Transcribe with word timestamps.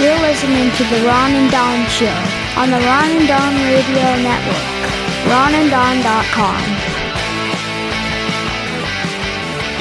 You're 0.00 0.18
listening 0.20 0.70
to 0.72 0.84
The 0.90 1.06
Ron 1.06 1.30
and 1.32 1.50
Don 1.50 1.86
Show 1.88 2.18
on 2.60 2.70
the 2.70 2.78
Ron 2.84 3.10
and 3.10 3.28
Don 3.28 3.54
Radio 3.54 4.22
Network. 4.22 4.64
RonandDon.com. 5.30 6.94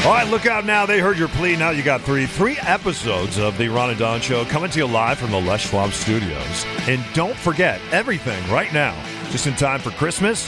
All 0.05 0.12
right, 0.14 0.28
look 0.30 0.46
out 0.46 0.66
now. 0.66 0.86
They 0.86 1.00
heard 1.00 1.18
your 1.18 1.30
plea. 1.30 1.55
Now 1.55 1.71
you 1.71 1.82
got 1.82 2.02
three 2.02 2.28
three 2.28 2.57
episodes 2.60 3.39
of 3.39 3.57
the 3.57 3.70
Ron 3.70 3.89
and 3.89 3.98
Don 3.98 4.21
Show 4.21 4.46
coming 4.46 4.70
to 4.71 4.80
you 4.80 4.86
live 4.86 5.18
from 5.18 5.32
the 5.32 5.41
Les 5.41 5.62
Schwab 5.62 5.91
Studios. 5.94 6.66
And 6.88 7.04
don't 7.14 7.36
forget 7.36 7.82
everything 7.91 8.48
right 8.52 8.71
now, 8.71 8.93
just 9.32 9.48
in 9.48 9.55
time 9.55 9.80
for 9.80 9.91
Christmas. 9.91 10.48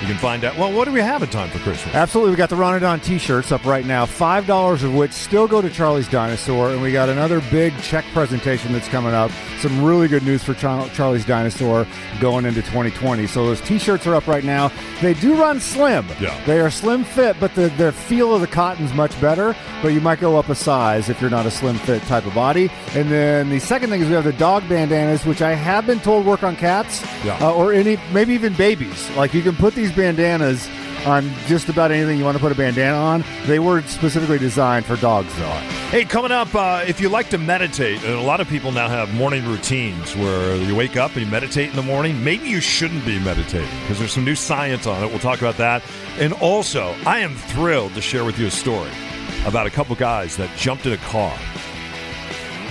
You 0.00 0.06
can 0.06 0.18
find 0.18 0.44
out. 0.44 0.56
Well, 0.58 0.72
what 0.72 0.84
do 0.84 0.92
we 0.92 1.00
have 1.00 1.22
in 1.22 1.30
time 1.30 1.48
for 1.48 1.58
Christmas? 1.60 1.94
Absolutely. 1.94 2.30
We 2.32 2.36
got 2.36 2.50
the 2.50 2.56
Ron 2.56 2.74
and 2.74 2.82
Don 2.82 3.00
t-shirts 3.00 3.50
up 3.50 3.64
right 3.64 3.84
now. 3.86 4.04
$5 4.04 4.82
of 4.84 4.94
which 4.94 5.12
still 5.12 5.48
go 5.48 5.62
to 5.62 5.70
Charlie's 5.70 6.06
Dinosaur. 6.08 6.70
And 6.70 6.82
we 6.82 6.92
got 6.92 7.08
another 7.08 7.40
big 7.50 7.72
check 7.80 8.04
presentation 8.12 8.72
that's 8.74 8.88
coming 8.88 9.14
up. 9.14 9.30
Some 9.60 9.82
really 9.82 10.06
good 10.06 10.22
news 10.22 10.44
for 10.44 10.52
Char- 10.52 10.88
Charlie's 10.90 11.24
Dinosaur 11.24 11.86
going 12.20 12.44
into 12.44 12.60
2020. 12.60 13.26
So 13.26 13.46
those 13.46 13.60
t-shirts 13.62 14.06
are 14.06 14.14
up 14.14 14.26
right 14.26 14.44
now. 14.44 14.70
They 15.00 15.14
do 15.14 15.34
run 15.40 15.60
slim. 15.60 16.06
Yeah. 16.20 16.38
They 16.44 16.60
are 16.60 16.70
slim 16.70 17.02
fit, 17.02 17.36
but 17.40 17.54
the, 17.54 17.68
the 17.78 17.90
feel 17.92 18.34
of 18.34 18.42
the 18.42 18.46
cotton's 18.46 18.92
much 18.92 19.18
better. 19.18 19.56
But 19.80 19.88
you 19.94 20.02
might 20.02 20.20
go 20.20 20.38
up 20.38 20.50
a 20.50 20.54
size 20.54 21.08
if 21.08 21.22
you're 21.22 21.30
not 21.30 21.46
a 21.46 21.50
slim 21.50 21.76
fit 21.76 22.02
type 22.02 22.26
of 22.26 22.34
body. 22.34 22.70
And 22.94 23.10
then 23.10 23.48
the 23.48 23.60
second 23.60 23.88
thing 23.88 24.02
is 24.02 24.08
we 24.08 24.14
have 24.14 24.24
the 24.24 24.32
dog 24.34 24.68
bandanas, 24.68 25.24
which 25.24 25.40
I 25.40 25.54
have 25.54 25.86
been 25.86 26.00
told 26.00 26.26
work 26.26 26.42
on 26.42 26.54
cats 26.56 27.02
Yeah. 27.24 27.38
uh, 27.40 27.52
or 27.54 27.72
any, 27.72 27.98
maybe 28.12 28.34
even 28.34 28.52
babies. 28.54 29.08
Like 29.16 29.32
you 29.32 29.40
can 29.42 29.56
put 29.56 29.74
these 29.74 29.86
bandanas 29.96 30.68
on 31.06 31.32
just 31.46 31.68
about 31.68 31.90
anything 31.90 32.18
you 32.18 32.24
want 32.24 32.36
to 32.36 32.42
put 32.42 32.52
a 32.52 32.54
bandana 32.54 32.96
on. 32.96 33.24
They 33.46 33.58
were 33.58 33.82
specifically 33.82 34.38
designed 34.38 34.86
for 34.86 34.96
dogs, 34.96 35.34
though. 35.36 35.48
Hey, 35.90 36.04
coming 36.04 36.32
up, 36.32 36.52
uh, 36.54 36.84
if 36.86 37.00
you 37.00 37.08
like 37.08 37.30
to 37.30 37.38
meditate, 37.38 38.02
and 38.02 38.14
a 38.14 38.22
lot 38.22 38.40
of 38.40 38.48
people 38.48 38.72
now 38.72 38.88
have 38.88 39.14
morning 39.14 39.46
routines 39.46 40.14
where 40.16 40.56
you 40.56 40.74
wake 40.74 40.96
up 40.96 41.12
and 41.12 41.24
you 41.24 41.30
meditate 41.30 41.70
in 41.70 41.76
the 41.76 41.82
morning. 41.82 42.22
Maybe 42.24 42.48
you 42.48 42.60
shouldn't 42.60 43.04
be 43.06 43.18
meditating 43.20 43.68
because 43.82 43.98
there's 43.98 44.12
some 44.12 44.24
new 44.24 44.34
science 44.34 44.86
on 44.86 45.02
it. 45.02 45.08
We'll 45.08 45.20
talk 45.20 45.38
about 45.38 45.56
that. 45.58 45.82
And 46.18 46.32
also, 46.34 46.94
I 47.06 47.20
am 47.20 47.34
thrilled 47.34 47.94
to 47.94 48.00
share 48.00 48.24
with 48.24 48.38
you 48.38 48.46
a 48.46 48.50
story 48.50 48.90
about 49.46 49.66
a 49.66 49.70
couple 49.70 49.94
guys 49.94 50.36
that 50.36 50.50
jumped 50.56 50.86
in 50.86 50.92
a 50.92 50.98
car. 50.98 51.36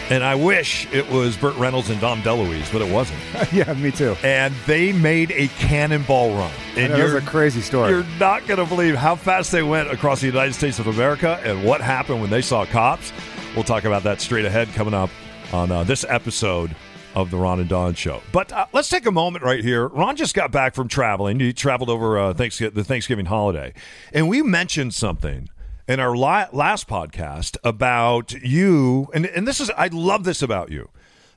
And 0.10 0.24
I 0.24 0.36
wish 0.36 0.88
it 0.94 1.10
was 1.10 1.36
Burt 1.36 1.56
Reynolds 1.56 1.90
and 1.90 2.00
Dom 2.00 2.22
DeLuise, 2.22 2.72
but 2.72 2.84
it 2.84 2.94
wasn't. 2.94 3.20
yeah, 3.52 3.74
me 3.74 3.90
too. 3.92 4.16
And 4.24 4.54
they 4.68 4.92
made 4.92 5.32
a 5.32 5.48
cannonball 5.48 6.36
run. 6.38 6.52
And 6.76 6.94
That 6.94 7.04
was 7.04 7.14
a 7.16 7.22
crazy 7.22 7.62
story. 7.62 7.90
you're 7.90 8.06
not 8.20 8.46
going 8.46 8.60
to 8.60 8.68
believe 8.68 8.94
how 8.96 9.16
fast 9.16 9.52
they 9.52 9.64
went 9.64 9.90
across 9.90 10.22
the 10.22 10.28
United 10.28 10.54
States 10.54 10.78
of 10.78 10.86
America 10.86 11.40
and 11.44 11.64
what 11.64 11.82
happened 11.82 12.22
when 12.22 12.30
they 12.30 12.44
saw 12.44 12.66
cops. 12.66 13.12
We'll 13.56 13.64
talk 13.64 13.86
about 13.86 14.04
that 14.04 14.22
straight 14.22 14.46
ahead 14.46 14.68
coming 14.74 14.94
up 14.94 15.10
on 15.52 15.72
uh, 15.72 15.84
this 15.84 16.06
episode 16.08 16.76
of 17.16 17.32
the 17.32 17.38
Ron 17.38 17.60
and 17.60 17.70
Don 17.70 17.96
Show. 17.96 18.22
But 18.32 18.52
uh, 18.52 18.68
let's 18.74 18.90
take 18.90 19.08
a 19.08 19.12
moment 19.12 19.44
right 19.44 19.64
here. 19.64 19.88
Ron 19.88 20.18
just 20.18 20.36
got 20.36 20.52
back 20.52 20.76
from 20.76 20.88
traveling. 20.88 21.40
He 21.40 21.52
traveled 21.52 21.90
over 21.90 22.20
uh, 22.20 22.34
Thanksgiving, 22.36 22.76
the 22.76 22.84
Thanksgiving 22.84 23.26
holiday, 23.26 23.74
and 24.14 24.28
we 24.28 24.44
mentioned 24.44 24.94
something 24.94 25.50
in 25.88 26.00
our 26.00 26.16
la- 26.16 26.48
last 26.52 26.88
podcast 26.88 27.58
about 27.64 28.34
you. 28.34 29.08
And 29.14 29.26
and 29.26 29.48
this 29.48 29.60
is 29.60 29.70
I 29.72 29.88
love 29.88 30.24
this 30.24 30.42
about 30.42 30.72
you. 30.72 30.90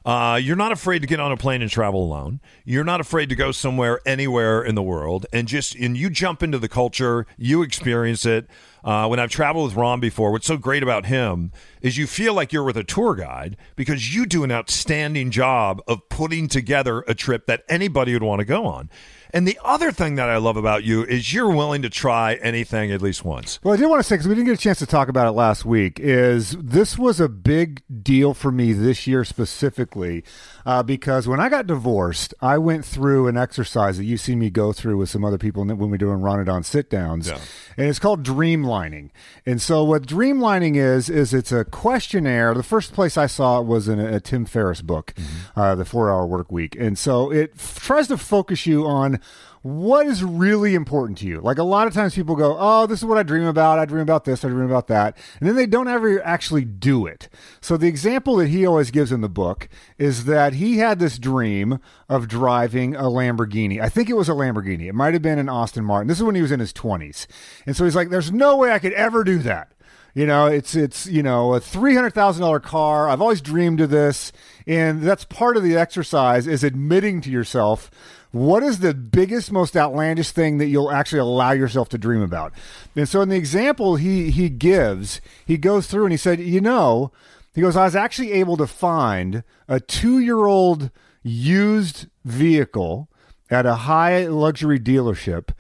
Uh, 0.05 0.37
you're 0.37 0.57
not 0.57 0.73
afraid 0.73 1.01
to 1.01 1.07
get 1.07 1.21
on 1.21 1.33
a 1.33 1.37
plane 1.37 1.61
and 1.61 1.71
travel 1.71 2.03
alone. 2.03 2.41
You're 2.65 2.85
not 2.85 2.99
afraid 3.01 3.29
to 3.29 3.35
go 3.35 3.53
somewhere, 3.53 4.01
anywhere 4.07 4.63
in 4.63 4.75
the 4.75 4.83
world, 4.83 5.27
and 5.35 5.47
just 5.47 5.75
and 5.75 5.99
you 5.99 6.09
jump 6.09 6.43
into 6.43 6.59
the 6.59 6.69
culture. 6.69 7.27
You 7.37 7.63
experience 7.63 8.25
it. 8.25 8.49
Uh, 8.83 9.07
when 9.09 9.19
I've 9.19 9.29
traveled 9.29 9.67
with 9.67 9.77
Ron 9.77 10.01
before, 10.01 10.31
what's 10.31 10.47
so 10.47 10.57
great 10.57 10.83
about 10.83 11.05
him 11.07 11.53
is 11.83 11.99
you 11.99 12.07
feel 12.07 12.33
like 12.33 12.55
you're 12.55 12.65
with 12.65 12.77
a 12.77 12.85
tour 12.85 13.15
guide 13.17 13.57
because 13.77 14.15
you 14.15 14.25
do 14.25 14.45
an 14.45 14.53
outstanding 14.53 15.31
job 15.31 15.83
of 15.87 16.09
putting 16.09 16.49
together 16.49 17.01
a 17.07 17.15
trip 17.15 17.45
that 17.47 17.65
anybody 17.69 18.15
would 18.15 18.23
want 18.23 18.39
to 18.39 18.47
go 18.47 18.65
on. 18.65 18.89
And 19.33 19.47
the 19.47 19.59
other 19.65 19.93
thing 19.93 20.15
that 20.15 20.29
I 20.31 20.39
love 20.39 20.57
about 20.57 20.85
you 20.85 21.05
is 21.05 21.33
you're 21.33 21.51
willing 21.51 21.83
to 21.83 21.91
try 21.91 22.35
anything 22.35 22.91
at 22.93 23.03
least 23.03 23.25
once. 23.25 23.59
Well, 23.63 23.75
I 23.75 23.77
did 23.77 23.87
want 23.87 24.01
to 24.01 24.03
say 24.09 24.15
because 24.15 24.29
we 24.29 24.35
didn't 24.35 24.47
get 24.47 24.55
a 24.59 24.63
chance 24.63 24.79
to 24.79 24.87
talk 24.87 25.09
about 25.09 25.27
it 25.27 25.33
last 25.33 25.65
week. 25.65 26.01
Is 26.01 26.53
this 26.59 26.99
was 26.99 27.21
a 27.21 27.29
big 27.29 27.83
deal 28.03 28.33
for 28.35 28.51
me 28.51 28.73
this 28.73 29.07
year 29.07 29.25
specifically 29.25 30.25
uh, 30.65 30.83
because 30.83 31.27
when 31.29 31.41
I 31.41 31.49
got 31.49 31.67
divorced, 31.67 32.33
I 32.41 32.59
went 32.59 32.85
through 32.85 33.29
an 33.29 33.37
exercise 33.37 33.99
that 33.99 34.05
you've 34.05 34.21
seen 34.21 34.39
me 34.39 34.51
go 34.51 34.73
through 34.73 34.97
with 34.97 35.11
some 35.11 35.25
other 35.25 35.39
people 35.39 35.65
when 35.65 35.79
we 35.79 35.87
were 35.87 35.99
doing 35.99 36.21
Ron 36.21 36.39
and 36.39 36.47
Don 36.47 36.63
sit 36.63 36.89
downs, 36.91 37.29
Yeah. 37.29 37.39
and 37.77 37.89
it's 37.89 37.99
called 37.99 38.23
Dreamlining. 38.23 39.11
And 39.45 39.61
so, 39.61 39.85
what 39.85 40.07
Dreamlining 40.07 40.77
is 40.77 41.09
is 41.11 41.35
it's 41.35 41.53
a 41.53 41.65
questionnaire. 41.65 42.55
The 42.55 42.63
first 42.63 42.93
place 42.93 43.17
I 43.17 43.27
saw 43.27 43.61
it 43.61 43.67
was 43.67 43.89
in 43.89 43.99
a, 44.01 44.17
a 44.17 44.21
Tim 44.21 44.45
Ferriss 44.45 44.83
book, 44.83 45.15
uh, 45.57 45.75
The 45.75 45.85
Four 45.85 46.11
Hour 46.11 46.27
Work 46.27 46.51
Week, 46.53 46.77
and 46.79 46.99
so 46.99 47.31
it 47.33 47.53
f- 47.57 47.79
tries 47.81 48.09
to 48.09 48.17
focus 48.19 48.67
you 48.67 48.87
on 48.87 49.18
what 49.63 50.07
is 50.07 50.23
really 50.23 50.75
important 50.75 51.19
to 51.19 51.27
you. 51.27 51.41
Like 51.41 51.59
a 51.59 51.65
lot 51.65 51.87
of 51.87 51.95
times 51.95 52.15
people 52.15 52.37
go, 52.37 52.57
Oh, 52.59 52.87
this 52.87 53.01
is 53.01 53.05
what 53.05 53.19
I 53.19 53.23
dream 53.23 53.47
about. 53.47 53.79
I 53.79 53.85
dream 53.85 54.03
about 54.03 54.25
this. 54.25 54.45
I 54.45 54.49
dream 54.49 54.69
about 54.69 54.87
that. 54.89 55.17
And 55.41 55.49
then 55.49 55.57
they 55.57 55.67
don't 55.67 55.89
ever 55.89 56.25
actually 56.25 56.65
do 56.65 57.07
it. 57.07 57.29
So 57.61 57.77
the 57.77 57.89
example 57.89 58.37
that 58.37 58.49
he 58.49 58.67
always 58.67 58.91
gives 58.91 59.13
in 59.13 59.21
the 59.21 59.29
book 59.29 59.69
is 59.99 60.25
that 60.25 60.55
he 60.55 60.79
had 60.79 60.99
this 60.99 61.19
dream 61.19 61.81
of 62.09 62.29
driving 62.29 62.95
a 62.95 63.05
Lamborghini. 63.05 63.81
I 63.81 63.89
think 63.89 64.09
it 64.09 64.17
was 64.17 64.29
a 64.29 64.33
Lamborghini. 64.33 64.89
It 64.89 64.95
might 64.95 65.15
have 65.15 65.23
been 65.23 65.39
an 65.39 65.49
Aston 65.49 65.85
Martin. 65.85 66.09
This 66.09 66.19
is 66.19 66.25
when 66.25 66.35
he 66.35 66.43
was 66.43 66.53
in 66.53 66.61
his 66.61 66.73
20s. 66.73 67.27
And 67.67 67.77
so 67.77 67.85
he's 67.85 67.97
like, 67.97 68.11
There's 68.11 68.33
no 68.33 68.57
way 68.57 68.73
I 68.73 68.79
could 68.79 68.93
ever 68.93 69.25
do 69.25 69.39
that. 69.39 69.73
You 70.15 70.27
know, 70.27 70.47
it's 70.47 70.75
it's 70.75 71.07
you 71.07 71.23
know 71.23 71.55
a 71.55 71.61
three 71.61 71.95
hundred 71.95 72.13
thousand 72.13 72.43
dollar 72.43 72.59
car. 72.59 73.09
I've 73.09 73.21
always 73.21 73.41
dreamed 73.41 73.81
of 73.81 73.91
this, 73.91 74.33
and 74.69 75.03
that's 75.03 75.25
part 75.25 75.57
of 75.57 75.63
the 75.63 75.77
exercise 75.77 76.47
is 76.47 76.63
admitting 76.63 77.21
to 77.23 77.31
yourself 77.31 77.91
what 78.31 78.63
is 78.63 78.81
the 78.81 78.93
biggest, 78.93 79.51
most 79.51 79.75
outlandish 79.75 80.31
thing 80.31 80.59
that 80.59 80.67
you'll 80.67 80.91
actually 80.91 81.21
allow 81.21 81.53
yourself 81.53 81.89
to 81.89 81.99
dream 81.99 82.21
about. 82.21 82.53
And 82.95 83.09
so, 83.09 83.23
in 83.23 83.31
the 83.31 83.37
example 83.37 83.97
he 83.97 84.31
he 84.31 84.51
gives, 84.51 85.21
he 85.45 85.57
goes 85.57 85.87
through 85.87 86.05
and 86.05 86.13
he 86.13 86.19
said, 86.19 86.39
you 86.39 86.61
know, 86.61 87.11
he 87.55 87.63
goes, 87.63 87.77
I 87.77 87.85
was 87.85 87.97
actually 87.97 88.33
able 88.33 88.57
to 88.59 88.67
find 88.67 89.43
a 89.67 89.81
two 89.81 90.19
year 90.19 90.45
old 90.45 90.91
used 91.23 92.07
vehicle 92.25 93.09
at 93.51 93.65
a 93.65 93.75
high 93.75 94.27
luxury 94.27 94.79
dealership 94.79 95.51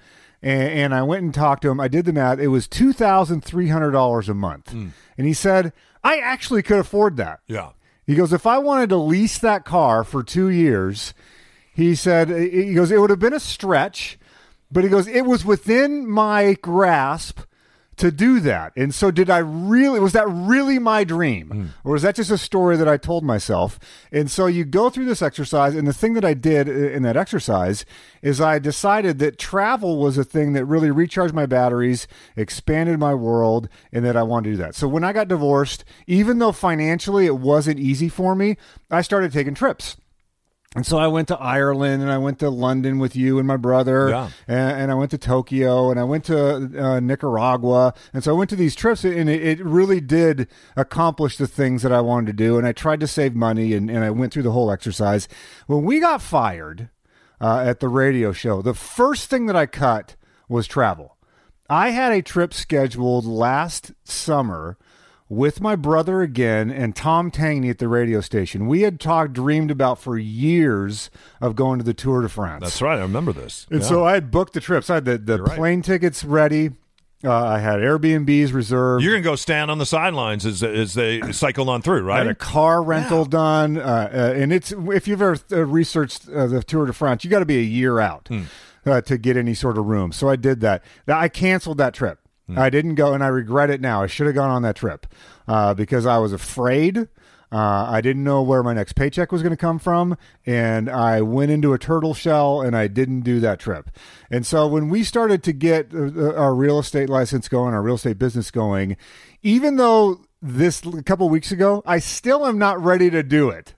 and, 0.42 0.62
and 0.70 0.94
I 0.94 1.02
went 1.02 1.22
and 1.22 1.34
talked 1.34 1.62
to 1.62 1.70
him. 1.70 1.80
I 1.80 1.88
did 1.88 2.04
the 2.04 2.12
math. 2.12 2.38
It 2.38 2.48
was 2.48 2.68
two 2.68 2.92
thousand 2.92 3.44
three 3.44 3.68
hundred 3.68 3.92
dollars 3.92 4.28
a 4.28 4.34
month, 4.34 4.70
hmm. 4.70 4.88
and 5.16 5.26
he 5.26 5.32
said 5.32 5.72
I 6.04 6.18
actually 6.18 6.62
could 6.62 6.78
afford 6.78 7.16
that. 7.16 7.40
Yeah. 7.46 7.70
He 8.08 8.14
goes, 8.14 8.32
if 8.32 8.46
I 8.46 8.56
wanted 8.56 8.88
to 8.88 8.96
lease 8.96 9.36
that 9.40 9.66
car 9.66 10.02
for 10.02 10.22
two 10.22 10.48
years, 10.48 11.12
he 11.74 11.94
said, 11.94 12.30
he 12.30 12.72
goes, 12.72 12.90
it 12.90 12.98
would 12.98 13.10
have 13.10 13.18
been 13.18 13.34
a 13.34 13.38
stretch, 13.38 14.18
but 14.72 14.82
he 14.82 14.88
goes, 14.88 15.06
it 15.06 15.26
was 15.26 15.44
within 15.44 16.10
my 16.10 16.54
grasp 16.54 17.40
to 17.98 18.10
do 18.10 18.40
that. 18.40 18.72
And 18.76 18.94
so, 18.94 19.10
did 19.10 19.30
I 19.30 19.38
really, 19.38 20.00
was 20.00 20.12
that 20.12 20.28
really 20.28 20.78
my 20.78 21.04
dream? 21.04 21.48
Hmm. 21.48 21.66
Or 21.84 21.92
was 21.92 22.02
that 22.02 22.16
just 22.16 22.30
a 22.30 22.38
story 22.38 22.76
that 22.76 22.88
I 22.88 22.96
told 22.96 23.24
myself? 23.24 23.78
And 24.10 24.30
so, 24.30 24.46
you 24.46 24.64
go 24.64 24.90
through 24.90 25.06
this 25.06 25.22
exercise, 25.22 25.74
and 25.74 25.86
the 25.86 25.92
thing 25.92 26.14
that 26.14 26.24
I 26.24 26.34
did 26.34 26.68
in 26.68 27.02
that 27.02 27.16
exercise 27.16 27.84
is 28.22 28.40
I 28.40 28.58
decided 28.58 29.18
that 29.18 29.38
travel 29.38 29.98
was 29.98 30.18
a 30.18 30.24
thing 30.24 30.52
that 30.54 30.64
really 30.64 30.90
recharged 30.90 31.34
my 31.34 31.46
batteries, 31.46 32.06
expanded 32.36 32.98
my 32.98 33.14
world, 33.14 33.68
and 33.92 34.04
that 34.04 34.16
I 34.16 34.22
wanted 34.22 34.50
to 34.50 34.56
do 34.56 34.62
that. 34.62 34.74
So, 34.74 34.88
when 34.88 35.04
I 35.04 35.12
got 35.12 35.28
divorced, 35.28 35.84
even 36.06 36.38
though 36.38 36.52
financially 36.52 37.26
it 37.26 37.38
wasn't 37.38 37.78
easy 37.78 38.08
for 38.08 38.34
me, 38.34 38.56
I 38.90 39.02
started 39.02 39.32
taking 39.32 39.54
trips. 39.54 39.96
And 40.76 40.84
so 40.84 40.98
I 40.98 41.06
went 41.06 41.28
to 41.28 41.38
Ireland 41.38 42.02
and 42.02 42.12
I 42.12 42.18
went 42.18 42.38
to 42.40 42.50
London 42.50 42.98
with 42.98 43.16
you 43.16 43.38
and 43.38 43.48
my 43.48 43.56
brother. 43.56 44.10
Yeah. 44.10 44.30
And, 44.46 44.82
and 44.82 44.90
I 44.90 44.94
went 44.94 45.10
to 45.12 45.18
Tokyo 45.18 45.90
and 45.90 45.98
I 45.98 46.04
went 46.04 46.24
to 46.26 46.70
uh, 46.78 47.00
Nicaragua. 47.00 47.94
And 48.12 48.22
so 48.22 48.34
I 48.34 48.38
went 48.38 48.50
to 48.50 48.56
these 48.56 48.74
trips 48.74 49.02
and 49.02 49.30
it, 49.30 49.42
it 49.42 49.64
really 49.64 50.00
did 50.00 50.46
accomplish 50.76 51.38
the 51.38 51.46
things 51.46 51.82
that 51.82 51.92
I 51.92 52.02
wanted 52.02 52.26
to 52.26 52.32
do. 52.34 52.58
And 52.58 52.66
I 52.66 52.72
tried 52.72 53.00
to 53.00 53.06
save 53.06 53.34
money 53.34 53.72
and, 53.72 53.90
and 53.90 54.04
I 54.04 54.10
went 54.10 54.32
through 54.32 54.42
the 54.42 54.52
whole 54.52 54.70
exercise. 54.70 55.26
When 55.66 55.84
we 55.84 56.00
got 56.00 56.20
fired 56.20 56.90
uh, 57.40 57.60
at 57.60 57.80
the 57.80 57.88
radio 57.88 58.32
show, 58.32 58.60
the 58.60 58.74
first 58.74 59.30
thing 59.30 59.46
that 59.46 59.56
I 59.56 59.64
cut 59.64 60.16
was 60.50 60.66
travel. 60.66 61.16
I 61.70 61.90
had 61.90 62.12
a 62.12 62.22
trip 62.22 62.52
scheduled 62.52 63.24
last 63.24 63.92
summer 64.04 64.76
with 65.28 65.60
my 65.60 65.76
brother 65.76 66.22
again 66.22 66.70
and 66.70 66.96
Tom 66.96 67.30
Tangney 67.30 67.68
at 67.70 67.78
the 67.78 67.88
radio 67.88 68.20
station. 68.20 68.66
We 68.66 68.82
had 68.82 68.98
talked, 68.98 69.34
dreamed 69.34 69.70
about 69.70 69.98
for 69.98 70.16
years 70.18 71.10
of 71.40 71.54
going 71.54 71.78
to 71.78 71.84
the 71.84 71.94
Tour 71.94 72.22
de 72.22 72.28
France. 72.28 72.62
That's 72.62 72.80
right. 72.82 72.98
I 72.98 73.02
remember 73.02 73.32
this. 73.32 73.66
And 73.70 73.80
Yeah. 73.82 73.86
so 73.88 74.04
I 74.04 74.14
had 74.14 74.30
booked 74.30 74.54
the 74.54 74.60
trips. 74.60 74.88
I 74.90 74.94
had 74.94 75.04
the, 75.04 75.18
the 75.18 75.36
You're 75.36 75.44
right. 75.46 75.56
plane 75.58 75.82
tickets 75.82 76.24
ready. 76.24 76.70
Uh, 77.24 77.32
I 77.34 77.58
had 77.58 77.80
Airbnbs 77.80 78.52
reserved. 78.52 79.02
You're 79.02 79.12
gonna 79.12 79.24
go 79.24 79.34
stand 79.34 79.72
on 79.72 79.78
the 79.78 79.86
sidelines 79.86 80.46
as 80.46 80.62
as 80.62 80.94
they 80.94 81.20
cycle 81.32 81.68
on 81.68 81.82
through, 81.82 82.02
right? 82.02 82.14
I 82.14 82.18
had 82.18 82.26
a 82.28 82.34
car 82.36 82.80
rental 82.80 83.24
done, 83.24 83.76
uh, 83.76 83.80
uh, 84.12 84.16
and 84.36 84.52
it's 84.52 84.70
if 84.72 85.08
you've 85.08 85.20
ever 85.20 85.36
uh, 85.50 85.66
researched 85.66 86.28
uh, 86.28 86.46
the 86.46 86.62
Tour 86.62 86.86
de 86.86 86.92
France, 86.92 87.24
you 87.24 87.30
got 87.30 87.40
to 87.40 87.44
be 87.44 87.58
a 87.58 87.62
year 87.62 87.98
out 87.98 88.28
Hmm. 88.28 88.42
uh, 88.86 89.00
to 89.00 89.18
get 89.18 89.36
any 89.36 89.54
sort 89.54 89.78
of 89.78 89.86
room. 89.86 90.12
So 90.12 90.28
I 90.28 90.36
did 90.36 90.60
that. 90.60 90.84
Now, 91.08 91.18
I 91.18 91.28
canceled 91.28 91.78
that 91.78 91.92
trip. 91.92 92.20
I 92.56 92.70
didn't 92.70 92.94
go, 92.94 93.12
and 93.12 93.22
I 93.22 93.28
regret 93.28 93.70
it 93.70 93.80
now. 93.80 94.02
I 94.02 94.06
should 94.06 94.26
have 94.26 94.34
gone 94.34 94.50
on 94.50 94.62
that 94.62 94.76
trip 94.76 95.06
uh, 95.46 95.74
because 95.74 96.06
I 96.06 96.18
was 96.18 96.32
afraid. 96.32 97.08
Uh, 97.50 97.86
I 97.88 98.00
didn't 98.02 98.24
know 98.24 98.42
where 98.42 98.62
my 98.62 98.74
next 98.74 98.92
paycheck 98.92 99.32
was 99.32 99.42
going 99.42 99.52
to 99.52 99.56
come 99.56 99.78
from, 99.78 100.16
and 100.44 100.90
I 100.90 101.22
went 101.22 101.50
into 101.50 101.72
a 101.72 101.78
turtle 101.78 102.12
shell, 102.12 102.60
and 102.60 102.76
I 102.76 102.88
didn't 102.88 103.22
do 103.22 103.40
that 103.40 103.58
trip. 103.58 103.90
And 104.30 104.46
so 104.46 104.66
when 104.66 104.90
we 104.90 105.02
started 105.02 105.42
to 105.44 105.52
get 105.52 105.94
uh, 105.94 106.34
our 106.34 106.54
real 106.54 106.78
estate 106.78 107.08
license 107.08 107.48
going, 107.48 107.72
our 107.72 107.82
real 107.82 107.94
estate 107.94 108.18
business 108.18 108.50
going, 108.50 108.96
even 109.42 109.76
though 109.76 110.20
this 110.42 110.84
a 110.84 111.02
couple 111.02 111.28
weeks 111.30 111.50
ago, 111.50 111.82
I 111.86 112.00
still 112.00 112.46
am 112.46 112.58
not 112.58 112.82
ready 112.82 113.08
to 113.10 113.22
do 113.22 113.48
it. 113.48 113.74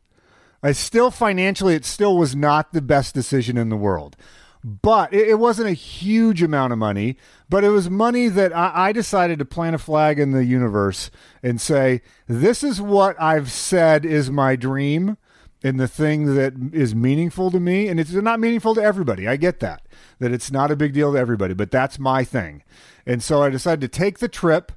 I 0.62 0.72
still 0.72 1.10
financially, 1.10 1.74
it 1.74 1.84
still 1.84 2.18
was 2.18 2.36
not 2.36 2.72
the 2.72 2.82
best 2.82 3.14
decision 3.14 3.56
in 3.56 3.68
the 3.68 3.76
world. 3.76 4.16
But 4.62 5.14
it, 5.14 5.38
wasn't 5.38 5.68
a 5.68 5.72
huge 5.72 6.42
amount 6.42 6.74
of 6.74 6.78
money, 6.78 7.16
but 7.48 7.64
it 7.64 7.70
was 7.70 7.88
money 7.88 8.28
that 8.28 8.54
I, 8.54 8.88
I 8.88 8.92
decided 8.92 9.38
to 9.38 9.44
plant 9.46 9.74
a 9.74 9.78
flag 9.78 10.18
in 10.18 10.32
the 10.32 10.44
universe 10.44 11.10
and 11.42 11.58
say, 11.58 12.02
this 12.28 12.62
is 12.62 12.78
what 12.80 13.20
I've 13.20 13.50
said 13.50 14.04
is 14.04 14.30
my 14.30 14.56
dream 14.56 15.16
and 15.62 15.80
the 15.80 15.88
thing 15.88 16.34
that 16.34 16.52
is 16.74 16.94
meaningful 16.94 17.50
to 17.50 17.58
me. 17.60 17.88
And 17.88 17.98
it's 17.98 18.12
not 18.12 18.38
meaningful 18.38 18.74
to 18.74 18.82
everybody. 18.82 19.26
I 19.26 19.36
get 19.36 19.60
that, 19.60 19.86
that 20.18 20.30
it's 20.32 20.50
not 20.52 20.70
a 20.70 20.76
big 20.76 20.92
deal 20.92 21.12
to 21.14 21.18
everybody, 21.18 21.54
but 21.54 21.70
that's 21.70 21.98
my 21.98 22.22
thing. 22.22 22.62
And 23.06 23.22
so 23.22 23.42
I 23.42 23.48
decided 23.48 23.80
to 23.80 23.98
take 23.98 24.18
the 24.18 24.28
trip 24.28 24.72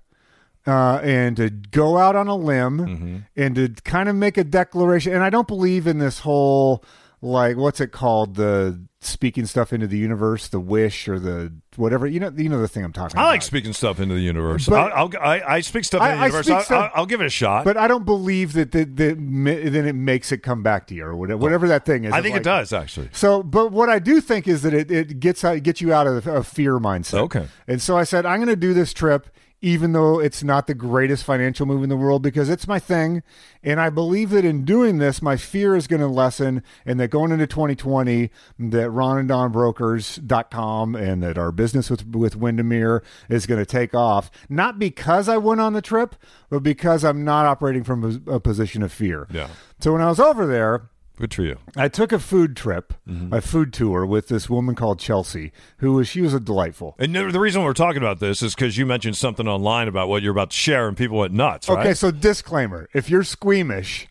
uh, 0.66 1.02
and 1.04 1.36
to 1.36 1.50
go 1.50 1.98
out 1.98 2.16
on 2.16 2.28
a 2.30 2.36
limb 2.38 2.78
Mm-hmm. 2.80 3.18
and 3.36 3.56
to 3.56 3.68
kind 3.84 4.08
of 4.08 4.16
make 4.16 4.38
a 4.38 4.46
declaration. 4.46 5.14
And 5.14 5.22
I 5.22 5.30
don't 5.30 5.48
believe 5.48 5.88
in 5.88 6.00
this 6.00 6.20
whole 6.20 6.86
like 7.24 7.56
what's 7.58 7.80
it 7.80 7.92
called 7.92 8.36
the 8.36 8.80
speaking 9.00 9.46
stuff 9.46 9.74
into 9.74 9.88
the 9.88 9.98
universe, 9.98 10.48
the 10.50 10.60
wish 10.60 11.08
or 11.08 11.20
the 11.20 11.54
whatever. 11.78 12.06
You 12.06 12.20
know, 12.20 12.32
you 12.36 12.50
know 12.50 12.60
the 12.62 12.68
thing 12.68 12.84
I'm 12.84 12.94
talking 12.94 13.18
I 13.18 13.24
about. 13.24 13.30
like 13.30 13.42
speaking 13.42 13.74
stuff 13.74 14.00
into 14.00 14.14
the 14.16 14.22
universe. 14.22 14.68
But- 14.68 14.92
I'll, 14.94 15.10
I'll, 15.16 15.22
I, 15.22 15.42
I 15.56 15.62
speak 15.62 15.86
stuff 15.86 16.02
I- 16.02 16.10
into 16.12 16.20
the 16.20 16.26
universe. 16.26 16.46
speak 16.46 16.56
I'll, 16.58 16.64
stuff- 16.64 16.92
I'll, 16.96 17.02
I'll 17.02 17.06
give 17.06 17.22
it 17.22 17.26
a 17.26 17.30
shot. 17.30 17.64
but 17.66 17.78
I 17.78 17.88
don't 17.88 18.06
believe 18.06 18.54
that 18.54 18.72
that, 18.74 18.96
then 18.98 19.76
it 19.88 19.96
makes 19.96 20.32
it 20.32 20.40
come 20.40 20.64
back 20.64 20.88
to 20.88 20.96
you 20.96 21.06
or 21.06 21.16
whatever, 21.16 21.40
whatever 21.40 21.68
that 21.70 21.86
thing 21.86 22.04
is. 22.06 22.14
I 22.14 22.22
think 22.22 22.34
like- 22.34 22.42
it 22.42 22.46
does 22.46 22.72
actually. 22.74 23.10
So, 23.14 23.42
but 23.42 23.72
what 23.72 23.90
I 23.90 24.00
do 24.00 24.20
think 24.22 24.48
is 24.48 24.62
that 24.64 24.74
it, 24.74 24.92
it 24.92 25.20
gets 25.20 25.44
out, 25.44 25.62
gets 25.64 25.82
you 25.82 25.94
out 25.94 26.08
of 26.08 26.28
a 26.28 26.44
fear 26.44 26.78
mindset. 26.80 27.20
Okay. 27.24 27.48
And 27.68 27.82
so 27.82 27.98
I 27.98 28.04
said, 28.04 28.26
I'm 28.26 28.38
going 28.40 28.48
to 28.50 28.56
do 28.56 28.74
this 28.74 28.94
trip, 28.94 29.28
even 29.64 29.94
though 29.94 30.20
it's 30.20 30.44
not 30.44 30.68
the 30.68 30.74
greatest 30.74 31.24
financial 31.24 31.66
move 31.66 31.84
in 31.84 31.90
the 31.90 31.96
world, 31.96 32.22
because 32.22 32.50
it's 32.50 32.68
my 32.68 32.80
thing. 32.80 33.24
And 33.64 33.80
I 33.80 33.90
believe 33.90 34.32
that 34.32 34.44
in 34.44 34.66
doing 34.66 34.98
this, 34.98 35.22
my 35.22 35.38
fear 35.38 35.74
is 35.78 35.88
going 35.88 36.02
to 36.02 36.08
lessen 36.08 36.62
and 36.86 37.00
that 37.00 37.08
going 37.08 37.32
into 37.32 37.48
2020, 37.48 38.30
that 38.60 38.90
Ron 38.90 39.20
and 39.20 39.30
Don 39.30 39.54
Brokers.com 39.54 40.96
and 40.96 41.24
that 41.24 41.38
our 41.38 41.54
business 41.54 41.90
with, 41.90 42.06
with 42.14 42.36
Windermere 42.36 43.04
is 43.30 43.46
going 43.46 43.60
to 43.60 43.66
take 43.66 43.96
off. 43.96 44.30
Not 44.50 44.80
because 44.80 45.30
I 45.30 45.38
went 45.38 45.62
on 45.62 45.72
the 45.72 45.82
trip, 45.82 46.18
but 46.50 46.60
because 46.60 47.06
I'm 47.06 47.24
not 47.24 47.46
operating 47.46 47.86
from 47.86 48.22
a, 48.28 48.34
a 48.34 48.40
position 48.42 48.84
of 48.84 48.92
fear. 48.92 49.28
Yeah. 49.32 49.48
So 49.80 49.94
when 49.94 50.02
I 50.02 50.10
was 50.10 50.20
over 50.20 50.46
there, 50.46 50.90
Good 51.16 51.32
for 51.34 51.44
you. 51.44 51.58
I 51.78 51.90
took 51.90 52.12
a 52.12 52.18
food 52.20 52.56
trip, 52.58 52.94
Mm-hmm. 53.08 53.34
a 53.34 53.40
food 53.42 53.72
tour 53.72 54.04
with 54.06 54.30
this 54.30 54.50
woman 54.50 54.74
called 54.74 55.00
Chelsea, 55.00 55.52
who 55.78 55.94
was 55.94 56.08
she 56.08 56.22
was 56.22 56.34
a 56.34 56.40
delightful. 56.40 56.96
And 56.98 57.14
the 57.16 57.40
reason 57.40 57.62
we're 57.64 57.74
talking 57.74 58.02
about 58.02 58.20
this 58.20 58.42
is 58.42 58.56
because 58.56 58.78
you 58.78 58.86
mentioned 58.88 59.16
something 59.18 59.48
online 59.48 59.88
about 59.88 60.10
what 60.10 60.24
you're 60.24 60.32
about 60.32 60.50
to 60.50 60.58
share, 60.58 60.88
and 60.88 60.98
people 60.98 61.20
went 61.20 61.32
nuts. 61.34 61.70
Right? 61.70 61.80
Okay, 61.80 61.94
so 61.94 62.10
disclaimer: 62.10 62.90
if 62.94 63.10
you're 63.12 63.24
squeamish, 63.24 64.08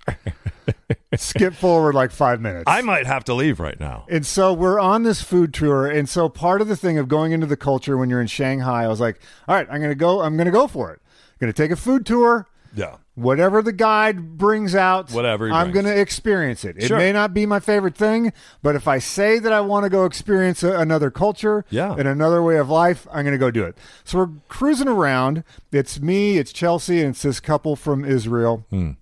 skip 1.16 1.54
forward 1.54 1.94
like 1.94 2.10
five 2.10 2.40
minutes. 2.40 2.64
I 2.66 2.82
might 2.82 3.06
have 3.06 3.24
to 3.24 3.34
leave 3.34 3.58
right 3.60 3.78
now. 3.80 4.06
and 4.08 4.24
so 4.24 4.52
we're 4.52 4.78
on 4.80 5.02
this 5.02 5.22
food 5.22 5.52
tour, 5.52 5.86
and 5.86 6.08
so 6.08 6.28
part 6.28 6.60
of 6.60 6.68
the 6.68 6.76
thing 6.76 6.98
of 6.98 7.08
going 7.08 7.32
into 7.32 7.46
the 7.46 7.56
culture 7.56 7.96
when 7.96 8.10
you're 8.10 8.20
in 8.20 8.26
Shanghai, 8.28 8.84
I 8.84 8.88
was 8.88 9.00
like, 9.00 9.20
all 9.48 9.54
right, 9.54 9.66
I'm 9.70 9.80
gonna 9.80 9.94
go. 9.94 10.20
I'm 10.20 10.36
gonna 10.36 10.50
go 10.52 10.66
for 10.68 10.92
it. 10.92 11.00
I'm 11.04 11.36
gonna 11.40 11.52
take 11.52 11.70
a 11.72 11.76
food 11.76 12.06
tour. 12.06 12.46
Yeah. 12.74 12.96
Whatever 13.14 13.60
the 13.60 13.72
guide 13.72 14.38
brings 14.38 14.74
out, 14.74 15.10
Whatever 15.10 15.52
I'm 15.52 15.70
going 15.70 15.84
to 15.84 16.00
experience 16.00 16.64
it. 16.64 16.76
It 16.78 16.86
Sure. 16.88 16.96
may 16.96 17.12
not 17.12 17.34
be 17.34 17.44
my 17.44 17.60
favorite 17.60 17.94
thing, 17.94 18.32
but 18.62 18.74
if 18.74 18.88
I 18.88 18.98
say 19.00 19.38
that 19.38 19.52
I 19.52 19.60
want 19.60 19.84
to 19.84 19.90
go 19.90 20.06
experience 20.06 20.62
a, 20.62 20.78
another 20.78 21.10
culture 21.10 21.66
Yeah. 21.68 21.94
and 21.98 22.08
another 22.08 22.42
way 22.42 22.56
of 22.56 22.70
life, 22.70 23.06
I'm 23.12 23.24
going 23.24 23.32
to 23.34 23.38
go 23.38 23.50
do 23.50 23.64
it. 23.64 23.76
So 24.02 24.16
we're 24.18 24.30
cruising 24.48 24.88
around. 24.88 25.44
It's 25.72 26.00
me, 26.00 26.38
it's 26.38 26.52
Chelsea, 26.54 27.00
and 27.00 27.10
it's 27.10 27.20
this 27.22 27.38
couple 27.38 27.76
from 27.76 28.02
Israel. 28.04 28.64
Hmm. 28.70 28.92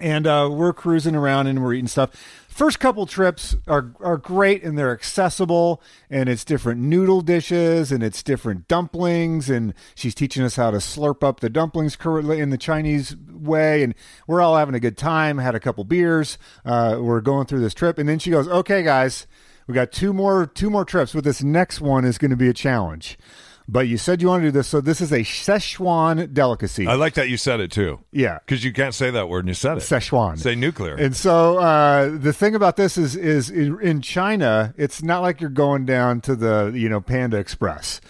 And 0.00 0.26
uh, 0.26 0.48
we're 0.50 0.72
cruising 0.72 1.14
around 1.14 1.46
and 1.46 1.62
we're 1.62 1.74
eating 1.74 1.88
stuff. 1.88 2.10
First 2.48 2.80
couple 2.80 3.06
trips 3.06 3.56
are 3.68 3.92
are 4.00 4.16
great 4.16 4.64
and 4.64 4.76
they're 4.76 4.92
accessible 4.92 5.80
and 6.10 6.28
it's 6.28 6.44
different 6.44 6.80
noodle 6.80 7.20
dishes 7.20 7.92
and 7.92 8.02
it's 8.02 8.20
different 8.20 8.66
dumplings 8.66 9.48
and 9.48 9.74
she's 9.94 10.14
teaching 10.14 10.42
us 10.42 10.56
how 10.56 10.72
to 10.72 10.78
slurp 10.78 11.22
up 11.22 11.38
the 11.38 11.48
dumplings 11.48 11.96
in 12.04 12.50
the 12.50 12.58
Chinese 12.58 13.14
way 13.30 13.84
and 13.84 13.94
we're 14.26 14.40
all 14.40 14.56
having 14.56 14.74
a 14.74 14.80
good 14.80 14.96
time. 14.96 15.38
Had 15.38 15.54
a 15.54 15.60
couple 15.60 15.84
beers. 15.84 16.36
Uh, 16.64 16.98
we're 17.00 17.20
going 17.20 17.46
through 17.46 17.60
this 17.60 17.74
trip 17.74 17.96
and 17.96 18.08
then 18.08 18.18
she 18.18 18.30
goes, 18.30 18.48
"Okay, 18.48 18.82
guys, 18.82 19.28
we 19.68 19.74
got 19.74 19.92
two 19.92 20.12
more 20.12 20.46
two 20.46 20.68
more 20.68 20.84
trips. 20.84 21.12
But 21.12 21.22
this 21.22 21.44
next 21.44 21.80
one 21.80 22.04
is 22.04 22.18
going 22.18 22.32
to 22.32 22.36
be 22.36 22.48
a 22.48 22.54
challenge." 22.54 23.16
But 23.70 23.86
you 23.86 23.98
said 23.98 24.22
you 24.22 24.28
want 24.28 24.40
to 24.42 24.48
do 24.48 24.50
this, 24.52 24.66
so 24.66 24.80
this 24.80 25.02
is 25.02 25.12
a 25.12 25.18
Szechuan 25.20 26.32
delicacy. 26.32 26.86
I 26.86 26.94
like 26.94 27.14
that 27.14 27.28
you 27.28 27.36
said 27.36 27.60
it 27.60 27.70
too. 27.70 28.00
yeah, 28.12 28.38
Because 28.38 28.64
you 28.64 28.72
can't 28.72 28.94
say 28.94 29.10
that 29.10 29.28
word 29.28 29.40
and 29.40 29.48
you 29.48 29.54
said 29.54 29.76
it. 29.76 29.80
Szechuan. 29.80 30.38
Say 30.38 30.54
nuclear. 30.54 30.94
And 30.94 31.14
so 31.14 31.58
uh, 31.58 32.08
the 32.16 32.32
thing 32.32 32.54
about 32.54 32.76
this 32.76 32.96
is, 32.96 33.14
is 33.14 33.50
in 33.50 34.00
China, 34.00 34.72
it's 34.78 35.02
not 35.02 35.20
like 35.20 35.42
you're 35.42 35.50
going 35.50 35.84
down 35.84 36.22
to 36.22 36.34
the 36.34 36.72
you 36.74 36.88
know 36.88 37.00
Panda 37.02 37.36
Express. 37.36 38.00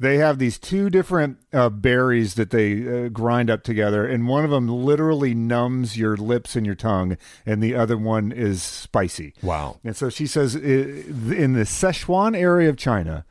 They 0.00 0.18
have 0.18 0.38
these 0.38 0.58
two 0.60 0.90
different 0.90 1.38
uh, 1.52 1.70
berries 1.70 2.34
that 2.34 2.50
they 2.50 3.06
uh, 3.06 3.08
grind 3.08 3.50
up 3.50 3.64
together, 3.64 4.06
and 4.06 4.28
one 4.28 4.44
of 4.44 4.50
them 4.50 4.68
literally 4.68 5.34
numbs 5.34 5.96
your 5.96 6.16
lips 6.16 6.54
and 6.54 6.64
your 6.64 6.76
tongue, 6.76 7.16
and 7.44 7.60
the 7.60 7.74
other 7.74 7.96
one 7.96 8.30
is 8.30 8.62
spicy. 8.62 9.34
wow. 9.42 9.78
And 9.82 9.96
so 9.96 10.08
she 10.08 10.26
says, 10.28 10.54
in 10.54 11.54
the 11.54 11.64
Sichuan 11.64 12.36
area 12.36 12.68
of 12.68 12.76
China, 12.76 13.24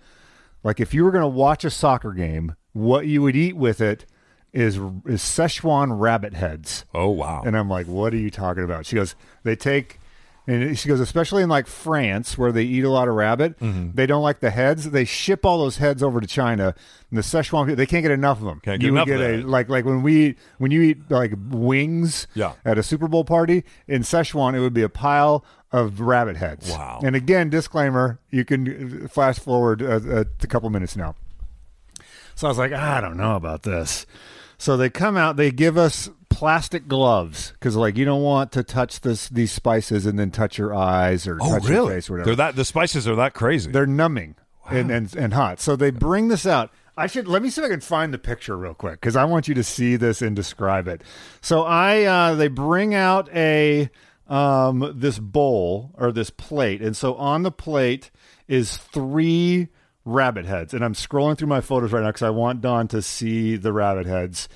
like 0.67 0.81
if 0.81 0.93
you 0.93 1.05
were 1.05 1.11
going 1.11 1.21
to 1.21 1.27
watch 1.29 1.63
a 1.63 1.69
soccer 1.69 2.11
game, 2.11 2.53
what 2.73 3.07
you 3.07 3.21
would 3.21 3.37
eat 3.37 3.55
with 3.55 3.79
it 3.79 4.05
is 4.51 4.75
is 4.75 5.21
Szechuan 5.21 5.97
rabbit 5.97 6.33
heads. 6.33 6.83
Oh, 6.93 7.07
wow. 7.07 7.41
And 7.45 7.57
I'm 7.57 7.69
like, 7.69 7.87
what 7.87 8.13
are 8.13 8.17
you 8.17 8.29
talking 8.29 8.65
about? 8.65 8.85
She 8.85 8.97
goes, 8.97 9.15
they 9.43 9.55
take, 9.55 9.97
and 10.47 10.79
she 10.79 10.87
goes, 10.87 10.99
especially 11.01 11.43
in 11.43 11.49
like 11.49 11.67
France 11.67 12.37
where 12.37 12.51
they 12.53 12.63
eat 12.63 12.83
a 12.85 12.89
lot 12.89 13.07
of 13.09 13.15
rabbit, 13.15 13.59
Mm-hmm. 13.59 13.91
they 13.95 14.05
don't 14.05 14.23
like 14.23 14.39
the 14.39 14.49
heads. 14.49 14.89
They 14.91 15.03
ship 15.05 15.45
all 15.45 15.59
those 15.59 15.77
heads 15.77 16.01
over 16.01 16.21
to 16.21 16.27
China. 16.27 16.73
And 17.09 17.17
the 17.17 17.21
Szechuan 17.21 17.63
people, 17.65 17.75
they 17.75 17.85
can't 17.85 18.01
get 18.03 18.11
enough 18.11 18.39
of 18.39 18.45
them. 18.45 18.61
Can't 18.63 18.79
get 18.79 18.87
you 18.87 18.93
would 18.93 19.07
enough 19.07 19.13
of 19.13 19.19
get 19.19 19.45
a 19.45 19.47
like 19.47 19.67
like 19.69 19.83
when 19.85 20.01
we 20.03 20.35
when 20.57 20.71
you 20.71 20.81
eat 20.81 21.11
like 21.11 21.33
wings 21.49 22.27
Yeah. 22.33 22.53
at 22.65 22.77
a 22.77 22.83
Super 22.83 23.07
Bowl 23.07 23.25
party 23.25 23.63
in 23.87 24.01
Szechuan, 24.03 24.55
it 24.55 24.59
would 24.61 24.73
be 24.73 24.83
a 24.83 24.89
pile 24.89 25.43
of 25.71 25.99
rabbit 25.99 26.37
heads. 26.37 26.69
Wow. 26.71 27.01
And 27.03 27.15
again, 27.15 27.49
disclaimer: 27.49 28.19
you 28.31 28.45
can 28.45 29.03
uh, 29.03 29.07
flash 29.09 29.37
forward 29.39 29.81
a, 29.81 30.19
a 30.41 30.47
couple 30.47 30.69
minutes 30.69 30.95
now. 30.95 31.15
So 32.35 32.47
I 32.47 32.49
was 32.49 32.57
like, 32.57 32.71
I 32.71 33.01
don't 33.01 33.17
know 33.17 33.35
about 33.35 33.63
this. 33.63 34.05
So 34.57 34.77
they 34.77 34.89
come 34.89 35.17
out, 35.17 35.35
they 35.35 35.51
give 35.51 35.77
us 35.77 36.09
plastic 36.37 36.87
gloves 36.87 37.51
because, 37.53 37.75
like, 37.75 37.97
you 37.97 38.05
don't 38.05 38.21
want 38.21 38.51
to 38.51 38.61
touch 38.61 39.01
this 39.01 39.27
these 39.29 39.51
spices 39.51 40.05
and 40.05 40.19
then 40.19 40.29
touch 40.29 40.59
your 40.59 40.71
eyes 40.71 41.25
or 41.25 41.39
oh, 41.41 41.53
touch 41.53 41.67
your 41.67 41.89
face 41.89 42.07
or 42.09 42.13
whatever. 42.13 42.25
They're 42.27 42.35
that. 42.35 42.55
The 42.55 42.63
spices 42.63 43.07
are 43.07 43.15
that 43.15 43.33
crazy. 43.33 43.71
They're 43.71 43.87
numbing 43.87 44.35
and, 44.69 44.91
and 44.91 45.15
and 45.15 45.33
hot. 45.33 45.59
So 45.59 45.75
they 45.75 45.89
bring 45.89 46.27
this 46.27 46.45
out. 46.45 46.71
I 46.95 47.07
should 47.07 47.27
let 47.27 47.41
me 47.41 47.49
see 47.49 47.61
if 47.61 47.65
I 47.65 47.69
can 47.69 47.81
find 47.81 48.13
the 48.13 48.19
picture 48.19 48.55
real 48.55 48.75
quick 48.75 49.01
because 49.01 49.15
I 49.15 49.25
want 49.25 49.47
you 49.47 49.55
to 49.55 49.63
see 49.63 49.95
this 49.95 50.21
and 50.21 50.35
describe 50.35 50.87
it. 50.87 51.01
So 51.41 51.63
I 51.63 52.03
uh, 52.03 52.35
they 52.35 52.49
bring 52.49 52.93
out 52.93 53.29
a 53.33 53.89
um, 54.27 54.93
this 54.95 55.17
bowl 55.17 55.89
or 55.95 56.11
this 56.11 56.29
plate, 56.29 56.83
and 56.83 56.95
so 56.95 57.15
on 57.15 57.41
the 57.41 57.51
plate 57.51 58.11
is 58.47 58.77
three 58.77 59.69
rabbit 60.05 60.45
heads, 60.45 60.75
and 60.75 60.85
I'm 60.85 60.93
scrolling 60.93 61.35
through 61.35 61.47
my 61.47 61.61
photos 61.61 61.91
right 61.91 62.01
now 62.01 62.09
because 62.09 62.21
I 62.21 62.29
want 62.29 62.61
Don 62.61 62.87
to 62.89 63.01
see 63.01 63.55
the 63.55 63.73
rabbit 63.73 64.05
heads. 64.05 64.47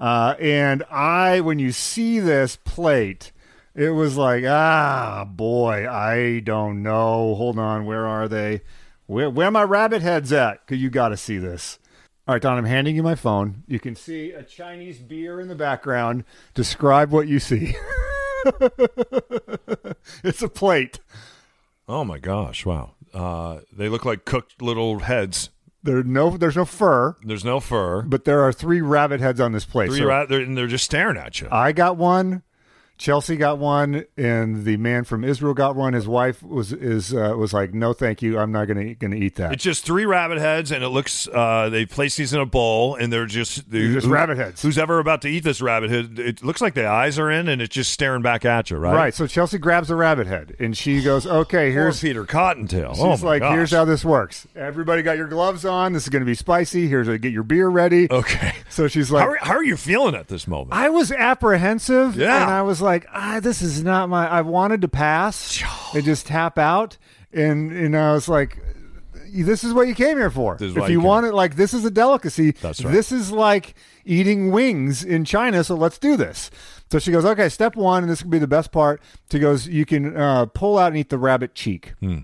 Uh, 0.00 0.34
and 0.40 0.82
I, 0.90 1.40
when 1.40 1.58
you 1.58 1.72
see 1.72 2.18
this 2.20 2.56
plate, 2.56 3.32
it 3.74 3.90
was 3.90 4.16
like, 4.16 4.44
ah, 4.46 5.26
boy, 5.26 5.88
I 5.88 6.40
don't 6.40 6.82
know. 6.82 7.34
Hold 7.34 7.58
on, 7.58 7.84
where 7.84 8.06
are 8.06 8.26
they? 8.26 8.62
Where 9.06 9.28
where 9.28 9.50
my 9.50 9.62
rabbit 9.62 10.02
heads 10.02 10.32
at? 10.32 10.66
Cause 10.66 10.78
you 10.78 10.88
got 10.88 11.10
to 11.10 11.16
see 11.16 11.36
this. 11.36 11.78
All 12.26 12.34
right, 12.34 12.42
Don, 12.42 12.58
I'm 12.58 12.64
handing 12.64 12.96
you 12.96 13.02
my 13.02 13.14
phone. 13.16 13.64
You 13.66 13.80
can 13.80 13.96
see 13.96 14.30
a 14.30 14.42
Chinese 14.42 15.00
beer 15.00 15.40
in 15.40 15.48
the 15.48 15.54
background. 15.54 16.24
Describe 16.54 17.10
what 17.10 17.26
you 17.26 17.40
see. 17.40 17.74
it's 20.22 20.40
a 20.40 20.48
plate. 20.48 21.00
oh, 21.88 22.04
my 22.04 22.18
gosh. 22.18 22.64
Wow. 22.64 22.92
Uh, 23.12 23.60
they 23.72 23.88
look 23.88 24.04
like 24.04 24.24
cooked 24.24 24.62
little 24.62 25.00
heads. 25.00 25.50
There 25.82 26.02
no 26.02 26.36
there's 26.36 26.56
no 26.56 26.64
fur, 26.66 27.16
There's 27.24 27.44
no 27.44 27.58
fur. 27.60 28.02
but 28.02 28.24
there 28.24 28.40
are 28.42 28.52
three 28.52 28.80
rabbit 28.80 29.20
heads 29.20 29.40
on 29.40 29.52
this 29.52 29.64
plate. 29.64 29.88
Three 29.88 30.00
So 30.00 30.04
ra- 30.06 30.26
they're, 30.26 30.40
and 30.40 30.56
they're 30.56 30.66
just 30.66 30.84
staring 30.84 31.16
at 31.16 31.40
you. 31.40 31.48
I 31.50 31.72
got 31.72 31.96
one. 31.96 32.42
Chelsea 33.00 33.36
got 33.36 33.56
one, 33.56 34.04
and 34.18 34.66
the 34.66 34.76
man 34.76 35.04
from 35.04 35.24
Israel 35.24 35.54
got 35.54 35.74
one. 35.74 35.94
His 35.94 36.06
wife 36.06 36.42
was 36.42 36.70
is 36.70 37.14
uh, 37.14 37.34
was 37.34 37.54
like, 37.54 37.72
"No, 37.72 37.94
thank 37.94 38.20
you. 38.20 38.38
I'm 38.38 38.52
not 38.52 38.66
gonna 38.68 38.94
gonna 38.94 39.16
eat 39.16 39.36
that." 39.36 39.54
It's 39.54 39.64
just 39.64 39.86
three 39.86 40.04
rabbit 40.04 40.36
heads, 40.36 40.70
and 40.70 40.84
it 40.84 40.90
looks. 40.90 41.26
Uh, 41.26 41.70
they 41.70 41.86
place 41.86 42.16
these 42.16 42.34
in 42.34 42.40
a 42.40 42.44
bowl, 42.44 42.96
and 42.96 43.10
they're 43.10 43.24
just 43.24 43.70
they're 43.70 43.90
just 43.90 44.06
rabbit 44.06 44.36
heads. 44.36 44.60
Who's 44.60 44.76
ever 44.76 44.98
about 44.98 45.22
to 45.22 45.28
eat 45.28 45.44
this 45.44 45.62
rabbit 45.62 45.88
head? 45.88 46.18
It 46.18 46.44
looks 46.44 46.60
like 46.60 46.74
the 46.74 46.86
eyes 46.86 47.18
are 47.18 47.30
in, 47.30 47.48
and 47.48 47.62
it's 47.62 47.74
just 47.74 47.90
staring 47.90 48.20
back 48.20 48.44
at 48.44 48.70
you, 48.70 48.76
right? 48.76 48.94
Right. 48.94 49.14
So 49.14 49.26
Chelsea 49.26 49.56
grabs 49.56 49.88
a 49.88 49.96
rabbit 49.96 50.26
head, 50.26 50.54
and 50.60 50.76
she 50.76 51.02
goes, 51.02 51.26
"Okay, 51.26 51.72
here's." 51.72 52.02
Peter 52.02 52.26
Cottontail. 52.26 52.92
She's 52.96 53.22
oh 53.22 53.26
like, 53.26 53.40
gosh. 53.40 53.54
"Here's 53.54 53.70
how 53.70 53.86
this 53.86 54.04
works. 54.04 54.46
Everybody 54.54 55.00
got 55.00 55.16
your 55.16 55.28
gloves 55.28 55.64
on. 55.64 55.94
This 55.94 56.02
is 56.02 56.10
going 56.10 56.20
to 56.20 56.26
be 56.26 56.34
spicy. 56.34 56.86
Here's 56.86 57.06
to 57.06 57.16
get 57.16 57.32
your 57.32 57.44
beer 57.44 57.68
ready." 57.68 58.08
Okay. 58.10 58.52
So 58.68 58.88
she's 58.88 59.10
like, 59.10 59.24
How 59.24 59.30
are, 59.30 59.38
how 59.40 59.54
are 59.54 59.64
you 59.64 59.76
feeling 59.76 60.14
at 60.14 60.28
this 60.28 60.46
moment? 60.46 60.72
I 60.72 60.90
was 60.90 61.10
apprehensive, 61.10 62.16
Yeah. 62.16 62.42
and 62.42 62.50
I 62.50 62.62
was 62.62 62.80
like, 62.80 62.89
ah, 63.12 63.40
"This 63.42 63.62
is 63.62 63.82
not 63.82 64.08
my." 64.08 64.28
I 64.28 64.42
wanted 64.42 64.80
to 64.82 64.88
pass 64.88 65.62
and 65.94 66.04
just 66.04 66.26
tap 66.26 66.58
out, 66.58 66.98
and 67.32 67.72
and 67.72 67.96
I 67.96 68.12
was 68.12 68.28
like, 68.28 68.62
"This 69.32 69.64
is 69.64 69.72
what 69.72 69.88
you 69.88 69.94
came 69.94 70.16
here 70.16 70.30
for. 70.30 70.56
If 70.60 70.90
you 70.90 71.00
want 71.00 71.26
it, 71.26 71.34
like 71.34 71.56
this 71.56 71.74
is 71.74 71.84
a 71.84 71.90
delicacy. 71.90 72.52
That's 72.52 72.84
right. 72.84 72.92
This 72.92 73.12
is 73.12 73.30
like 73.30 73.74
eating 74.04 74.50
wings 74.50 75.04
in 75.04 75.24
China. 75.24 75.64
So 75.64 75.74
let's 75.74 75.98
do 75.98 76.16
this." 76.16 76.50
So 76.90 76.98
she 76.98 77.12
goes, 77.12 77.24
"Okay, 77.24 77.48
step 77.48 77.76
one, 77.76 78.02
and 78.02 78.10
this 78.10 78.22
will 78.22 78.30
be 78.30 78.38
the 78.38 78.48
best 78.48 78.72
part." 78.72 79.00
She 79.30 79.38
goes, 79.38 79.68
"You 79.68 79.84
can 79.86 80.16
uh, 80.16 80.46
pull 80.46 80.78
out 80.78 80.88
and 80.88 80.96
eat 80.96 81.08
the 81.08 81.18
rabbit 81.18 81.54
cheek." 81.54 81.94
Hmm. 82.00 82.20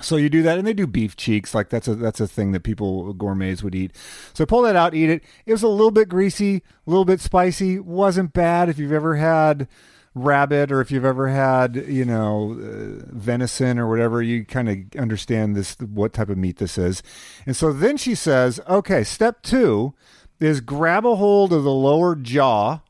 So 0.00 0.16
you 0.16 0.30
do 0.30 0.42
that, 0.42 0.56
and 0.56 0.66
they 0.66 0.72
do 0.72 0.86
beef 0.86 1.16
cheeks, 1.16 1.54
like 1.54 1.68
that's 1.68 1.86
a 1.86 1.94
that's 1.94 2.18
a 2.18 2.26
thing 2.26 2.52
that 2.52 2.62
people 2.62 3.12
gourmets 3.12 3.62
would 3.62 3.74
eat. 3.74 3.94
So 4.32 4.46
pull 4.46 4.62
that 4.62 4.74
out, 4.74 4.94
eat 4.94 5.10
it. 5.10 5.22
It 5.44 5.52
was 5.52 5.62
a 5.62 5.68
little 5.68 5.90
bit 5.90 6.08
greasy, 6.08 6.62
a 6.86 6.90
little 6.90 7.04
bit 7.04 7.20
spicy. 7.20 7.78
wasn't 7.78 8.32
bad 8.32 8.70
if 8.70 8.78
you've 8.78 8.92
ever 8.92 9.16
had 9.16 9.68
rabbit 10.14 10.70
or 10.70 10.80
if 10.80 10.90
you've 10.90 11.04
ever 11.04 11.28
had 11.28 11.74
you 11.88 12.04
know 12.04 12.52
uh, 12.52 13.04
venison 13.10 13.78
or 13.78 13.88
whatever. 13.88 14.22
You 14.22 14.44
kind 14.44 14.68
of 14.68 15.00
understand 15.00 15.56
this 15.56 15.76
what 15.80 16.12
type 16.12 16.28
of 16.28 16.38
meat 16.38 16.58
this 16.58 16.78
is. 16.78 17.02
And 17.46 17.56
so 17.56 17.72
then 17.72 17.96
she 17.96 18.14
says, 18.14 18.60
"Okay, 18.68 19.04
step 19.04 19.42
two 19.42 19.94
is 20.40 20.60
grab 20.60 21.06
a 21.06 21.16
hold 21.16 21.52
of 21.52 21.64
the 21.64 21.70
lower 21.70 22.14
jaw 22.14 22.80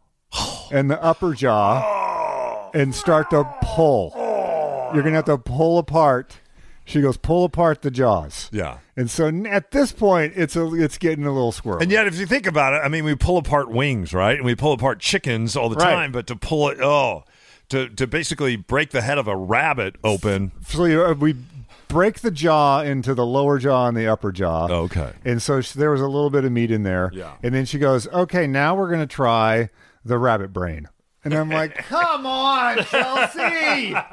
and 0.73 0.91
the 0.91 1.02
upper 1.02 1.35
jaw 1.35 2.71
and 2.75 2.95
start 2.95 3.31
to 3.31 3.45
pull. 3.62 4.12
You're 4.95 5.02
gonna 5.02 5.17
have 5.17 5.25
to 5.26 5.38
pull 5.38 5.79
apart." 5.79 6.38
She 6.85 7.01
goes, 7.01 7.17
pull 7.17 7.45
apart 7.45 7.83
the 7.83 7.91
jaws. 7.91 8.49
yeah. 8.53 8.79
And 8.97 9.11
so 9.11 9.29
at 9.47 9.71
this 9.71 9.91
point, 9.93 10.35
it's 10.37 10.55
a 10.57 10.73
it's 10.75 10.99
getting 10.99 11.25
a 11.25 11.33
little 11.33 11.53
squirrely. 11.53 11.83
And 11.83 11.91
yet, 11.91 12.07
if 12.07 12.19
you 12.19 12.27
think 12.27 12.47
about 12.47 12.75
it, 12.75 12.83
I 12.85 12.89
mean, 12.89 13.05
we 13.05 13.15
pull 13.15 13.39
apart 13.39 13.71
wings, 13.71 14.12
right? 14.12 14.37
And 14.37 14.45
we 14.45 14.55
pull 14.55 14.73
apart 14.73 14.99
chickens 15.01 15.57
all 15.57 15.69
the 15.71 15.77
Right. 15.77 15.95
time, 15.95 16.12
but 16.12 16.27
to 16.27 16.37
pull 16.37 16.69
it, 16.69 16.79
oh, 16.81 17.25
to 17.71 17.89
to 17.89 18.07
basically 18.07 18.57
break 18.57 18.91
the 18.91 19.01
head 19.01 19.17
of 19.17 19.27
a 19.29 19.37
rabbit 19.37 19.97
open. 20.05 20.53
so 20.67 20.85
you, 20.85 21.03
uh, 21.03 21.15
we 21.15 21.37
break 21.89 22.21
the 22.21 22.31
jaw 22.31 22.81
into 22.83 23.15
the 23.15 23.25
lower 23.25 23.59
jaw 23.59 23.87
and 23.89 23.97
the 23.97 24.07
upper 24.09 24.31
jaw. 24.33 24.67
Okay. 24.69 25.12
And 25.25 25.41
so 25.41 25.61
sh 25.62 25.73
there 25.73 25.91
was 25.91 26.01
a 26.03 26.07
little 26.09 26.31
bit 26.31 26.45
of 26.45 26.53
meat 26.53 26.71
in 26.71 26.83
there. 26.83 27.11
Yeah. 27.15 27.33
And 27.43 27.55
then 27.55 27.65
she 27.65 27.79
goes, 27.79 28.09
okay, 28.09 28.47
now 28.47 28.75
we're 28.75 28.89
going 28.89 29.01
to 29.01 29.07
try 29.07 29.71
the 30.05 30.19
rabbit 30.19 30.53
brain. 30.53 30.89
And 31.25 31.33
I'm 31.33 31.49
like, 31.49 31.77
come 31.89 32.27
on, 32.27 32.79
Chelsea. 32.85 33.95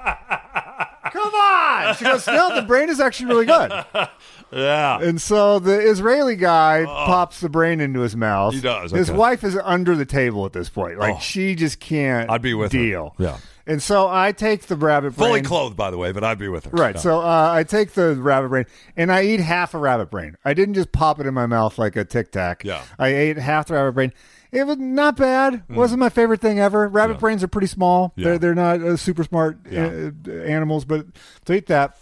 She 1.98 2.06
goes, 2.06 2.28
no, 2.28 2.56
the 2.56 2.62
brain 2.64 2.90
is 2.90 3.00
actually 3.00 3.28
really 3.28 3.46
good. 3.46 3.72
Yeah. 4.52 5.00
And 5.02 5.22
so 5.22 5.60
the 5.60 5.80
Israeli 5.80 6.36
guy 6.36 6.84
pops 6.86 7.40
the 7.40 7.50
brain 7.50 7.80
into 7.80 8.00
his 8.00 8.16
mouth. 8.16 8.54
Oh. 8.54 8.56
He 8.56 8.62
does, 8.62 8.90
His 8.92 9.10
okay. 9.12 9.18
wife 9.20 9.44
is 9.44 9.56
under 9.56 9.96
the 9.96 10.06
table 10.08 10.44
at 10.48 10.54
this 10.54 10.70
point. 10.70 10.98
Like 10.98 11.18
Oh. 11.18 11.20
she 11.20 11.54
just 11.54 11.80
can't. 11.80 12.32
I'd 12.32 12.42
be 12.42 12.56
with 12.56 12.72
her. 12.72 12.80
deal. 12.80 13.14
Yeah. 13.20 13.38
And 13.68 13.80
so 13.84 14.08
I 14.08 14.32
take 14.32 14.64
the 14.64 14.76
rabbit 14.76 15.16
brain. 15.16 15.30
Fully 15.30 15.42
clothed, 15.44 15.78
by 15.78 15.92
the 15.92 16.00
way, 16.00 16.12
but 16.12 16.24
I'd 16.24 16.40
be 16.40 16.48
with 16.48 16.66
her. 16.66 16.72
Right. 16.72 16.96
Yeah. 16.96 17.02
So 17.02 17.20
uh, 17.20 17.52
I 17.54 17.64
take 17.64 17.92
the 17.92 18.16
rabbit 18.16 18.50
brain 18.50 18.66
and 18.98 19.12
I 19.12 19.22
eat 19.22 19.40
half 19.40 19.76
a 19.76 19.78
rabbit 19.78 20.10
brain. 20.10 20.36
I 20.44 20.56
didn't 20.56 20.74
just 20.74 20.92
pop 20.92 21.20
it 21.20 21.28
in 21.28 21.36
my 21.36 21.46
mouth 21.46 21.78
like 21.78 21.96
a 21.96 22.04
tic 22.04 22.32
tac. 22.32 22.64
Yeah. 22.64 22.82
I 22.98 23.10
ate 23.10 23.38
half 23.38 23.68
the 23.68 23.76
rabbit 23.76 23.92
brain. 23.92 24.14
It 24.52 24.66
was 24.66 24.78
not 24.78 25.16
bad. 25.16 25.64
wasn't 25.70 26.00
my 26.00 26.10
favorite 26.10 26.42
thing 26.42 26.60
ever. 26.60 26.88
Rabbit 26.88 27.14
Mm. 27.14 27.18
Yeah. 27.18 27.20
brains 27.20 27.44
are 27.44 27.48
pretty 27.48 27.68
small. 27.68 28.14
Yeah. 28.16 28.26
They're 28.26 28.38
they're 28.40 28.56
not 28.56 28.82
uh, 28.82 28.98
super 28.98 29.24
smart 29.24 29.60
Yeah. 29.70 30.10
uh, 30.28 30.32
animals, 30.32 30.86
but 30.86 31.06
to 31.46 31.54
eat 31.54 31.68
that. 31.68 31.96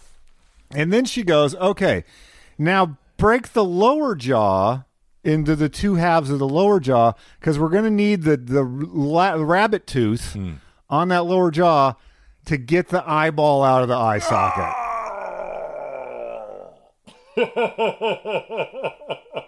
And 0.70 0.92
then 0.92 1.04
she 1.04 1.22
goes, 1.22 1.54
"Okay, 1.56 2.04
now 2.58 2.96
break 3.16 3.52
the 3.52 3.64
lower 3.64 4.14
jaw." 4.14 4.84
Into 5.24 5.56
the 5.56 5.68
two 5.68 5.96
halves 5.96 6.30
of 6.30 6.38
the 6.38 6.48
lower 6.48 6.80
jaw 6.80 7.12
because 7.38 7.58
we're 7.58 7.68
going 7.68 7.84
to 7.84 7.90
need 7.90 8.22
the 8.22 8.36
the 8.38 8.62
la- 8.62 9.34
rabbit 9.34 9.86
tooth 9.86 10.32
Hmm. 10.32 10.52
on 10.88 11.08
that 11.08 11.26
lower 11.26 11.50
jaw 11.50 11.94
to 12.46 12.56
get 12.56 12.88
the 12.88 13.02
eyeball 13.06 13.62
out 13.62 13.82
of 13.82 13.88
the 13.88 13.96
eye 13.96 14.20
socket. 14.20 14.72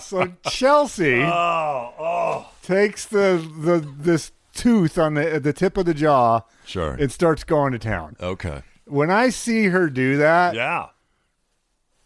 so 0.00 0.32
Chelsea 0.48 1.22
oh, 1.22 1.92
oh. 1.98 2.50
takes 2.62 3.06
the 3.06 3.44
the 3.60 3.78
this 3.98 4.32
tooth 4.54 4.98
on 4.98 5.14
the 5.14 5.40
the 5.40 5.52
tip 5.52 5.76
of 5.76 5.86
the 5.86 5.94
jaw 5.94 6.40
Sure. 6.64 6.96
It 6.98 7.10
starts 7.12 7.44
going 7.44 7.72
to 7.72 7.78
town. 7.78 8.16
okay. 8.20 8.62
When 8.84 9.10
I 9.10 9.28
see 9.30 9.66
her 9.68 9.88
do 9.88 10.16
that, 10.18 10.54
Yeah. 10.54 10.86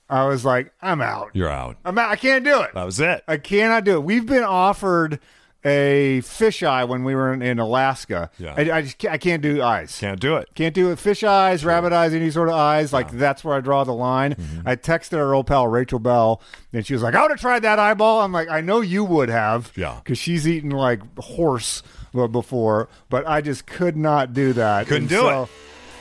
I 0.09 0.27
was 0.27 0.45
like, 0.45 0.73
I'm 0.83 1.01
out. 1.01 1.31
You're 1.33 1.49
out. 1.49 1.79
I'm 1.87 1.97
out. 1.97 2.11
I 2.11 2.17
can't 2.17 2.45
do 2.45 2.61
it. 2.61 2.71
That 2.75 2.85
was 2.85 3.01
it. 3.01 3.25
I 3.27 3.39
cannot 3.39 3.85
do 3.85 3.95
it. 3.95 4.03
We've 4.03 4.27
been 4.27 4.43
offered 4.45 5.19
a 5.65 6.21
fisheye 6.23 6.89
when 6.89 7.05
we 7.05 7.15
were 7.15 7.33
in, 7.33 7.41
in 7.43 7.59
Alaska. 7.59 8.31
Yeah. 8.39 8.55
I, 8.57 8.79
I 8.79 8.83
just 8.83 8.99
can't, 8.99 9.15
I 9.15 9.19
can't 9.19 9.43
do 9.43 9.63
eyes. 9.63 9.97
Can't 9.99 10.19
do 10.21 10.37
it. 10.37 10.49
Can't 10.55 10.75
do 10.75 10.91
it. 10.91 10.99
Fish 10.99 11.23
eyes, 11.23 11.65
rabbit 11.65 11.93
eyes, 11.93 12.13
any 12.15 12.31
sort 12.31 12.49
of 12.49 12.55
eyes. 12.55 12.93
Like 12.93 13.11
that's 13.13 13.45
where 13.45 13.55
I 13.57 13.61
draw 13.61 13.85
the 13.85 13.93
line. 13.95 14.35
Mm-hmm. 14.35 14.69
I 14.69 14.77
texted 14.77 15.19
our 15.19 15.35
old 15.35 15.47
pal 15.47 15.69
Rachel 15.69 15.99
Bell, 15.99 16.41
and 16.73 16.85
she 16.85 16.93
was 16.95 17.03
like, 17.03 17.15
"I 17.15 17.23
would 17.23 17.31
have 17.31 17.41
tried 17.41 17.61
that 17.61 17.79
eyeball." 17.79 18.21
I'm 18.23 18.33
like, 18.33 18.49
"I 18.51 18.61
know 18.61 18.81
you 18.81 19.05
would 19.05 19.29
have." 19.29 19.73
Yeah. 19.77 20.01
Because 20.03 20.19
she's 20.19 20.49
eaten 20.49 20.71
like 20.71 21.01
horse 21.19 21.83
before, 22.13 22.89
but 23.09 23.27
I 23.27 23.41
just 23.41 23.67
could 23.67 23.97
not 23.97 24.35
do 24.35 24.53
that. 24.55 24.87
Couldn't 24.87 25.03
And 25.05 25.09
do 25.09 25.17
so 25.17 25.43
it. 25.45 25.49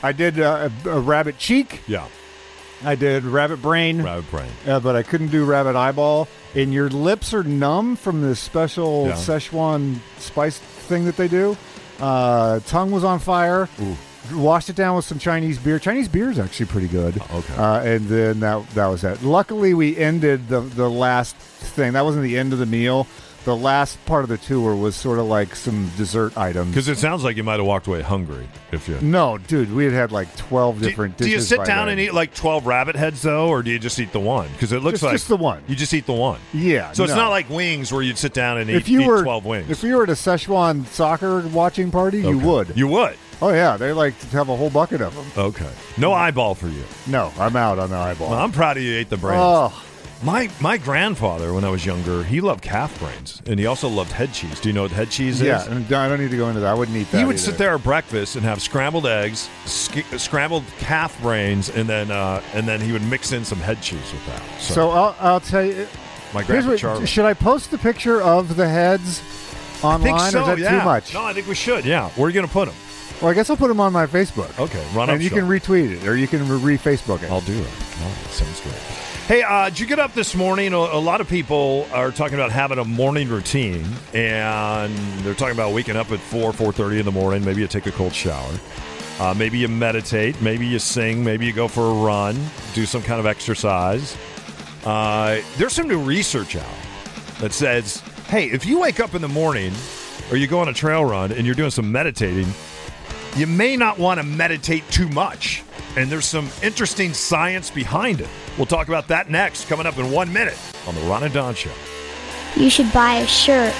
I 0.04 0.12
did 0.12 0.40
uh, 0.40 0.70
a, 0.86 0.90
a 0.90 1.00
rabbit 1.00 1.38
cheek. 1.38 1.82
Yeah. 1.88 2.08
I 2.84 2.96
did 2.96 3.24
rabbit 3.24 3.62
brain. 3.62 4.02
Rabbit 4.02 4.30
brain. 4.32 4.50
Uh, 4.68 4.80
but 4.80 4.96
I 4.96 5.04
couldn't 5.04 5.28
do 5.30 5.46
rabbit 5.46 5.76
eyeball. 5.76 6.28
And 6.56 6.74
your 6.74 6.90
lips 6.90 7.34
are 7.34 7.44
numb 7.44 7.96
from 7.96 8.22
this 8.22 8.40
special 8.40 9.08
Yeah. 9.08 9.14
Szechuan 9.14 9.98
spice 10.20 10.58
thing 10.58 11.06
that 11.06 11.16
they 11.18 11.28
do. 11.28 11.56
Uh, 12.00 12.60
tongue 12.62 12.92
was 12.92 13.04
on 13.04 13.20
fire. 13.20 13.70
Washed 14.34 14.70
it 14.70 14.76
down 14.76 14.96
with 14.96 15.06
some 15.06 15.18
Chinese 15.20 15.58
beer. 15.58 15.80
Chinese 15.80 16.08
beer 16.08 16.30
is 16.30 16.38
actually 16.40 16.68
pretty 16.68 16.88
good. 16.88 17.20
okay. 17.34 17.56
Uh, 17.56 17.82
and 17.82 18.08
then 18.08 18.40
that 18.42 18.70
that 18.72 18.88
was 18.88 19.04
it. 19.04 19.24
Luckily, 19.24 19.74
we 19.74 19.98
ended 19.98 20.48
the 20.48 20.62
the 20.62 20.90
last 20.90 21.36
thing. 21.36 21.94
That 21.94 22.04
wasn't 22.06 22.24
the 22.24 22.38
end 22.38 22.54
of 22.54 22.60
the 22.60 22.66
meal. 22.68 23.08
The 23.44 23.56
last 23.56 24.04
part 24.06 24.24
of 24.24 24.30
the 24.30 24.38
tour 24.38 24.76
was 24.76 24.96
sort 24.96 25.18
of 25.18 25.26
like 25.26 25.56
some 25.56 25.90
dessert 25.98 26.38
items. 26.38 26.70
Because 26.70 26.88
it 26.88 27.00
sounds 27.00 27.24
like 27.24 27.38
you 27.38 27.44
might 27.44 27.58
have 27.58 27.66
walked 27.66 27.88
away 27.88 28.02
hungry 28.04 28.48
if 28.72 28.88
you. 28.88 29.00
No, 29.02 29.40
dude, 29.40 29.74
we 29.74 29.84
had 29.86 29.94
had 29.94 30.12
like 30.12 30.36
twelve 30.38 30.80
Do, 30.80 30.88
different. 30.88 31.18
do 31.18 31.28
you 31.28 31.40
sit 31.40 31.58
down 31.66 31.88
then. 31.88 31.94
and 31.94 32.00
eat 32.00 32.14
like 32.14 32.36
12 32.36 32.68
rabbit 32.68 32.96
heads, 32.96 33.24
though, 33.24 33.48
or 33.50 33.64
do 33.64 33.72
you 33.72 33.80
just 33.80 34.00
eat 34.00 34.12
the 34.12 34.20
one? 34.20 34.48
Because 34.54 34.72
it 34.72 34.84
looks 34.84 34.96
Just- 35.00 35.04
like. 35.04 35.14
just 35.14 35.28
the 35.28 35.38
one. 35.38 35.64
You 35.68 35.76
just 35.76 35.92
eat 35.94 36.06
the 36.06 36.14
one. 36.14 36.40
Yeah. 36.54 36.92
So 36.92 37.04
it's 37.04 37.16
not 37.16 37.30
like 37.30 37.50
wings 37.50 37.92
where 37.92 38.04
you'd 38.04 38.20
sit 38.20 38.34
down 38.34 38.60
and 38.60 38.70
eat, 38.70 38.76
if 38.76 38.88
you 38.90 39.02
eat 39.02 39.08
were 39.08 39.24
12 39.24 39.46
wings. 39.46 39.70
If 39.72 39.84
you 39.84 39.96
were 39.98 40.04
at 40.04 40.10
a 40.10 40.14
Szechuan 40.14 40.86
soccer 40.86 41.40
watching 41.48 41.90
party, 41.90 42.20
you 42.22 42.38
would. 42.38 42.78
You 42.78 42.88
would. 42.90 43.18
oh 43.42 43.50
yeah, 43.52 43.76
they 43.76 43.92
like 43.92 44.20
to 44.20 44.28
have 44.28 44.50
a 44.50 44.56
whole 44.56 44.70
bucket 44.70 45.02
of 45.02 45.16
them. 45.16 45.26
Okay. 45.36 45.70
No 45.98 46.14
eyeball 46.14 46.54
for 46.54 46.68
you. 46.68 46.84
No, 47.08 47.34
I'm 47.40 47.56
out 47.56 47.80
on 47.80 47.90
the 47.90 47.96
eyeball. 47.96 48.30
Well, 48.30 48.40
I'm 48.40 48.52
proud 48.52 48.78
of 48.78 48.84
you 48.84 48.96
ate 48.96 49.10
the 49.10 49.18
brains. 49.18 49.42
oh, 49.42 49.84
My 50.24 50.52
my 50.62 50.78
grandfather, 50.78 51.52
when 51.52 51.64
I 51.64 51.70
was 51.70 51.84
younger, 51.84 52.24
he 52.24 52.42
loved 52.42 52.62
calf 52.62 52.98
brains, 53.00 53.42
and 53.48 53.60
he 53.60 53.66
also 53.66 53.88
loved 53.90 54.12
head 54.12 54.32
cheese. 54.34 54.60
Do 54.60 54.70
you 54.70 54.74
know 54.74 54.84
what 54.84 54.92
head 54.92 55.10
cheese 55.10 55.42
yeah. 55.42 55.62
is? 55.62 55.68
and 55.68 55.92
I 55.92 56.08
don't 56.08 56.20
need 56.20 56.30
to 56.30 56.38
go 56.38 56.48
into 56.48 56.60
that. 56.60 56.68
I 56.70 56.74
wouldn't 56.76 56.96
eat 56.96 57.10
that. 57.10 57.18
He 57.18 57.24
would 57.26 57.38
either. 57.38 57.42
sit 57.44 57.58
there 57.58 57.74
at 57.74 57.84
breakfast 57.84 58.36
and 58.36 58.46
have 58.46 58.62
scrambled 58.62 59.08
eggs, 59.08 59.50
sk- 59.66 60.06
scrambled 60.20 60.64
calf 60.78 61.20
brains, 61.24 61.70
and 61.70 61.90
then 61.90 62.12
uh, 62.12 62.42
and 62.54 62.68
then 62.68 62.80
he 62.82 62.92
would 62.92 63.02
mix 63.04 63.32
in 63.32 63.44
some 63.44 63.58
head 63.58 63.82
cheese 63.82 64.12
with 64.14 64.24
that. 64.28 64.42
So, 64.62 64.74
So 64.76 64.90
I'll, 64.92 65.16
I'll 65.20 65.40
tell 65.40 65.66
you. 65.66 65.88
my 66.36 66.44
grandpa 66.44 66.76
Charlie. 66.76 67.08
should 67.08 67.26
I 67.26 67.34
post 67.34 67.72
the 67.72 67.80
picture 67.80 68.22
of 68.22 68.56
the 68.56 68.70
heads 68.70 69.24
I 69.84 69.88
online? 69.96 70.04
think 70.04 70.20
so. 70.34 70.40
or 70.40 70.42
is 70.42 70.48
that 70.48 70.60
yeah. 70.60 70.80
too 70.80 70.86
much? 70.86 71.14
No, 71.16 71.24
I 71.24 71.34
think 71.34 71.48
we 71.48 71.56
should. 71.56 71.84
Yeah. 71.84 72.10
Where 72.12 72.28
are 72.28 72.30
you 72.30 72.36
going 72.36 72.48
to 72.48 72.54
put 72.54 72.66
them? 72.68 72.76
Well, 73.22 73.32
I 73.32 73.34
guess 73.34 73.50
I'll 73.50 73.58
put 73.58 73.70
them 73.70 73.80
on 73.80 73.92
my 73.92 74.06
Facebook. 74.06 74.58
Okay. 74.60 74.84
Run 74.94 75.10
up. 75.10 75.16
and 75.16 75.24
you 75.24 75.32
can 75.32 75.46
retweet 75.48 75.92
it, 75.94 76.08
or 76.08 76.16
you 76.16 76.28
can 76.28 76.48
re 76.62 76.78
Facebook 76.78 77.24
it. 77.24 77.32
I'll 77.32 77.42
do 77.42 77.60
it. 77.60 77.66
Right, 77.66 78.16
sounds 78.30 78.62
great. 78.62 79.01
Hey, 79.32 79.44
uh, 79.44 79.70
did 79.70 79.80
you 79.80 79.86
get 79.86 79.98
up 79.98 80.14
this 80.14 80.36
morning? 80.36 80.74
A, 80.74 80.78
a 80.78 81.00
lot 81.00 81.22
of 81.22 81.30
people 81.30 81.88
are 81.94 82.12
talking 82.12 82.34
about 82.34 82.52
having 82.52 82.80
a 82.80 82.84
morning 82.84 83.30
routine, 83.30 83.86
and 84.14 84.94
they're 85.24 85.34
talking 85.34 85.56
about 85.56 85.74
waking 85.74 85.96
up 85.96 86.12
at 86.12 86.20
four, 86.20 86.52
four 86.52 86.74
thirty 86.74 87.00
in 87.00 87.06
the 87.06 87.14
morning. 87.14 87.46
Maybe 87.46 87.62
you 87.62 87.68
take 87.68 87.86
a 87.86 87.94
cold 87.94 88.14
shower. 88.14 88.54
Uh, 89.22 89.34
maybe 89.34 89.58
you 89.58 89.70
meditate. 89.70 90.42
Maybe 90.42 90.68
you 90.68 90.80
sing. 90.80 91.24
Maybe 91.24 91.46
you 91.46 91.54
go 91.54 91.70
for 91.70 91.92
a 91.92 91.94
run. 91.94 92.38
Do 92.74 92.86
some 92.86 93.02
kind 93.02 93.22
of 93.22 93.26
exercise. 93.26 94.18
Uh, 94.84 95.40
there's 95.56 95.72
some 95.72 95.88
new 95.88 96.02
research 96.02 96.58
out 96.58 96.76
that 97.40 97.54
says 97.54 98.04
hey, 98.28 98.52
if 98.52 98.66
you 98.66 98.82
wake 98.82 99.00
up 99.00 99.16
in 99.16 99.22
the 99.22 99.30
morning 99.30 99.72
or 100.30 100.36
you 100.36 100.48
go 100.48 100.60
on 100.60 100.68
a 100.68 100.74
trail 100.74 101.06
run 101.06 101.32
and 101.32 101.46
you're 101.46 101.56
doing 101.56 101.72
some 101.72 101.90
meditating, 101.90 102.50
you 103.38 103.48
may 103.48 103.78
not 103.78 103.98
want 103.98 104.20
to 104.20 104.26
meditate 104.26 104.84
too 104.92 105.08
much. 105.08 105.64
And 105.98 106.10
there's 106.10 106.26
some 106.26 106.50
interesting 106.64 107.14
science 107.14 107.70
behind 107.70 108.22
it. 108.22 108.30
We'll 108.58 108.66
talk 108.66 108.88
about 108.88 109.08
that 109.10 109.30
next, 109.30 109.68
coming 109.68 109.86
up 109.86 109.98
in 109.98 110.12
one 110.12 110.32
minute 110.32 110.58
on 110.88 110.96
the 110.96 111.02
Ron 111.02 111.24
and 111.24 111.34
Don 111.34 111.54
Show. 111.54 111.72
You 112.56 112.70
should 112.70 112.92
buy 112.94 113.16
a 113.16 113.28
shirt. 113.28 113.74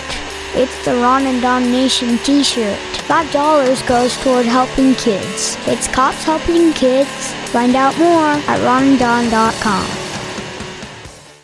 It's 0.54 0.86
the 0.86 0.96
Ron 0.96 1.26
and 1.28 1.42
Don 1.42 1.64
Nation 1.72 2.18
t 2.20 2.44
shirt. 2.44 2.78
$5 3.08 3.88
goes 3.88 4.18
toward 4.18 4.46
helping 4.46 4.96
kids. 4.96 5.58
It's 5.68 5.88
cops 5.88 6.24
helping 6.24 6.74
kids. 6.74 7.10
Find 7.52 7.76
out 7.76 7.98
more 7.98 8.28
at 8.48 8.60
ronanddon.com. 8.60 10.01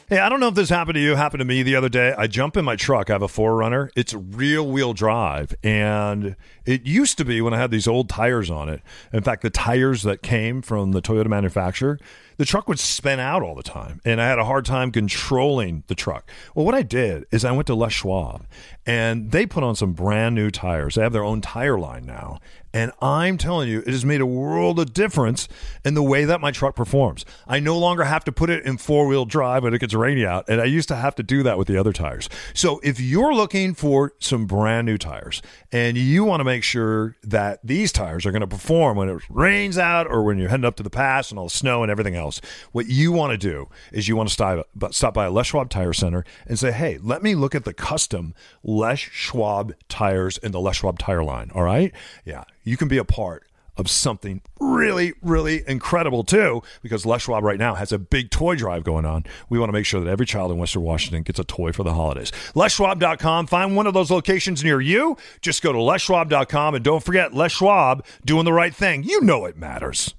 Hey, 0.09 0.19
I 0.19 0.29
don't 0.29 0.39
know 0.39 0.47
if 0.47 0.55
this 0.55 0.69
happened 0.69 0.95
to 0.95 1.01
you. 1.01 1.15
Happened 1.15 1.39
to 1.39 1.45
me 1.45 1.63
the 1.63 1.75
other 1.75 1.89
day. 1.89 2.15
I 2.17 2.27
jump 2.27 2.55
in 2.55 2.63
my 2.63 2.77
truck. 2.77 3.09
I 3.09 3.13
have 3.13 3.21
a 3.21 3.27
Forerunner. 3.27 3.91
It's 3.93 4.13
real 4.13 4.65
wheel 4.65 4.93
drive, 4.93 5.53
and 5.63 6.37
it 6.65 6.85
used 6.85 7.17
to 7.17 7.25
be 7.25 7.41
when 7.41 7.53
I 7.53 7.57
had 7.57 7.71
these 7.71 7.89
old 7.89 8.07
tires 8.07 8.49
on 8.49 8.69
it. 8.69 8.81
In 9.11 9.21
fact, 9.21 9.41
the 9.41 9.49
tires 9.49 10.03
that 10.03 10.21
came 10.23 10.61
from 10.61 10.93
the 10.93 11.01
Toyota 11.01 11.27
manufacturer, 11.27 11.99
the 12.37 12.45
truck 12.45 12.67
would 12.67 12.79
spin 12.79 13.19
out 13.19 13.43
all 13.43 13.55
the 13.55 13.63
time, 13.63 14.01
and 14.05 14.21
I 14.21 14.27
had 14.27 14.39
a 14.39 14.45
hard 14.45 14.65
time 14.65 14.91
controlling 14.91 15.83
the 15.87 15.95
truck. 15.95 16.29
Well, 16.55 16.65
what 16.65 16.75
I 16.75 16.83
did 16.83 17.25
is 17.31 17.43
I 17.43 17.51
went 17.51 17.67
to 17.67 17.75
Les 17.75 17.91
Schwab, 17.91 18.45
and 18.85 19.31
they 19.31 19.45
put 19.45 19.63
on 19.63 19.75
some 19.75 19.93
brand 19.93 20.35
new 20.35 20.49
tires. 20.49 20.95
They 20.95 21.01
have 21.01 21.13
their 21.13 21.23
own 21.23 21.41
tire 21.41 21.77
line 21.77 22.05
now, 22.05 22.39
and 22.73 22.91
I'm 23.01 23.37
telling 23.37 23.69
you, 23.69 23.79
it 23.79 23.87
has 23.87 24.05
made 24.05 24.21
a 24.21 24.25
world 24.25 24.79
of 24.79 24.93
difference 24.93 25.47
in 25.83 25.93
the 25.93 26.03
way 26.03 26.25
that 26.25 26.41
my 26.41 26.51
truck 26.51 26.75
performs. 26.75 27.25
I 27.47 27.59
no 27.59 27.77
longer 27.77 28.03
have 28.03 28.23
to 28.25 28.31
put 28.31 28.49
it 28.49 28.65
in 28.65 28.77
four 28.77 29.07
wheel 29.07 29.25
drive 29.25 29.63
when 29.63 29.73
it 29.73 29.79
gets 29.79 29.93
rainy 29.93 30.25
out, 30.25 30.45
and 30.47 30.61
I 30.61 30.65
used 30.65 30.87
to 30.89 30.95
have 30.95 31.15
to 31.15 31.23
do 31.23 31.41
that 31.43 31.57
with 31.57 31.67
the 31.67 31.77
other 31.77 31.93
tires. 31.93 32.29
So 32.53 32.79
if 32.83 32.99
you're 32.99 33.33
looking 33.33 33.73
for 33.73 34.13
some 34.19 34.45
brand 34.45 34.85
new 34.85 34.97
tires 34.97 35.41
and 35.71 35.97
you 35.97 36.23
want 36.23 36.41
to 36.41 36.43
make 36.43 36.63
sure 36.63 37.15
that 37.23 37.59
these 37.63 37.91
tires 37.91 38.25
are 38.25 38.31
going 38.31 38.41
to 38.41 38.47
perform 38.47 38.97
when 38.97 39.09
it 39.09 39.23
rains 39.29 39.77
out 39.77 40.05
or 40.05 40.23
when 40.23 40.37
you're 40.37 40.49
heading 40.49 40.65
up 40.65 40.75
to 40.75 40.83
the 40.83 40.89
pass 40.89 41.31
and 41.31 41.39
all 41.39 41.45
the 41.45 41.49
snow 41.49 41.81
and 41.81 41.91
everything 41.91 42.15
else, 42.15 42.26
what 42.71 42.87
you 42.87 43.11
want 43.11 43.31
to 43.31 43.37
do 43.37 43.69
is 43.91 44.07
you 44.07 44.15
want 44.15 44.29
to 44.29 44.33
stop, 44.33 44.67
stop 44.91 45.13
by 45.13 45.25
a 45.25 45.31
Les 45.31 45.47
Schwab 45.47 45.69
Tire 45.69 45.93
Center 45.93 46.23
and 46.45 46.59
say, 46.59 46.71
hey, 46.71 46.97
let 47.01 47.23
me 47.23 47.35
look 47.35 47.55
at 47.55 47.65
the 47.65 47.73
custom 47.73 48.33
Les 48.63 48.99
Schwab 48.99 49.73
tires 49.89 50.37
in 50.37 50.51
the 50.51 50.59
Les 50.59 50.75
Schwab 50.75 50.99
tire 50.99 51.23
line. 51.23 51.51
All 51.53 51.63
right? 51.63 51.93
Yeah 52.25 52.43
you 52.67 52.77
can 52.77 52.89
be 52.89 52.97
a 52.97 53.05
part 53.05 53.43
of 53.77 53.89
something 53.89 54.41
really, 54.59 55.13
really 55.21 55.63
incredible 55.67 56.23
too, 56.23 56.61
because 56.81 57.05
Les 57.05 57.21
Schwab 57.21 57.43
right 57.43 57.59
now 57.59 57.75
has 57.75 57.91
a 57.91 57.99
big 57.99 58.31
toy 58.31 58.55
drive 58.55 58.83
going 58.83 59.05
on. 59.05 59.23
We 59.49 59.59
want 59.59 59.69
to 59.69 59.73
make 59.73 59.85
sure 59.85 60.01
that 60.01 60.09
every 60.09 60.25
child 60.25 60.51
in 60.51 60.57
Western 60.57 60.81
Washington 60.81 61.21
gets 61.21 61.39
a 61.39 61.43
toy 61.43 61.71
for 61.71 61.83
the 61.83 61.93
holidays. 61.93 62.31
LesSchwab.com. 62.55 63.47
Find 63.47 63.75
one 63.75 63.85
of 63.87 63.93
those 63.93 64.09
locations 64.09 64.63
near 64.63 64.81
you. 64.81 65.15
Just 65.41 65.61
go 65.61 65.71
to 65.71 65.77
LesSchwab.com 65.77 66.75
and 66.75 66.83
don't 66.83 67.03
forget 67.03 67.35
Les 67.35 67.51
Schwab 67.51 68.03
doing 68.25 68.45
the 68.45 68.53
right 68.53 68.73
thing. 68.73 69.03
You 69.03 69.21
know 69.21 69.45
it 69.45 69.57
matters. 69.57 70.15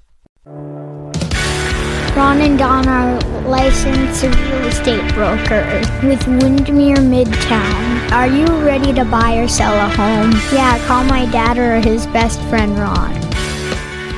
Ron 2.18 2.40
and 2.40 2.58
Don 2.58 2.88
are 2.88 3.20
licensed 3.48 4.24
real 4.24 4.66
estate 4.66 5.14
brokers 5.14 5.86
with 6.02 6.26
Windermere 6.26 6.96
Midtown. 6.96 8.10
Are 8.10 8.26
you 8.26 8.44
ready 8.66 8.92
to 8.94 9.04
buy 9.04 9.36
or 9.36 9.46
sell 9.46 9.72
a 9.72 9.88
home? 9.88 10.32
Yeah, 10.52 10.84
call 10.88 11.04
my 11.04 11.26
dad 11.26 11.58
or 11.58 11.78
his 11.78 12.08
best 12.08 12.40
friend 12.48 12.76
Ron. 12.76 13.14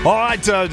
All 0.07 0.17
right, 0.17 0.49
uh, 0.49 0.69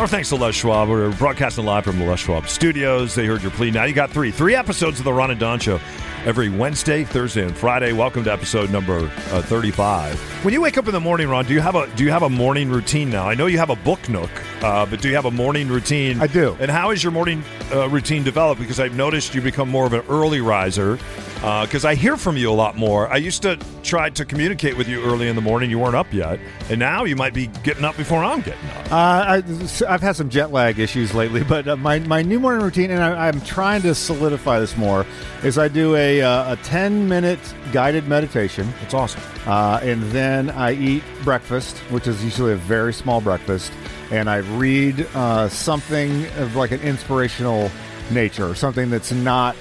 our 0.00 0.08
thanks 0.08 0.30
to 0.30 0.34
Les 0.34 0.52
Schwab. 0.52 0.88
We're 0.88 1.12
broadcasting 1.12 1.64
live 1.64 1.84
from 1.84 2.00
the 2.00 2.04
Les 2.04 2.18
Schwab 2.18 2.48
studios. 2.48 3.14
They 3.14 3.26
heard 3.26 3.42
your 3.42 3.52
plea. 3.52 3.70
Now 3.70 3.84
you 3.84 3.94
got 3.94 4.10
three, 4.10 4.32
three 4.32 4.56
episodes 4.56 4.98
of 4.98 5.04
the 5.04 5.12
Ron 5.12 5.30
and 5.30 5.38
Don 5.38 5.60
Show 5.60 5.78
every 6.24 6.48
Wednesday, 6.48 7.04
Thursday, 7.04 7.44
and 7.44 7.56
Friday. 7.56 7.92
Welcome 7.92 8.24
to 8.24 8.32
episode 8.32 8.70
number 8.70 8.98
uh, 9.30 9.42
35. 9.42 10.18
When 10.44 10.52
you 10.54 10.60
wake 10.60 10.78
up 10.78 10.86
in 10.86 10.92
the 10.92 11.00
morning, 11.00 11.28
Ron, 11.28 11.44
do 11.44 11.54
you 11.54 11.60
have 11.60 11.74
a 11.74 11.86
do 11.96 12.04
you 12.04 12.10
have 12.10 12.22
a 12.22 12.28
morning 12.28 12.68
routine 12.70 13.10
now? 13.10 13.28
I 13.28 13.34
know 13.34 13.46
you 13.46 13.58
have 13.58 13.70
a 13.70 13.76
book 13.76 14.08
nook, 14.08 14.30
uh, 14.62 14.86
but 14.86 15.00
do 15.00 15.08
you 15.08 15.14
have 15.14 15.24
a 15.24 15.30
morning 15.30 15.68
routine? 15.68 16.20
I 16.20 16.26
do. 16.26 16.56
And 16.60 16.70
how 16.70 16.90
is 16.90 17.02
your 17.02 17.12
morning 17.12 17.42
uh, 17.72 17.88
routine 17.88 18.22
developed? 18.24 18.60
Because 18.60 18.80
I've 18.80 18.96
noticed 18.96 19.34
you 19.34 19.40
become 19.40 19.68
more 19.68 19.86
of 19.86 19.92
an 19.92 20.02
early 20.08 20.40
riser. 20.40 20.98
Because 21.38 21.84
uh, 21.84 21.90
I 21.90 21.94
hear 21.94 22.16
from 22.16 22.36
you 22.36 22.50
a 22.50 22.52
lot 22.52 22.76
more. 22.76 23.08
I 23.08 23.16
used 23.16 23.42
to 23.42 23.56
try 23.84 24.10
to 24.10 24.24
communicate 24.24 24.76
with 24.76 24.88
you 24.88 25.02
early 25.04 25.28
in 25.28 25.36
the 25.36 25.42
morning. 25.42 25.70
You 25.70 25.78
weren't 25.78 25.94
up 25.94 26.12
yet, 26.12 26.40
and 26.68 26.80
now 26.80 27.04
you 27.04 27.14
might 27.14 27.32
be 27.32 27.46
getting 27.62 27.84
up 27.84 27.96
before 27.96 28.24
I'm 28.24 28.40
getting 28.40 28.68
up. 28.70 28.92
Uh, 28.92 29.42
I, 29.86 29.88
have 29.88 30.00
had 30.00 30.16
some 30.16 30.30
jet 30.30 30.50
lag 30.50 30.80
issues 30.80 31.14
lately, 31.14 31.44
but 31.44 31.68
uh, 31.68 31.76
my 31.76 32.00
my 32.00 32.22
new 32.22 32.40
morning 32.40 32.64
routine, 32.64 32.90
and 32.90 33.00
I, 33.00 33.28
I'm 33.28 33.40
trying 33.42 33.82
to 33.82 33.94
solidify 33.94 34.58
this 34.58 34.76
more, 34.76 35.06
is 35.44 35.58
I 35.58 35.68
do 35.68 35.94
a 35.94 36.22
uh, 36.22 36.54
a 36.54 36.56
10 36.56 37.08
minute 37.08 37.38
guided 37.72 38.08
meditation. 38.08 38.72
It's 38.82 38.94
awesome. 38.94 39.22
Uh, 39.46 39.78
and 39.82 40.02
then 40.10 40.50
I 40.50 40.72
eat 40.72 41.04
breakfast, 41.22 41.76
which 41.90 42.08
is 42.08 42.22
usually 42.24 42.52
a 42.52 42.56
very 42.56 42.92
small 42.92 43.20
breakfast, 43.20 43.72
and 44.10 44.28
I 44.28 44.38
read 44.38 45.06
uh, 45.14 45.48
something 45.48 46.26
of 46.36 46.56
like 46.56 46.72
an 46.72 46.80
inspirational 46.80 47.70
nature, 48.10 48.54
something 48.54 48.90
that's 48.90 49.12
not 49.12 49.54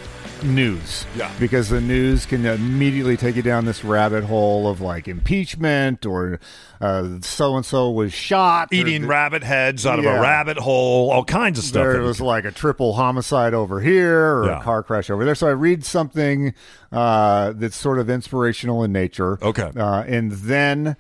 news. 0.44 1.06
Yeah. 1.16 1.32
Because 1.40 1.70
the 1.70 1.82
news 1.82 2.26
can 2.26 2.46
immediately 2.46 3.18
take 3.18 3.36
you 3.36 3.42
down 3.42 3.66
this 3.66 3.84
rabbit 3.84 4.24
hole 4.24 4.68
of 4.68 4.82
like 4.82 5.08
impeachment 5.08 6.06
or 6.06 6.40
so 6.80 7.56
and 7.56 7.66
so 7.66 7.92
was 7.92 8.14
shot. 8.14 8.72
Eating 8.72 9.06
or, 9.06 9.08
rabbit 9.08 9.44
heads 9.44 9.86
out 9.86 10.02
yeah. 10.02 10.10
of 10.10 10.18
a 10.18 10.22
rabbit 10.22 10.58
hole, 10.58 11.10
all 11.12 11.26
kinds 11.26 11.58
of 11.58 11.66
stuff. 11.66 11.84
There 11.84 12.02
was 12.02 12.22
like 12.22 12.46
a 12.46 12.52
triple 12.52 12.94
homicide 12.94 13.54
over 13.54 13.82
here 13.82 14.38
or 14.38 14.46
yeah. 14.46 14.60
a 14.60 14.64
car 14.64 14.84
crash 14.84 15.10
over 15.10 15.26
there. 15.26 15.36
So 15.36 15.48
I 15.48 15.52
read 15.52 15.84
something 15.84 16.54
uh, 16.92 17.54
that's 17.56 17.76
sort 17.76 18.00
of 18.00 18.10
inspirational 18.10 18.84
in 18.84 18.92
nature. 18.92 19.38
Okay. 19.42 19.72
Uh, 19.76 20.04
and 20.04 20.32
then 20.32 20.96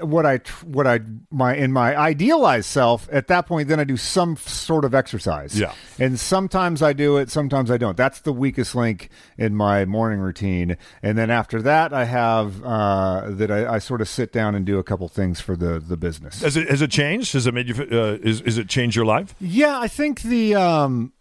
what 0.00 0.24
I 0.24 0.38
what 0.64 0.86
I 0.86 1.00
my 1.30 1.54
in 1.54 1.72
my 1.72 1.96
idealized 1.96 2.66
self 2.66 3.08
at 3.12 3.28
that 3.28 3.46
point 3.46 3.68
then 3.68 3.78
I 3.78 3.84
do 3.84 3.96
some 3.96 4.36
sort 4.36 4.84
of 4.84 4.94
exercise. 4.94 5.58
Yeah. 5.58 5.72
And 5.98 6.18
sometimes 6.18 6.82
I 6.82 6.92
do 6.92 7.18
it, 7.18 7.30
sometimes 7.30 7.70
I 7.70 7.76
don't. 7.76 7.96
That's 7.96 8.20
the 8.20 8.32
weakest 8.32 8.74
link 8.74 9.10
in 9.36 9.54
my 9.54 9.84
morning 9.84 10.20
routine. 10.20 10.76
And 11.02 11.18
then 11.18 11.30
after 11.30 11.60
that 11.62 11.92
I 11.92 12.04
have 12.04 12.62
uh, 12.64 13.30
that 13.30 13.50
I, 13.50 13.74
I 13.74 13.78
sort 13.78 14.00
of 14.00 14.08
sit 14.08 14.32
down 14.32 14.54
and 14.54 14.64
do 14.64 14.78
a 14.78 14.82
couple 14.82 15.08
things 15.08 15.40
for 15.40 15.56
the 15.56 15.78
the 15.78 15.96
business. 15.96 16.40
Has 16.40 16.56
it 16.56 16.70
has 16.70 16.80
it 16.80 16.90
changed? 16.90 17.34
Has 17.34 17.46
it 17.46 17.52
made 17.52 17.68
you? 17.68 17.74
Uh, 17.74 18.18
is 18.22 18.40
is 18.42 18.58
it 18.58 18.68
changed 18.68 18.96
your 18.96 19.06
life? 19.06 19.34
Yeah, 19.40 19.78
I 19.78 19.88
think 19.88 20.22
the 20.22 20.54
um, 20.54 21.12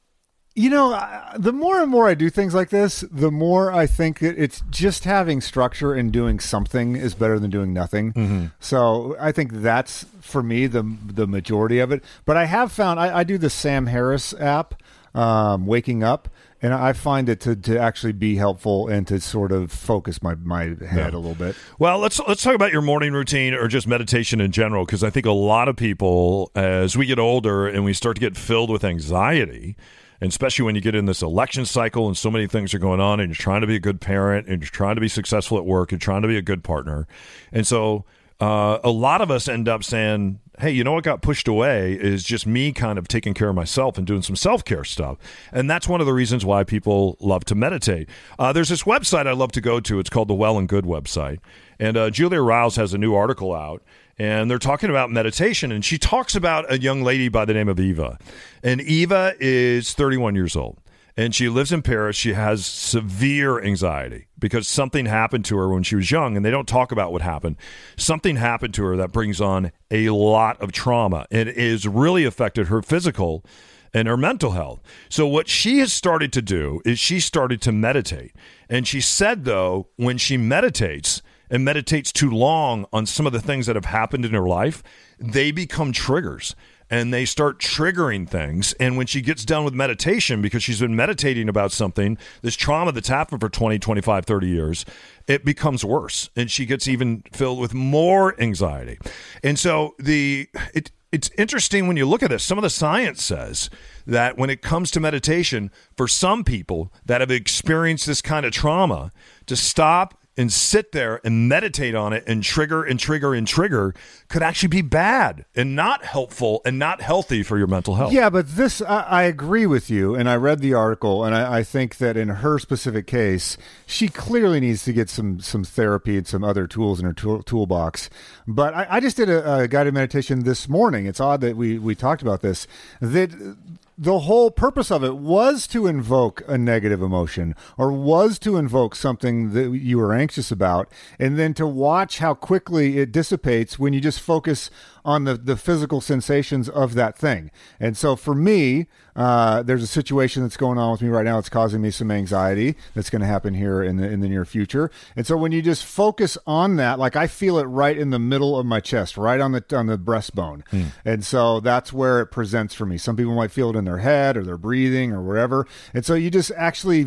you 0.56 0.70
know, 0.70 0.98
the 1.38 1.52
more 1.52 1.82
and 1.82 1.92
more 1.92 2.08
I 2.08 2.14
do 2.14 2.30
things 2.30 2.54
like 2.54 2.70
this, 2.70 3.04
the 3.12 3.30
more 3.30 3.74
I 3.74 3.86
think 3.86 4.20
that 4.20 4.42
it's 4.42 4.64
just 4.70 5.04
having 5.04 5.42
structure 5.42 5.94
and 5.94 6.14
doing 6.14 6.40
something 6.40 6.96
is 6.96 7.14
better 7.14 7.38
than 7.40 7.52
doing 7.52 7.74
nothing. 7.74 8.14
Mm-hmm. 8.14 8.46
So 8.62 9.18
I 9.20 9.34
think 9.34 9.52
that's 9.52 10.06
for 10.22 10.42
me 10.42 10.68
the 10.68 10.84
the 11.06 11.28
majority 11.28 11.80
of 11.80 11.92
it. 11.92 12.04
But 12.24 12.38
I 12.38 12.46
have 12.46 12.72
found 12.72 13.02
I, 13.02 13.20
I 13.20 13.24
do 13.26 13.38
the 13.38 13.50
Sam 13.50 13.88
Harris 13.88 14.34
app, 14.36 14.82
um, 15.14 15.66
Waking 15.66 16.04
Up, 16.04 16.30
and 16.62 16.74
I 16.74 16.94
find 16.94 17.28
it 17.28 17.42
to, 17.42 17.56
to 17.58 17.78
actually 17.78 18.14
be 18.14 18.38
helpful 18.38 18.88
and 18.88 19.06
to 19.08 19.20
sort 19.20 19.52
of 19.52 19.74
focus 19.74 20.24
my, 20.24 20.36
my 20.36 20.64
head 20.64 20.80
yeah. 20.80 21.10
a 21.10 21.20
little 21.20 21.36
bit. 21.36 21.58
Well, 21.80 22.00
let's 22.00 22.20
let's 22.30 22.42
talk 22.42 22.56
about 22.56 22.72
your 22.72 22.82
morning 22.82 23.12
routine 23.12 23.54
or 23.54 23.68
just 23.68 23.88
meditation 23.88 24.40
in 24.40 24.52
general, 24.52 24.86
because 24.86 25.04
I 25.04 25.10
think 25.10 25.26
a 25.26 25.32
lot 25.32 25.68
of 25.68 25.76
people, 25.76 26.50
as 26.56 26.96
we 26.96 27.06
get 27.06 27.20
older 27.20 27.68
and 27.68 27.84
we 27.84 27.92
start 27.92 28.16
to 28.16 28.22
get 28.22 28.38
filled 28.38 28.70
with 28.70 28.86
anxiety, 28.86 29.76
and 30.22 30.30
especially 30.30 30.66
when 30.66 30.76
you 30.76 30.82
get 30.82 30.96
in 30.96 31.06
this 31.06 31.22
election 31.22 31.66
cycle 31.66 32.08
and 32.08 32.18
so 32.18 32.32
many 32.32 32.48
things 32.48 32.74
are 32.74 32.80
going 32.80 33.00
on, 33.00 33.20
and 33.20 33.30
you're 33.30 33.36
trying 33.36 33.62
to 33.62 33.68
be 33.68 33.76
a 33.76 33.80
good 33.80 34.02
parent 34.02 34.48
and 34.48 34.62
you're 34.62 34.70
trying 34.70 34.96
to 34.96 35.02
be 35.02 35.08
successful 35.08 35.58
at 35.58 35.66
work, 35.66 35.92
and 35.92 36.02
trying 36.02 36.22
to 36.22 36.28
be 36.28 36.38
a 36.38 36.42
good 36.42 36.64
partner, 36.64 37.08
and 37.52 37.66
so 37.66 38.06
uh, 38.40 38.80
a 38.84 38.92
lot 38.92 39.22
of 39.22 39.32
us 39.32 39.48
end 39.48 39.70
up 39.70 39.84
saying, 39.84 40.40
hey, 40.60 40.72
you 40.72 40.84
know 40.84 40.94
what 40.94 41.04
got 41.04 41.22
pushed 41.22 41.48
away 41.48 41.94
is 41.94 42.24
just 42.24 42.46
me 42.46 42.72
kind 42.72 42.98
of 42.98 43.08
taking 43.08 43.34
care 43.34 43.50
of 43.50 43.56
myself 43.56 43.98
and 43.98 44.06
doing 44.06 44.22
some 44.22 44.36
self 44.36 44.66
care 44.66 44.84
stuff. 44.84 45.18
And 45.52 45.70
that's 45.70 45.88
one 45.88 46.02
of 46.02 46.08
the 46.08 46.14
reasons 46.14 46.46
why 46.46 46.64
people 46.64 47.18
love 47.20 47.46
to 47.46 47.56
meditate. 47.56 48.10
Uh, 48.38 48.52
there's 48.52 48.70
this 48.70 48.84
website 48.84 49.28
I 49.28 49.32
love 49.32 49.52
to 49.54 49.62
go 49.62 49.80
to. 49.80 50.00
It's 50.00 50.10
called 50.10 50.28
the 50.28 50.34
Well 50.34 50.58
and 50.58 50.68
Good 50.68 50.86
website. 50.86 51.40
And 51.80 51.96
uh, 51.98 52.10
Julia 52.10 52.42
Riles 52.42 52.76
has 52.76 52.94
a 52.94 52.98
new 52.98 53.16
article 53.16 53.54
out. 53.54 53.84
And 54.18 54.50
they're 54.50 54.60
talking 54.60 54.90
about 54.90 55.12
meditation, 55.12 55.72
and 55.72 55.84
she 55.84 55.98
talks 55.98 56.36
about 56.36 56.72
a 56.72 56.80
young 56.80 57.04
lady 57.04 57.28
by 57.28 57.44
the 57.46 57.54
name 57.54 57.68
of 57.68 57.80
Eva. 57.80 58.18
And 58.64 58.80
Eva 58.82 59.34
is 59.40 59.94
31 59.94 60.36
years 60.36 60.56
old 60.56 60.80
and 61.18 61.34
she 61.34 61.48
lives 61.50 61.72
in 61.72 61.82
Paris. 61.82 62.16
She 62.16 62.34
has 62.34 62.66
severe 62.66 63.62
anxiety 63.62 64.28
because 64.38 64.68
something 64.68 65.06
happened 65.06 65.46
to 65.46 65.58
her 65.58 65.70
when 65.70 65.84
she 65.84 65.96
was 65.96 66.12
young, 66.12 66.36
and 66.36 66.46
they 66.46 66.52
don't 66.52 66.68
talk 66.68 66.92
about 66.92 67.12
what 67.12 67.22
happened. 67.22 67.56
Something 67.98 68.36
happened 68.36 68.74
to 68.76 68.84
her 68.84 68.98
that 68.98 69.12
brings 69.12 69.40
on 69.40 69.72
a 69.90 70.10
lot 70.10 70.60
of 70.62 70.72
trauma 70.72 71.26
and 71.32 71.48
is 71.48 71.88
really 71.88 72.26
affected 72.26 72.68
her 72.68 72.82
physical 72.82 73.46
and 73.94 74.10
her 74.10 74.18
mental 74.18 74.52
health. 74.52 74.82
So, 75.08 75.26
what 75.26 75.48
she 75.48 75.80
has 75.80 75.94
started 75.94 76.34
to 76.34 76.42
do 76.42 76.82
is 76.84 77.00
she 77.00 77.22
started 77.22 77.62
to 77.62 77.72
meditate. 77.72 78.34
And 78.70 78.86
she 78.86 79.00
said, 79.00 79.46
though, 79.46 79.88
when 79.96 80.18
she 80.18 80.36
meditates, 80.36 81.22
and 81.56 81.64
meditates 81.64 82.12
too 82.12 82.30
long 82.30 82.86
on 82.92 83.06
some 83.06 83.26
of 83.26 83.32
the 83.32 83.40
things 83.40 83.66
that 83.66 83.78
have 83.78 83.86
happened 83.86 84.26
in 84.26 84.34
her 84.34 84.46
life, 84.46 84.84
they 85.18 85.52
become 85.52 85.94
triggers 85.94 86.54
and 86.90 87.14
they 87.14 87.24
start 87.24 87.60
triggering 87.60 88.28
things. 88.28 88.74
And 88.74 88.98
when 88.98 89.08
she 89.08 89.22
gets 89.22 89.46
done 89.46 89.64
with 89.64 89.74
meditation, 89.74 90.42
because 90.42 90.62
she's 90.64 90.82
been 90.82 90.98
meditating 90.98 91.48
about 91.48 91.72
something, 91.72 92.18
this 92.42 92.58
trauma 92.58 92.92
that's 92.92 93.08
happened 93.08 93.40
for 93.40 93.48
20, 93.48 93.80
25, 93.80 94.26
30 94.26 94.48
years, 94.48 94.86
it 95.28 95.46
becomes 95.46 95.86
worse. 95.86 96.30
And 96.36 96.52
she 96.52 96.66
gets 96.66 96.90
even 96.90 97.24
filled 97.32 97.60
with 97.60 97.74
more 97.74 98.40
anxiety. 98.40 99.00
And 99.42 99.58
so 99.58 99.96
the 99.98 100.50
it 100.74 100.92
it's 101.14 101.32
interesting 101.38 101.88
when 101.88 101.96
you 101.96 102.06
look 102.06 102.22
at 102.22 102.30
this. 102.30 102.44
Some 102.44 102.58
of 102.58 102.64
the 102.64 102.70
science 102.70 103.24
says 103.24 103.70
that 104.06 104.38
when 104.38 104.50
it 104.50 104.62
comes 104.62 104.92
to 104.92 105.00
meditation, 105.00 105.72
for 105.96 106.10
some 106.10 106.44
people 106.44 106.92
that 107.06 107.22
have 107.22 107.32
experienced 107.32 108.06
this 108.06 108.22
kind 108.22 108.46
of 108.46 108.52
trauma, 108.52 109.14
to 109.46 109.56
stop 109.56 110.20
and 110.38 110.52
sit 110.52 110.92
there 110.92 111.22
and 111.24 111.48
meditate 111.48 111.96
on 111.96 112.12
it 112.14 112.24
and 112.28 112.44
trigger 112.44 112.84
and 112.84 113.00
trigger 113.00 113.34
and 113.34 113.48
trigger 113.48 113.94
could 114.28 114.42
actually 114.42 114.68
be 114.68 114.82
bad 114.82 115.46
and 115.56 115.76
not 115.76 116.04
helpful 116.04 116.62
and 116.66 116.78
not 116.78 117.02
healthy 117.02 117.42
for 117.42 117.58
your 117.58 117.68
mental 117.68 117.96
health. 117.96 118.12
Yeah, 118.12 118.30
but 118.30 118.56
this, 118.56 118.82
I, 118.82 119.02
I 119.02 119.24
agree 119.24 119.66
with 119.66 119.90
you. 119.90 120.16
And 120.16 120.30
I 120.30 120.36
read 120.36 120.60
the 120.60 120.74
article, 120.74 121.24
and 121.24 121.34
I, 121.34 121.60
I, 121.60 121.64
think 121.64 121.98
that 121.98 122.18
in 122.18 122.28
her 122.30 122.60
specific 122.60 123.08
case, 123.08 123.58
she 123.86 124.08
clearly 124.08 124.60
needs 124.60 124.84
to 124.86 124.94
get 124.94 125.10
some, 125.10 125.40
some 125.40 125.64
therapy 125.64 126.18
and 126.18 126.28
some 126.28 126.44
other 126.44 126.68
tools 126.68 127.00
in 127.00 127.06
her 127.06 127.14
tool, 127.14 127.42
toolbox. 127.44 128.10
But 128.48 128.74
I, 128.74 128.88
I 128.90 129.00
just 129.00 129.18
did 129.18 129.30
a, 129.30 129.62
a 129.62 129.68
guided 129.68 129.94
meditation 129.94 130.44
this 130.44 130.68
morning. 130.68 131.06
It's 131.06 131.20
odd 131.20 131.42
that 131.42 131.56
we, 131.56 131.80
we 131.80 131.96
talked 131.96 132.22
about 132.22 132.42
this. 132.42 132.68
That 133.00 133.56
the 133.98 134.20
whole 134.20 134.52
purpose 134.52 134.92
of 134.92 135.04
it 135.04 135.16
was 135.16 135.68
to 135.68 135.88
invoke 135.88 136.44
a 136.48 136.58
negative 136.58 137.02
emotion 137.02 137.56
or 137.78 137.92
was 137.92 138.38
to 138.40 138.58
invoke 138.58 138.94
something 138.96 139.54
that 139.54 139.70
you 139.78 139.98
were 139.98 140.14
anxious 140.14 140.52
about 140.52 140.92
and 141.18 141.40
then 141.40 141.54
to 141.54 141.66
watch 141.66 142.20
how 142.20 142.34
quickly 142.34 142.98
it 142.98 143.12
dissipates 143.12 143.80
when 143.80 143.94
you 143.94 144.02
just 144.02 144.20
focus 144.20 144.70
on 145.06 145.24
the, 145.24 145.36
the 145.36 145.56
physical 145.56 146.02
sensations 146.02 146.68
of 146.68 146.94
that 146.96 147.18
thing. 147.18 147.52
And 147.80 147.96
so 147.96 148.18
for 148.18 148.36
me, 148.36 148.88
uh, 149.16 149.64
there's 149.64 149.84
a 149.84 149.88
situation 149.88 150.44
that's 150.44 150.58
going 150.58 150.78
on 150.78 150.92
with 150.92 151.02
me 151.02 151.10
right 151.10 151.26
now. 151.26 151.38
It's 151.38 151.50
causing 151.50 151.82
me 151.82 151.92
some 151.92 152.12
anxiety 152.12 152.76
that's 152.94 153.10
going 153.10 153.22
to 153.22 153.28
happen 153.28 153.54
here 153.54 153.82
in 153.82 153.98
the 153.98 154.10
in 154.10 154.20
the 154.20 154.30
near 154.30 154.46
future. 154.46 154.92
And 155.16 155.26
so 155.26 155.38
when 155.38 155.52
you 155.52 155.62
just 155.62 155.86
focus 155.86 156.38
on 156.46 156.76
that, 156.78 157.00
like 157.00 157.16
I 157.16 157.28
feel 157.28 157.58
it 157.58 157.64
right 157.64 157.98
in 157.98 158.10
the 158.10 158.20
middle 158.20 158.58
of 158.58 158.66
my 158.66 158.80
chest, 158.80 159.18
right 159.18 159.40
on 159.40 159.52
the 159.52 159.64
on 159.76 159.88
the 159.88 159.98
breastbone, 159.98 160.68
hmm. 160.70 160.86
and 161.04 161.24
so 161.24 161.60
that's 161.60 161.94
where 161.94 162.22
it 162.22 162.28
presents 162.28 162.74
for 162.74 162.86
me. 162.86 162.98
Some 162.98 163.16
people 163.16 163.36
might 163.36 163.52
feel 163.52 163.70
it 163.70 163.76
in 163.76 163.86
their 163.86 164.00
head 164.00 164.38
or 164.38 164.44
their 164.44 164.58
breathing 164.58 165.12
or 165.12 165.22
wherever. 165.22 165.68
And 165.94 166.06
so 166.06 166.14
you 166.14 166.30
just 166.30 166.52
actually 166.56 167.06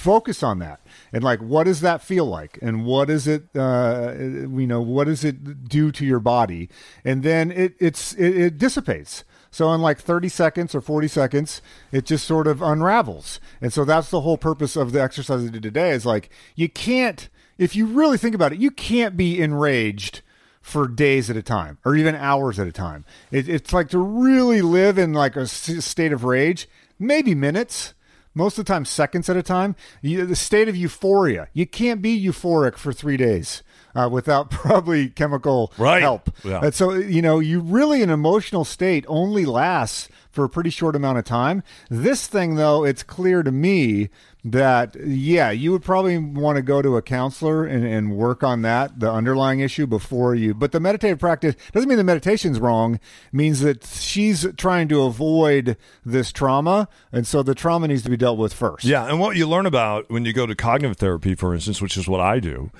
focus 0.00 0.42
on 0.42 0.60
that 0.60 0.80
and 1.12 1.22
like 1.22 1.40
what 1.40 1.64
does 1.64 1.82
that 1.82 2.00
feel 2.00 2.24
like 2.24 2.58
and 2.62 2.86
what 2.86 3.10
is 3.10 3.28
it 3.28 3.44
uh 3.54 4.14
you 4.18 4.66
know 4.66 4.80
what 4.80 5.04
does 5.04 5.24
it 5.24 5.68
do 5.68 5.92
to 5.92 6.06
your 6.06 6.18
body 6.18 6.70
and 7.04 7.22
then 7.22 7.50
it 7.50 7.74
it's 7.78 8.14
it, 8.14 8.34
it 8.34 8.58
dissipates 8.58 9.24
so 9.50 9.72
in 9.72 9.80
like 9.80 9.98
30 9.98 10.28
seconds 10.28 10.74
or 10.74 10.80
40 10.80 11.08
seconds, 11.08 11.60
it 11.90 12.06
just 12.06 12.26
sort 12.26 12.46
of 12.46 12.62
unravels. 12.62 13.40
And 13.60 13.72
so 13.72 13.84
that's 13.84 14.10
the 14.10 14.20
whole 14.20 14.38
purpose 14.38 14.76
of 14.76 14.92
the 14.92 15.02
exercise 15.02 15.44
I 15.44 15.48
did 15.48 15.62
today 15.62 15.90
is 15.90 16.06
like 16.06 16.30
you 16.54 16.68
can't 16.68 17.28
if 17.58 17.76
you 17.76 17.84
really 17.84 18.16
think 18.16 18.34
about 18.34 18.52
it, 18.52 18.58
you 18.58 18.70
can't 18.70 19.18
be 19.18 19.38
enraged 19.38 20.22
for 20.62 20.88
days 20.88 21.28
at 21.28 21.36
a 21.36 21.42
time 21.42 21.78
or 21.84 21.94
even 21.94 22.14
hours 22.14 22.58
at 22.58 22.66
a 22.66 22.72
time. 22.72 23.04
It, 23.30 23.48
it's 23.48 23.72
like 23.72 23.90
to 23.90 23.98
really 23.98 24.62
live 24.62 24.96
in 24.98 25.12
like 25.12 25.36
a 25.36 25.46
state 25.46 26.12
of 26.12 26.24
rage, 26.24 26.68
maybe 26.98 27.34
minutes, 27.34 27.92
most 28.34 28.56
of 28.58 28.64
the 28.64 28.72
time 28.72 28.84
seconds 28.84 29.28
at 29.28 29.36
a 29.36 29.42
time. 29.42 29.76
You, 30.00 30.24
the 30.24 30.36
state 30.36 30.68
of 30.68 30.76
euphoria. 30.76 31.48
You 31.52 31.66
can't 31.66 32.00
be 32.00 32.18
euphoric 32.18 32.76
for 32.76 32.92
three 32.92 33.16
days 33.16 33.62
uh, 33.94 34.08
without 34.10 34.50
probably 34.50 35.08
chemical 35.08 35.72
right. 35.78 36.02
help. 36.02 36.30
Yeah. 36.44 36.60
And 36.62 36.74
so, 36.74 36.92
you 36.92 37.22
know, 37.22 37.38
you 37.38 37.60
really 37.60 38.02
an 38.02 38.10
emotional 38.10 38.64
state 38.64 39.04
only 39.08 39.44
lasts 39.44 40.08
for 40.30 40.44
a 40.44 40.48
pretty 40.48 40.70
short 40.70 40.94
amount 40.94 41.18
of 41.18 41.24
time. 41.24 41.62
This 41.88 42.26
thing, 42.26 42.54
though, 42.54 42.84
it's 42.84 43.02
clear 43.02 43.42
to 43.42 43.50
me 43.50 44.10
that 44.44 44.96
yeah 45.04 45.50
you 45.50 45.70
would 45.70 45.82
probably 45.82 46.16
want 46.16 46.56
to 46.56 46.62
go 46.62 46.80
to 46.80 46.96
a 46.96 47.02
counselor 47.02 47.66
and, 47.66 47.84
and 47.84 48.16
work 48.16 48.42
on 48.42 48.62
that 48.62 48.98
the 48.98 49.10
underlying 49.10 49.60
issue 49.60 49.86
before 49.86 50.34
you 50.34 50.54
but 50.54 50.72
the 50.72 50.80
meditative 50.80 51.18
practice 51.18 51.54
doesn't 51.72 51.88
mean 51.88 51.98
the 51.98 52.04
meditation's 52.04 52.58
wrong 52.58 52.98
means 53.32 53.60
that 53.60 53.84
she's 53.84 54.46
trying 54.56 54.88
to 54.88 55.02
avoid 55.02 55.76
this 56.06 56.32
trauma 56.32 56.88
and 57.12 57.26
so 57.26 57.42
the 57.42 57.54
trauma 57.54 57.86
needs 57.86 58.02
to 58.02 58.08
be 58.08 58.16
dealt 58.16 58.38
with 58.38 58.52
first 58.52 58.84
yeah 58.84 59.06
and 59.06 59.20
what 59.20 59.36
you 59.36 59.46
learn 59.46 59.66
about 59.66 60.08
when 60.10 60.24
you 60.24 60.32
go 60.32 60.46
to 60.46 60.54
cognitive 60.54 60.96
therapy 60.96 61.34
for 61.34 61.54
instance 61.54 61.82
which 61.82 61.96
is 61.96 62.08
what 62.08 62.20
i 62.20 62.40
do 62.40 62.70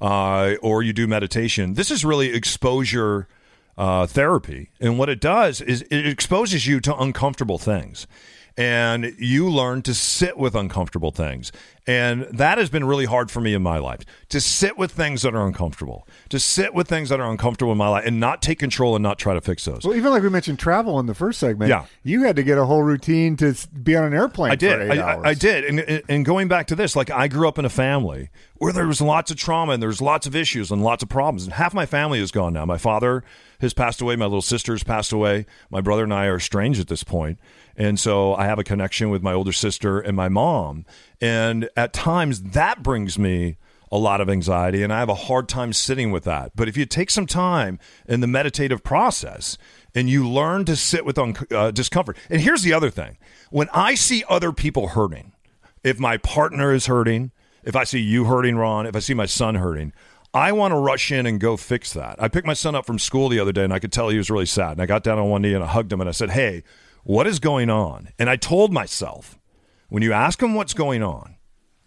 uh, 0.00 0.54
or 0.62 0.82
you 0.82 0.92
do 0.92 1.06
meditation. 1.06 1.74
This 1.74 1.90
is 1.90 2.04
really 2.04 2.28
exposure 2.34 3.28
uh, 3.76 4.06
therapy. 4.06 4.70
And 4.80 4.98
what 4.98 5.08
it 5.08 5.20
does 5.20 5.60
is 5.60 5.82
it 5.82 6.06
exposes 6.06 6.66
you 6.66 6.80
to 6.80 6.96
uncomfortable 6.96 7.58
things 7.58 8.06
and 8.58 9.14
you 9.18 9.48
learn 9.48 9.82
to 9.82 9.94
sit 9.94 10.36
with 10.36 10.56
uncomfortable 10.56 11.12
things. 11.12 11.52
And 11.88 12.24
that 12.24 12.58
has 12.58 12.68
been 12.68 12.84
really 12.84 13.06
hard 13.06 13.30
for 13.30 13.40
me 13.40 13.54
in 13.54 13.62
my 13.62 13.78
life 13.78 14.00
to 14.28 14.42
sit 14.42 14.76
with 14.76 14.92
things 14.92 15.22
that 15.22 15.34
are 15.34 15.46
uncomfortable, 15.46 16.06
to 16.28 16.38
sit 16.38 16.74
with 16.74 16.86
things 16.86 17.08
that 17.08 17.18
are 17.18 17.30
uncomfortable 17.30 17.72
in 17.72 17.78
my 17.78 17.88
life 17.88 18.04
and 18.04 18.20
not 18.20 18.42
take 18.42 18.58
control 18.58 18.94
and 18.94 19.02
not 19.02 19.18
try 19.18 19.32
to 19.32 19.40
fix 19.40 19.64
those. 19.64 19.84
Well, 19.84 19.96
even 19.96 20.10
like 20.12 20.22
we 20.22 20.28
mentioned 20.28 20.58
travel 20.58 21.00
in 21.00 21.06
the 21.06 21.14
first 21.14 21.40
segment, 21.40 21.70
yeah. 21.70 21.86
you 22.02 22.24
had 22.24 22.36
to 22.36 22.42
get 22.42 22.58
a 22.58 22.66
whole 22.66 22.82
routine 22.82 23.38
to 23.38 23.56
be 23.82 23.96
on 23.96 24.04
an 24.04 24.12
airplane. 24.12 24.52
I 24.52 24.56
did. 24.56 24.90
I, 24.90 24.96
I, 24.96 25.28
I, 25.30 25.34
did. 25.34 25.64
And, 25.64 26.02
and 26.10 26.26
going 26.26 26.46
back 26.46 26.66
to 26.66 26.74
this, 26.74 26.94
like 26.94 27.10
I 27.10 27.26
grew 27.26 27.48
up 27.48 27.58
in 27.58 27.64
a 27.64 27.70
family 27.70 28.28
where 28.56 28.72
there 28.72 28.86
was 28.86 29.00
lots 29.00 29.30
of 29.30 29.38
trauma 29.38 29.72
and 29.72 29.82
there's 29.82 30.02
lots 30.02 30.26
of 30.26 30.36
issues 30.36 30.70
and 30.70 30.84
lots 30.84 31.02
of 31.02 31.08
problems. 31.08 31.44
And 31.44 31.54
half 31.54 31.72
my 31.72 31.86
family 31.86 32.20
is 32.20 32.30
gone 32.30 32.52
now. 32.52 32.66
My 32.66 32.76
father 32.76 33.24
has 33.60 33.72
passed 33.72 34.02
away. 34.02 34.14
My 34.14 34.26
little 34.26 34.42
sister 34.42 34.72
has 34.72 34.84
passed 34.84 35.12
away. 35.12 35.46
My 35.70 35.80
brother 35.80 36.04
and 36.04 36.12
I 36.12 36.26
are 36.26 36.36
estranged 36.36 36.80
at 36.80 36.88
this 36.88 37.02
point. 37.02 37.38
And 37.76 37.98
so 37.98 38.34
I 38.34 38.46
have 38.46 38.58
a 38.58 38.64
connection 38.64 39.08
with 39.08 39.22
my 39.22 39.32
older 39.32 39.52
sister 39.52 40.00
and 40.00 40.16
my 40.16 40.28
mom. 40.28 40.84
And 41.20 41.68
at 41.76 41.92
times 41.92 42.42
that 42.42 42.82
brings 42.82 43.18
me 43.18 43.56
a 43.90 43.98
lot 43.98 44.20
of 44.20 44.28
anxiety 44.28 44.82
and 44.82 44.92
I 44.92 44.98
have 44.98 45.08
a 45.08 45.14
hard 45.14 45.48
time 45.48 45.72
sitting 45.72 46.10
with 46.10 46.24
that. 46.24 46.52
But 46.54 46.68
if 46.68 46.76
you 46.76 46.84
take 46.84 47.10
some 47.10 47.26
time 47.26 47.78
in 48.06 48.20
the 48.20 48.26
meditative 48.26 48.82
process 48.84 49.56
and 49.94 50.10
you 50.10 50.28
learn 50.28 50.64
to 50.66 50.76
sit 50.76 51.04
with 51.04 51.18
un- 51.18 51.36
uh, 51.50 51.70
discomfort. 51.70 52.16
And 52.28 52.40
here's 52.40 52.62
the 52.62 52.72
other 52.72 52.90
thing. 52.90 53.16
When 53.50 53.68
I 53.72 53.94
see 53.94 54.24
other 54.28 54.52
people 54.52 54.88
hurting, 54.88 55.32
if 55.82 55.98
my 55.98 56.18
partner 56.18 56.72
is 56.72 56.86
hurting, 56.86 57.30
if 57.64 57.74
I 57.74 57.84
see 57.84 58.00
you 58.00 58.24
hurting, 58.24 58.56
Ron, 58.56 58.86
if 58.86 58.94
I 58.94 59.00
see 59.00 59.14
my 59.14 59.26
son 59.26 59.56
hurting, 59.56 59.92
I 60.34 60.52
want 60.52 60.72
to 60.72 60.78
rush 60.78 61.10
in 61.10 61.24
and 61.26 61.40
go 61.40 61.56
fix 61.56 61.92
that. 61.94 62.22
I 62.22 62.28
picked 62.28 62.46
my 62.46 62.52
son 62.52 62.74
up 62.74 62.84
from 62.84 62.98
school 62.98 63.28
the 63.28 63.40
other 63.40 63.52
day 63.52 63.64
and 63.64 63.72
I 63.72 63.78
could 63.78 63.92
tell 63.92 64.10
he 64.10 64.18
was 64.18 64.30
really 64.30 64.46
sad. 64.46 64.72
And 64.72 64.82
I 64.82 64.86
got 64.86 65.02
down 65.02 65.18
on 65.18 65.30
one 65.30 65.42
knee 65.42 65.54
and 65.54 65.64
I 65.64 65.68
hugged 65.68 65.92
him 65.92 66.00
and 66.00 66.08
I 66.08 66.12
said, 66.12 66.30
Hey, 66.30 66.62
what 67.04 67.26
is 67.26 67.38
going 67.38 67.70
on? 67.70 68.08
And 68.18 68.28
I 68.28 68.36
told 68.36 68.72
myself, 68.72 69.37
when 69.88 70.02
you 70.02 70.12
ask 70.12 70.42
him 70.42 70.54
what's 70.54 70.74
going 70.74 71.02
on, 71.02 71.36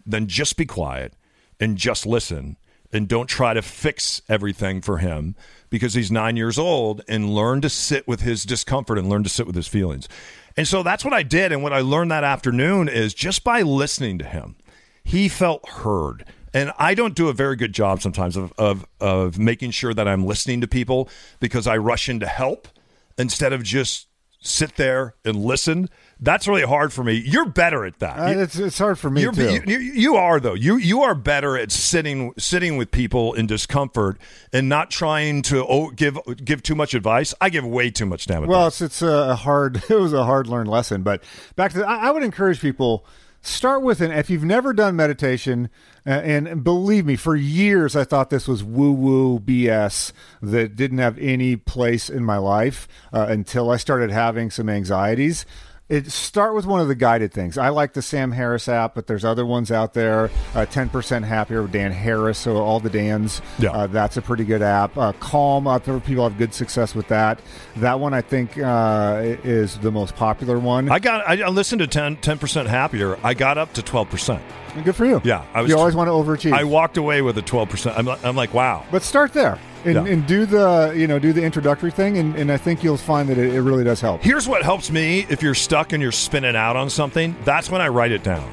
then 0.04 0.26
just 0.26 0.56
be 0.56 0.66
quiet 0.66 1.14
and 1.60 1.76
just 1.76 2.06
listen 2.06 2.56
and 2.92 3.08
don't 3.08 3.28
try 3.28 3.54
to 3.54 3.62
fix 3.62 4.20
everything 4.28 4.82
for 4.82 4.98
him 4.98 5.34
because 5.70 5.94
he's 5.94 6.10
nine 6.10 6.36
years 6.36 6.58
old 6.58 7.02
and 7.08 7.34
learn 7.34 7.60
to 7.62 7.68
sit 7.68 8.06
with 8.06 8.20
his 8.20 8.44
discomfort 8.44 8.98
and 8.98 9.08
learn 9.08 9.22
to 9.22 9.30
sit 9.30 9.46
with 9.46 9.56
his 9.56 9.68
feelings. 9.68 10.08
And 10.56 10.68
so 10.68 10.82
that's 10.82 11.04
what 11.04 11.14
I 11.14 11.22
did. 11.22 11.52
And 11.52 11.62
what 11.62 11.72
I 11.72 11.80
learned 11.80 12.10
that 12.10 12.24
afternoon 12.24 12.88
is 12.88 13.14
just 13.14 13.42
by 13.44 13.62
listening 13.62 14.18
to 14.18 14.24
him, 14.24 14.56
he 15.02 15.28
felt 15.28 15.66
heard. 15.68 16.26
And 16.52 16.72
I 16.78 16.94
don't 16.94 17.14
do 17.14 17.28
a 17.28 17.32
very 17.32 17.56
good 17.56 17.72
job 17.72 18.02
sometimes 18.02 18.36
of, 18.36 18.52
of, 18.58 18.84
of 19.00 19.38
making 19.38 19.70
sure 19.70 19.94
that 19.94 20.06
I'm 20.06 20.26
listening 20.26 20.60
to 20.60 20.68
people 20.68 21.08
because 21.40 21.66
I 21.66 21.78
rush 21.78 22.10
in 22.10 22.20
to 22.20 22.26
help 22.26 22.68
instead 23.16 23.54
of 23.54 23.62
just 23.62 24.08
sit 24.42 24.76
there 24.76 25.14
and 25.24 25.36
listen. 25.36 25.88
That's 26.22 26.46
really 26.46 26.62
hard 26.62 26.92
for 26.92 27.02
me. 27.02 27.14
You're 27.14 27.48
better 27.48 27.84
at 27.84 27.98
that. 27.98 28.16
Uh, 28.16 28.40
it's, 28.42 28.56
it's 28.56 28.78
hard 28.78 28.96
for 28.96 29.10
me 29.10 29.22
you're, 29.22 29.32
too. 29.32 29.60
You, 29.66 29.78
you, 29.78 30.14
are 30.14 30.38
though. 30.38 30.54
You 30.54 30.76
you 30.76 31.02
are 31.02 31.16
better 31.16 31.58
at 31.58 31.72
sitting 31.72 32.32
sitting 32.38 32.76
with 32.76 32.92
people 32.92 33.34
in 33.34 33.48
discomfort 33.48 34.20
and 34.52 34.68
not 34.68 34.88
trying 34.88 35.42
to 35.42 35.66
oh, 35.66 35.90
give 35.90 36.16
give 36.36 36.62
too 36.62 36.76
much 36.76 36.94
advice. 36.94 37.34
I 37.40 37.50
give 37.50 37.66
way 37.66 37.90
too 37.90 38.06
much 38.06 38.26
damn 38.26 38.44
advice. 38.44 38.54
Well, 38.56 38.66
it's 38.68 38.80
it's 38.80 39.02
a 39.02 39.34
hard. 39.34 39.82
It 39.92 39.96
was 39.96 40.12
a 40.12 40.24
hard 40.24 40.46
learned 40.46 40.70
lesson. 40.70 41.02
But 41.02 41.22
back 41.54 41.72
to 41.72 41.78
the, 41.78 41.88
I, 41.88 42.06
I 42.06 42.10
would 42.12 42.22
encourage 42.22 42.60
people 42.60 43.04
start 43.42 43.82
with 43.82 44.00
an 44.00 44.12
if 44.12 44.30
you've 44.30 44.44
never 44.44 44.72
done 44.72 44.94
meditation 44.94 45.68
uh, 46.06 46.10
and 46.10 46.62
believe 46.62 47.04
me 47.04 47.16
for 47.16 47.34
years 47.34 47.96
i 47.96 48.04
thought 48.04 48.30
this 48.30 48.46
was 48.46 48.62
woo 48.62 48.92
woo 48.92 49.40
bs 49.40 50.12
that 50.40 50.76
didn't 50.76 50.98
have 50.98 51.18
any 51.18 51.56
place 51.56 52.08
in 52.08 52.24
my 52.24 52.36
life 52.36 52.86
uh, 53.12 53.26
until 53.28 53.68
i 53.68 53.76
started 53.76 54.12
having 54.12 54.48
some 54.48 54.68
anxieties 54.68 55.44
it 55.88 56.10
start 56.10 56.54
with 56.54 56.64
one 56.64 56.80
of 56.80 56.88
the 56.88 56.94
guided 56.94 57.32
things. 57.32 57.58
I 57.58 57.68
like 57.68 57.92
the 57.92 58.02
Sam 58.02 58.32
Harris 58.32 58.68
app, 58.68 58.94
but 58.94 59.06
there's 59.06 59.24
other 59.24 59.44
ones 59.44 59.70
out 59.70 59.94
there. 59.94 60.30
Uh, 60.54 60.64
Ten 60.66 60.88
percent 60.88 61.24
happier 61.24 61.62
with 61.62 61.72
Dan 61.72 61.92
Harris, 61.92 62.38
so 62.38 62.56
all 62.56 62.80
the 62.80 62.88
Dans. 62.90 63.42
Yeah, 63.58 63.70
uh, 63.72 63.86
that's 63.88 64.16
a 64.16 64.22
pretty 64.22 64.44
good 64.44 64.62
app. 64.62 64.96
Uh, 64.96 65.12
Calm, 65.20 65.66
out 65.66 65.84
there, 65.84 65.98
people 66.00 66.28
have 66.28 66.38
good 66.38 66.54
success 66.54 66.94
with 66.94 67.08
that. 67.08 67.40
That 67.76 68.00
one 68.00 68.14
I 68.14 68.22
think 68.22 68.56
uh, 68.58 69.20
is 69.44 69.78
the 69.78 69.90
most 69.90 70.16
popular 70.16 70.58
one. 70.58 70.88
I 70.88 70.98
got. 70.98 71.26
I 71.28 71.48
listened 71.48 71.80
to 71.80 71.86
10 71.86 72.16
percent 72.38 72.68
happier. 72.68 73.18
I 73.22 73.34
got 73.34 73.58
up 73.58 73.72
to 73.74 73.82
twelve 73.82 74.08
percent. 74.08 74.42
Good 74.84 74.96
for 74.96 75.04
you. 75.04 75.20
Yeah, 75.24 75.44
I 75.52 75.60
was. 75.62 75.70
You 75.70 75.78
always 75.78 75.94
want 75.94 76.08
to 76.08 76.12
overachieve. 76.12 76.52
I 76.52 76.64
walked 76.64 76.96
away 76.96 77.20
with 77.20 77.36
a 77.36 77.42
twelve 77.42 77.68
percent. 77.68 77.98
I'm, 77.98 78.08
I'm 78.08 78.36
like, 78.36 78.54
wow. 78.54 78.86
But 78.90 79.02
start 79.02 79.32
there. 79.34 79.58
And, 79.84 79.94
Yeah. 79.94 80.12
and 80.12 80.26
do 80.26 80.46
the 80.46 80.92
you 80.96 81.06
know 81.06 81.18
do 81.18 81.32
the 81.32 81.42
introductory 81.42 81.90
thing, 81.90 82.18
and, 82.18 82.34
and 82.36 82.50
I 82.52 82.56
think 82.56 82.82
you'll 82.82 82.96
find 82.96 83.28
that 83.28 83.38
it, 83.38 83.54
it 83.54 83.62
really 83.62 83.84
does 83.84 84.00
help. 84.00 84.22
Here's 84.22 84.48
what 84.48 84.62
helps 84.62 84.90
me 84.90 85.26
if 85.28 85.42
you're 85.42 85.54
stuck 85.54 85.92
and 85.92 86.02
you're 86.02 86.12
spinning 86.12 86.56
out 86.56 86.76
on 86.76 86.90
something. 86.90 87.34
That's 87.44 87.70
when 87.70 87.80
I 87.80 87.88
write 87.88 88.12
it 88.12 88.22
down. 88.22 88.48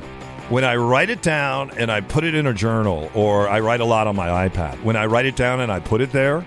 When 0.49 0.63
I 0.63 0.77
write 0.77 1.11
it 1.11 1.21
down 1.21 1.71
and 1.77 1.91
I 1.91 2.01
put 2.01 2.23
it 2.23 2.33
in 2.33 2.47
a 2.47 2.53
journal, 2.53 3.11
or 3.13 3.47
I 3.47 3.59
write 3.59 3.81
a 3.81 3.85
lot 3.85 4.07
on 4.07 4.15
my 4.15 4.49
iPad, 4.49 4.81
when 4.83 4.95
I 4.95 5.05
write 5.05 5.27
it 5.27 5.35
down 5.35 5.59
and 5.59 5.71
I 5.71 5.79
put 5.79 6.01
it 6.01 6.11
there, 6.11 6.43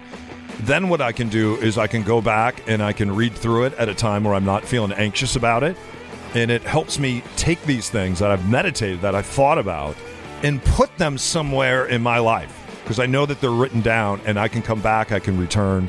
then 0.60 0.88
what 0.88 1.00
I 1.00 1.12
can 1.12 1.28
do 1.28 1.56
is 1.56 1.78
I 1.78 1.86
can 1.86 2.02
go 2.02 2.20
back 2.20 2.62
and 2.68 2.82
I 2.82 2.92
can 2.92 3.14
read 3.14 3.32
through 3.34 3.64
it 3.64 3.74
at 3.74 3.88
a 3.88 3.94
time 3.94 4.24
where 4.24 4.34
I'm 4.34 4.44
not 4.44 4.64
feeling 4.64 4.92
anxious 4.92 5.36
about 5.36 5.62
it. 5.62 5.76
And 6.34 6.50
it 6.50 6.62
helps 6.62 6.98
me 6.98 7.22
take 7.36 7.62
these 7.64 7.90
things 7.90 8.18
that 8.18 8.30
I've 8.30 8.48
meditated, 8.48 9.02
that 9.02 9.14
I've 9.14 9.26
thought 9.26 9.58
about, 9.58 9.96
and 10.42 10.62
put 10.64 10.96
them 10.98 11.16
somewhere 11.18 11.86
in 11.86 12.02
my 12.02 12.18
life 12.18 12.61
because 12.82 12.98
I 12.98 13.06
know 13.06 13.26
that 13.26 13.40
they're 13.40 13.50
written 13.50 13.80
down 13.80 14.20
and 14.26 14.38
I 14.38 14.48
can 14.48 14.62
come 14.62 14.80
back, 14.80 15.12
I 15.12 15.18
can 15.18 15.38
return, 15.38 15.88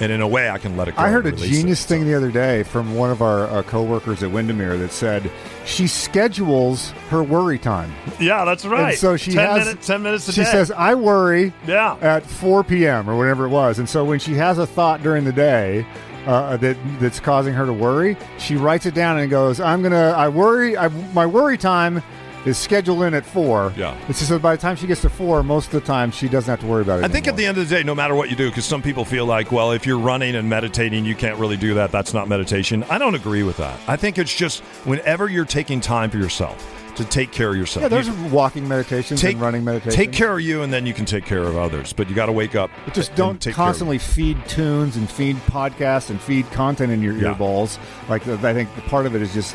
and 0.00 0.10
in 0.10 0.22
a 0.22 0.28
way 0.28 0.48
I 0.48 0.56
can 0.58 0.76
let 0.78 0.88
it 0.88 0.96
go. 0.96 1.02
I 1.02 1.10
heard 1.10 1.26
a 1.26 1.32
genius 1.32 1.84
it. 1.84 1.88
thing 1.88 2.04
the 2.06 2.14
other 2.14 2.30
day 2.30 2.62
from 2.62 2.94
one 2.94 3.10
of 3.10 3.20
our 3.20 3.44
uh, 3.48 3.62
coworkers 3.62 4.22
at 4.22 4.30
Windermere 4.30 4.78
that 4.78 4.92
said 4.92 5.30
she 5.66 5.86
schedules 5.86 6.90
her 7.10 7.22
worry 7.22 7.58
time. 7.58 7.92
Yeah, 8.18 8.44
that's 8.44 8.64
right. 8.64 8.90
And 8.90 8.98
so 8.98 9.16
she 9.16 9.32
10 9.32 9.46
has 9.46 9.66
minutes, 9.66 9.86
10 9.86 10.02
minutes 10.02 10.28
a 10.28 10.32
She 10.32 10.40
day. 10.42 10.50
says, 10.50 10.70
"I 10.70 10.94
worry 10.94 11.52
Yeah. 11.66 11.96
at 12.00 12.24
4 12.24 12.64
p.m. 12.64 13.08
or 13.10 13.16
whatever 13.16 13.44
it 13.44 13.50
was." 13.50 13.78
And 13.78 13.88
so 13.88 14.04
when 14.04 14.18
she 14.18 14.34
has 14.34 14.58
a 14.58 14.66
thought 14.66 15.02
during 15.02 15.24
the 15.24 15.32
day 15.32 15.84
uh, 16.26 16.56
that 16.58 16.76
that's 16.98 17.20
causing 17.20 17.52
her 17.54 17.66
to 17.66 17.72
worry, 17.72 18.16
she 18.38 18.56
writes 18.56 18.86
it 18.86 18.94
down 18.94 19.18
and 19.18 19.30
goes, 19.30 19.60
"I'm 19.60 19.82
gonna. 19.82 20.14
I 20.16 20.28
worry. 20.28 20.76
I, 20.78 20.88
my 21.12 21.26
worry 21.26 21.58
time." 21.58 22.02
Is 22.46 22.56
scheduled 22.56 23.02
in 23.02 23.12
at 23.12 23.26
four. 23.26 23.72
Yeah. 23.76 23.94
And 24.06 24.16
she 24.16 24.24
says 24.24 24.40
by 24.40 24.56
the 24.56 24.62
time 24.62 24.74
she 24.76 24.86
gets 24.86 25.02
to 25.02 25.10
four, 25.10 25.42
most 25.42 25.66
of 25.66 25.72
the 25.72 25.80
time 25.82 26.10
she 26.10 26.26
doesn't 26.26 26.50
have 26.50 26.60
to 26.60 26.66
worry 26.66 26.80
about 26.82 27.00
it. 27.00 27.04
I 27.04 27.08
think 27.08 27.28
at 27.28 27.36
the 27.36 27.44
end 27.44 27.58
of 27.58 27.68
the 27.68 27.74
day, 27.74 27.82
no 27.82 27.94
matter 27.94 28.14
what 28.14 28.30
you 28.30 28.36
do, 28.36 28.48
because 28.48 28.64
some 28.64 28.80
people 28.80 29.04
feel 29.04 29.26
like, 29.26 29.52
well, 29.52 29.72
if 29.72 29.84
you're 29.86 29.98
running 29.98 30.34
and 30.34 30.48
meditating, 30.48 31.04
you 31.04 31.14
can't 31.14 31.38
really 31.38 31.58
do 31.58 31.74
that. 31.74 31.92
That's 31.92 32.14
not 32.14 32.28
meditation. 32.28 32.82
I 32.84 32.96
don't 32.96 33.14
agree 33.14 33.42
with 33.42 33.58
that. 33.58 33.78
I 33.86 33.96
think 33.96 34.16
it's 34.16 34.34
just 34.34 34.60
whenever 34.86 35.28
you're 35.28 35.44
taking 35.44 35.80
time 35.82 36.08
for 36.10 36.16
yourself 36.16 36.66
to 36.96 37.04
take 37.04 37.30
care 37.30 37.50
of 37.50 37.56
yourself. 37.56 37.82
yeah, 37.82 37.88
there's 37.88 38.08
you 38.08 38.14
walking 38.26 38.66
meditations 38.66 39.20
take, 39.20 39.34
and 39.34 39.40
running 39.42 39.62
meditations. 39.64 39.94
Take 39.94 40.12
care 40.12 40.32
of 40.32 40.40
you, 40.40 40.62
and 40.62 40.72
then 40.72 40.86
you 40.86 40.92
can 40.94 41.04
take 41.04 41.24
care 41.24 41.42
of 41.44 41.56
others. 41.56 41.92
But 41.92 42.08
you 42.08 42.14
got 42.14 42.26
to 42.26 42.32
wake 42.32 42.54
up. 42.56 42.70
But 42.84 42.94
just 42.94 43.14
don't 43.14 43.40
take 43.40 43.54
care 43.54 43.62
of 43.64 43.68
constantly 43.68 43.98
feed 43.98 44.36
tunes 44.48 44.96
and 44.96 45.08
feed 45.10 45.36
podcasts 45.46 46.10
and 46.10 46.20
feed 46.20 46.50
content 46.50 46.90
in 46.90 47.00
your 47.02 47.14
Yeah. 47.16 47.34
earballs. 47.34 47.78
Like 48.08 48.26
I 48.26 48.52
think 48.54 48.68
part 48.86 49.06
of 49.06 49.14
it 49.14 49.22
is 49.22 49.32
just 49.32 49.54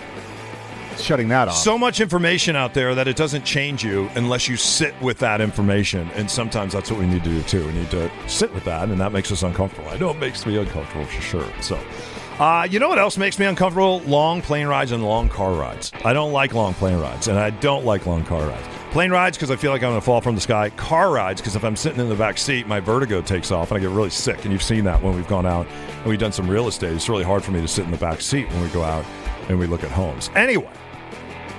shutting 1.02 1.28
that 1.30 1.48
off. 1.48 1.56
so 1.58 1.78
much 1.78 2.02
information 2.02 2.56
out 2.56 2.74
there 2.74 2.96
that 2.96 3.08
it 3.08 3.16
doesn't 3.16 3.44
change 3.44 3.84
you 3.84 4.10
unless 4.16 4.48
you 4.48 4.58
sit 4.58 5.00
with 5.02 5.18
that 5.20 5.42
information. 5.42 6.10
And 6.16 6.30
sometimes 6.30 6.74
that's 6.74 6.90
what 6.92 7.00
we 7.00 7.06
need 7.08 7.24
to 7.24 7.30
do 7.30 7.42
too. 7.44 7.66
We 7.66 7.74
need 7.74 7.92
to 7.92 8.12
sit 8.28 8.54
with 8.54 8.64
that, 8.66 8.90
and 8.90 9.00
that 9.00 9.12
makes 9.12 9.32
us 9.32 9.44
uncomfortable. 9.44 9.90
I 9.90 9.98
know 9.98 10.10
it 10.10 10.18
makes 10.20 10.46
me 10.46 10.58
uncomfortable 10.58 11.06
for 11.06 11.22
sure. 11.22 11.48
So, 11.62 11.80
uh, 12.40 12.68
you 12.70 12.80
know 12.80 12.90
what 12.90 13.00
else 13.00 13.18
makes 13.18 13.40
me 13.40 13.46
uncomfortable? 13.46 14.00
Long 14.02 14.42
plane 14.42 14.68
rides 14.68 14.92
and 14.92 15.04
long 15.04 15.30
car 15.30 15.54
rides. 15.54 15.92
I 16.04 16.14
don't 16.14 16.34
like 16.34 16.54
long 16.54 16.74
plane 16.74 17.00
rides, 17.00 17.28
and 17.28 17.40
I 17.40 17.50
don't 17.50 17.86
like 17.86 18.06
long 18.06 18.26
car 18.26 18.46
rides. 18.48 18.68
Plane 18.92 19.12
rides 19.12 19.36
because 19.36 19.52
I 19.52 19.58
feel 19.58 19.72
like 19.72 19.84
I'm 19.84 19.90
going 19.90 20.00
to 20.00 20.06
fall 20.06 20.22
from 20.22 20.36
the 20.36 20.42
sky. 20.42 20.70
Car 20.70 21.12
rides 21.12 21.42
because 21.42 21.58
if 21.58 21.66
I'm 21.66 21.76
sitting 21.76 22.00
in 22.00 22.08
the 22.08 22.16
back 22.16 22.38
seat, 22.38 22.66
my 22.66 22.80
vertigo 22.80 23.22
takes 23.22 23.52
off 23.52 23.72
and 23.72 23.78
I 23.78 23.82
get 23.82 23.90
really 23.90 24.10
sick. 24.10 24.46
And 24.46 24.54
you've 24.54 24.64
seen 24.64 24.86
that 24.86 25.04
when 25.04 25.14
we've 25.14 25.28
gone 25.28 25.46
out 25.46 25.68
and 25.98 26.06
we've 26.06 26.18
done 26.18 26.32
some 26.32 26.50
real 26.50 26.70
estate. 26.70 26.94
It's 26.94 27.10
really 27.10 27.26
hard 27.26 27.44
for 27.44 27.52
me 27.52 27.60
to 27.60 27.68
sit 27.68 27.84
in 27.84 27.92
the 27.92 27.98
back 27.98 28.22
seat 28.22 28.48
when 28.48 28.62
we 28.62 28.70
go 28.70 28.84
out 28.84 29.04
and 29.50 29.60
we 29.60 29.68
look 29.68 29.84
at 29.84 29.92
homes. 29.92 30.30
Anyway, 30.34 30.72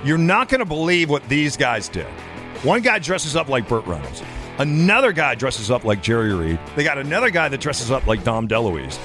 you're 0.07 0.17
not 0.17 0.49
going 0.49 0.59
to 0.59 0.65
believe 0.65 1.09
what 1.09 1.27
these 1.27 1.57
guys 1.57 1.89
did. 1.89 2.07
One 2.63 2.81
guy 2.81 2.99
dresses 2.99 3.35
up 3.35 3.49
like 3.49 3.67
Burt 3.67 3.85
Reynolds. 3.85 4.23
Another 4.57 5.11
guy 5.11 5.35
dresses 5.35 5.69
up 5.69 5.83
like 5.83 6.01
Jerry 6.01 6.33
Reed. 6.33 6.59
They 6.75 6.83
got 6.83 6.97
another 6.97 7.29
guy 7.29 7.49
that 7.49 7.59
dresses 7.59 7.91
up 7.91 8.07
like 8.07 8.23
Dom 8.23 8.47
DeLuise. 8.47 8.97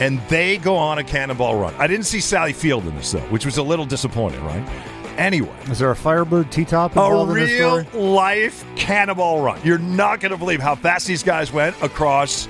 And 0.00 0.20
they 0.28 0.58
go 0.58 0.76
on 0.76 0.98
a 0.98 1.04
cannonball 1.04 1.58
run. 1.58 1.74
I 1.76 1.86
didn't 1.86 2.06
see 2.06 2.20
Sally 2.20 2.52
Field 2.52 2.86
in 2.86 2.94
this, 2.96 3.12
though, 3.12 3.20
which 3.30 3.46
was 3.46 3.56
a 3.56 3.62
little 3.62 3.86
disappointing, 3.86 4.44
right? 4.44 4.68
Anyway, 5.16 5.54
Is 5.68 5.78
there 5.78 5.90
a 5.90 5.96
Firebird 5.96 6.52
T-top 6.52 6.92
involved 6.92 7.32
in 7.32 7.38
this 7.38 7.58
real 7.58 8.12
life 8.12 8.64
cannonball 8.76 9.40
run. 9.40 9.60
You're 9.64 9.78
not 9.78 10.20
going 10.20 10.30
to 10.30 10.38
believe 10.38 10.60
how 10.60 10.76
fast 10.76 11.06
these 11.06 11.22
guys 11.22 11.52
went 11.52 11.80
across 11.82 12.48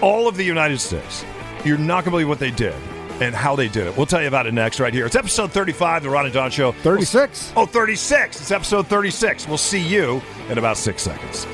all 0.00 0.26
of 0.26 0.36
the 0.36 0.44
United 0.44 0.80
States. 0.80 1.24
You're 1.64 1.78
not 1.78 2.04
going 2.04 2.04
to 2.06 2.10
believe 2.10 2.28
what 2.28 2.40
they 2.40 2.50
did 2.50 2.74
and 3.20 3.34
how 3.34 3.56
they 3.56 3.68
did 3.68 3.86
it. 3.86 3.96
We'll 3.96 4.06
tell 4.06 4.20
you 4.20 4.28
about 4.28 4.46
it 4.46 4.54
next, 4.54 4.80
right 4.80 4.92
here. 4.92 5.06
It's 5.06 5.16
episode 5.16 5.52
35 5.52 5.98
of 5.98 6.02
the 6.04 6.10
Ron 6.10 6.24
and 6.24 6.34
Don 6.34 6.50
Show. 6.50 6.72
36. 6.72 7.52
Oh, 7.56 7.66
36. 7.66 8.40
It's 8.40 8.50
episode 8.50 8.86
36. 8.86 9.48
We'll 9.48 9.58
see 9.58 9.80
you 9.80 10.22
in 10.48 10.58
about 10.58 10.76
six 10.76 11.02
seconds. 11.02 11.46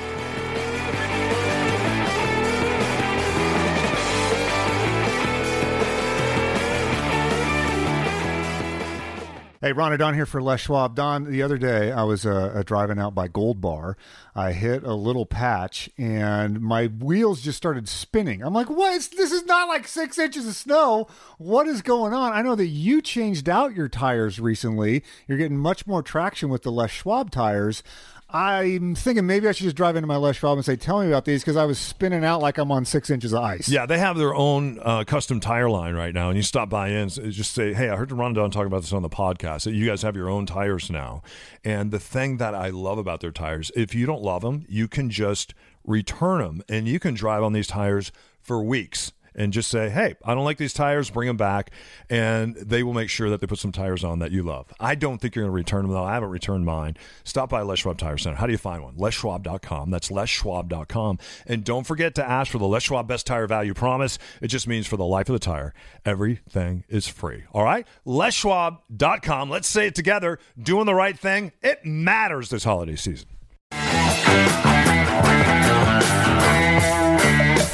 Hey, 9.61 9.73
Ron 9.73 9.99
Don 9.99 10.15
here 10.15 10.25
for 10.25 10.41
Les 10.41 10.61
Schwab. 10.61 10.95
Don, 10.95 11.25
the 11.25 11.43
other 11.43 11.59
day 11.59 11.91
I 11.91 12.05
was 12.05 12.25
uh, 12.25 12.53
uh, 12.55 12.63
driving 12.63 13.01
out 13.01 13.13
by 13.13 13.27
Gold 13.27 13.61
Bar. 13.61 13.97
I 14.33 14.53
hit 14.53 14.85
a 14.85 14.95
little 14.95 15.27
patch 15.27 15.91
and 15.99 16.61
my 16.61 16.87
wheels 16.87 17.43
just 17.43 17.57
started 17.57 17.89
spinning. 17.89 18.41
I'm 18.41 18.55
like, 18.55 18.71
what? 18.71 18.95
It's, 18.95 19.09
this 19.09 19.33
is 19.33 19.47
not 19.47 19.67
like 19.67 19.89
six 19.89 20.17
inches 20.17 20.47
of 20.47 20.55
snow. 20.55 21.09
What 21.39 21.67
is 21.67 21.83
going 21.83 22.15
on? 22.15 22.33
I 22.33 22.43
know 22.43 22.55
that 22.55 22.69
you 22.69 23.03
changed 23.03 23.49
out 23.49 23.75
your 23.75 23.89
tires 23.89 24.39
recently. 24.39 25.03
You're 25.27 25.39
getting 25.39 25.59
much 25.59 25.89
more 25.89 26.05
traction 26.05 26.51
with 26.51 26.63
the 26.63 26.71
Les 26.71 26.93
Schwab 26.93 27.33
tires. 27.33 27.83
I'm 28.31 28.95
thinking 28.95 29.27
maybe 29.27 29.49
I 29.49 29.53
should 29.53 29.65
just 29.65 29.77
drive 29.77 29.97
into 29.97 30.07
my 30.07 30.17
Les 30.17 30.37
Schwab 30.37 30.59
and 30.59 30.65
say, 30.65 30.77
tell 30.77 31.01
me 31.01 31.09
about 31.09 31.25
these 31.25 31.43
because 31.43 31.57
I 31.57 31.65
was 31.65 31.79
spinning 31.79 32.25
out 32.27 32.43
like 32.43 32.59
I'm 32.59 32.71
on 32.71 32.85
six 32.85 33.09
inches 33.09 33.33
of 33.33 33.43
ice. 33.43 33.71
Yeah, 33.71 33.87
they 33.87 33.99
have 33.99 34.19
their 34.19 34.35
own 34.35 34.79
uh, 34.83 35.05
custom 35.05 35.41
tire 35.41 35.71
line 35.71 35.95
right 35.95 36.13
now. 36.13 36.29
And 36.29 36.37
you 36.37 36.43
stop 36.43 36.69
by 36.69 36.91
s- 36.93 37.15
just 37.31 37.55
say, 37.55 37.73
hey, 37.73 37.89
I 37.89 37.97
heard 37.97 38.13
Ron 38.13 38.27
and 38.27 38.35
Don 38.35 38.51
talk 38.51 38.67
about 38.67 38.83
this 38.83 38.93
on 38.93 39.01
the 39.01 39.09
podcast. 39.09 39.73
You 39.73 39.87
guys 39.87 40.03
have 40.03 40.15
your 40.15 40.29
own 40.29 40.45
tires 40.45 40.91
now. 40.91 41.23
And 41.65 41.91
the 41.91 41.99
thing 41.99 42.37
that 42.37 42.55
I 42.55 42.69
love 42.69 42.99
about 42.99 43.21
their 43.21 43.33
tires, 43.33 43.71
if 43.75 43.95
you 43.95 44.05
don't 44.05 44.23
love 44.23 44.43
them, 44.43 44.67
you 44.69 44.89
can 44.89 45.09
just 45.09 45.55
return 45.85 46.41
them 46.43 46.63
and 46.69 46.87
you 46.87 47.01
can 47.01 47.15
drive 47.15 47.43
on 47.43 47.55
these 47.55 47.67
tires 47.67 48.13
for 48.43 48.63
weeks. 48.63 49.13
And 49.39 49.53
just 49.53 49.71
say, 49.71 49.89
hey, 49.89 50.17
I 50.25 50.35
don't 50.35 50.45
like 50.45 50.59
these 50.59 50.73
tires, 50.73 51.11
bring 51.11 51.29
them 51.29 51.37
back, 51.37 51.71
and 52.11 52.57
they 52.57 52.83
will 52.83 52.93
make 52.93 53.09
sure 53.09 53.31
that 53.31 53.41
they 53.41 53.47
put 53.47 53.61
some 53.61 53.71
tires 53.71 54.03
on 54.03 54.19
that 54.19 54.33
you 54.33 54.43
love. 54.43 54.67
I 54.81 54.97
don't 54.97 55.19
think 55.19 55.37
you're 55.37 55.45
going 55.45 55.53
to 55.53 55.57
return 55.57 55.83
them, 55.83 55.93
though. 55.93 56.03
I 56.03 56.15
haven't 56.15 56.31
returned 56.31 56.67
mine. 56.67 56.97
Stop 57.23 57.51
by 57.51 57.63
Les 57.63 57.79
Schwab 57.79 57.99
Tire 57.99 58.19
Center. 58.19 58.37
How 58.37 58.47
do 58.47 58.53
you 58.53 58.59
find 58.59 58.83
one? 58.83 58.97
LesSchwab.com. 58.97 59.91
That's 59.91 60.09
LesSchwab.com. 60.09 61.19
And 61.47 61.63
don't 61.63 61.87
forget 61.87 62.17
to 62.17 62.29
ask 62.29 62.51
for 62.51 62.59
the 62.59 62.67
Les 62.67 62.83
Schwab 62.83 63.07
Best 63.07 63.29
Tire 63.29 63.47
Value 63.47 63.75
Promise. 63.75 64.19
It 64.43 64.49
just 64.49 64.67
means 64.67 64.89
for 64.89 64.97
the 64.97 65.07
life 65.07 65.29
of 65.29 65.35
the 65.35 65.39
tire, 65.39 65.73
everything 66.05 66.85
is 66.89 67.07
free. 67.07 67.45
All 67.53 67.63
right? 67.63 67.87
LesSchwab.com. 68.07 69.51
Let's 69.51 69.69
say 69.69 69.87
it 69.87 69.95
together. 69.95 70.41
Doing 70.61 70.87
the 70.87 70.95
right 70.97 71.17
thing, 71.17 71.53
it 71.63 71.85
matters 71.85 72.51
this 72.51 72.65
holiday 72.65 72.97
season. 72.97 73.29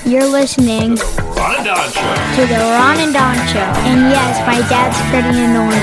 You're 0.07 0.27
listening 0.29 0.97
to 0.97 1.05
Ron 1.35 1.57
and 1.57 1.65
Don 1.65 1.91
Show. 1.91 2.37
to 2.37 2.47
the 2.47 2.59
Ron 2.59 2.99
and 2.99 3.13
Don 3.15 3.35
Show. 3.49 3.59
And 3.89 4.01
yes, 4.11 4.39
my 4.47 4.59
dad's 4.69 5.01
pretty 5.11 5.39
annoying. 5.39 5.81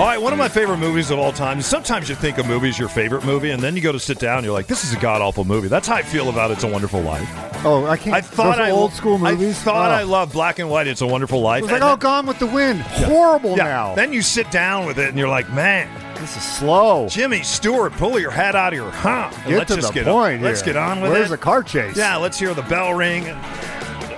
All 0.00 0.06
right, 0.06 0.20
one 0.20 0.32
of 0.32 0.38
my 0.38 0.48
favorite 0.48 0.78
movies 0.78 1.10
of 1.10 1.18
all 1.18 1.32
time. 1.32 1.60
Sometimes 1.60 2.08
you 2.08 2.14
think 2.14 2.38
a 2.38 2.44
movie 2.44 2.68
is 2.70 2.78
your 2.78 2.88
favorite 2.88 3.24
movie, 3.24 3.50
and 3.50 3.62
then 3.62 3.74
you 3.76 3.82
go 3.82 3.92
to 3.92 4.00
sit 4.00 4.18
down, 4.18 4.38
and 4.38 4.44
you're 4.44 4.54
like, 4.54 4.68
"This 4.68 4.84
is 4.84 4.94
a 4.94 4.96
god 4.98 5.20
awful 5.20 5.44
movie." 5.44 5.68
That's 5.68 5.86
how 5.88 5.96
I 5.96 6.02
feel 6.02 6.28
about 6.28 6.50
"It's 6.50 6.62
a 6.64 6.68
Wonderful 6.68 7.00
Life." 7.02 7.28
Oh, 7.64 7.84
I 7.86 7.96
can't. 7.96 8.14
I 8.14 8.20
thought 8.20 8.60
I 8.60 8.70
old 8.70 8.92
school 8.92 9.18
movies. 9.18 9.58
I 9.60 9.62
thought 9.64 9.90
Oh. 9.90 9.94
I 9.94 10.04
loved 10.04 10.32
black 10.32 10.60
and 10.60 10.70
white. 10.70 10.86
It's 10.86 11.00
a 11.02 11.06
Wonderful 11.06 11.40
Life. 11.42 11.58
It 11.60 11.62
was 11.64 11.72
like, 11.72 11.82
And 11.82 11.84
oh, 11.84 11.88
then- 11.90 11.98
Gone 11.98 12.26
with 12.26 12.38
the 12.38 12.46
Wind. 12.46 12.80
Horrible 12.80 13.56
yeah. 13.56 13.64
now. 13.64 13.94
Then 13.96 14.12
you 14.12 14.22
sit 14.22 14.50
down 14.52 14.86
with 14.86 14.98
it, 14.98 15.08
and 15.08 15.18
you're 15.18 15.28
like, 15.28 15.52
"Man, 15.52 15.88
this 16.20 16.36
is 16.36 16.42
slow. 16.42 17.08
Jimmy 17.08 17.42
Stewart, 17.42 17.92
pull 17.92 18.18
your 18.18 18.30
hat 18.30 18.54
out 18.54 18.72
of 18.72 18.76
your 18.76 18.90
hump. 18.90 19.34
Get 19.46 19.58
let's 19.58 19.70
to 19.70 19.76
just 19.80 19.88
the 19.88 19.94
get 19.94 20.06
point. 20.06 20.38
On. 20.38 20.42
Let's 20.44 20.62
get 20.62 20.76
on 20.76 21.00
with 21.00 21.12
Where's 21.12 21.26
it. 21.26 21.30
the 21.30 21.38
car 21.38 21.62
chase? 21.62 21.96
Yeah, 21.96 22.16
let's 22.16 22.38
hear 22.38 22.54
the 22.54 22.62
bell 22.62 22.94
ring, 22.94 23.26
and, 23.26 23.38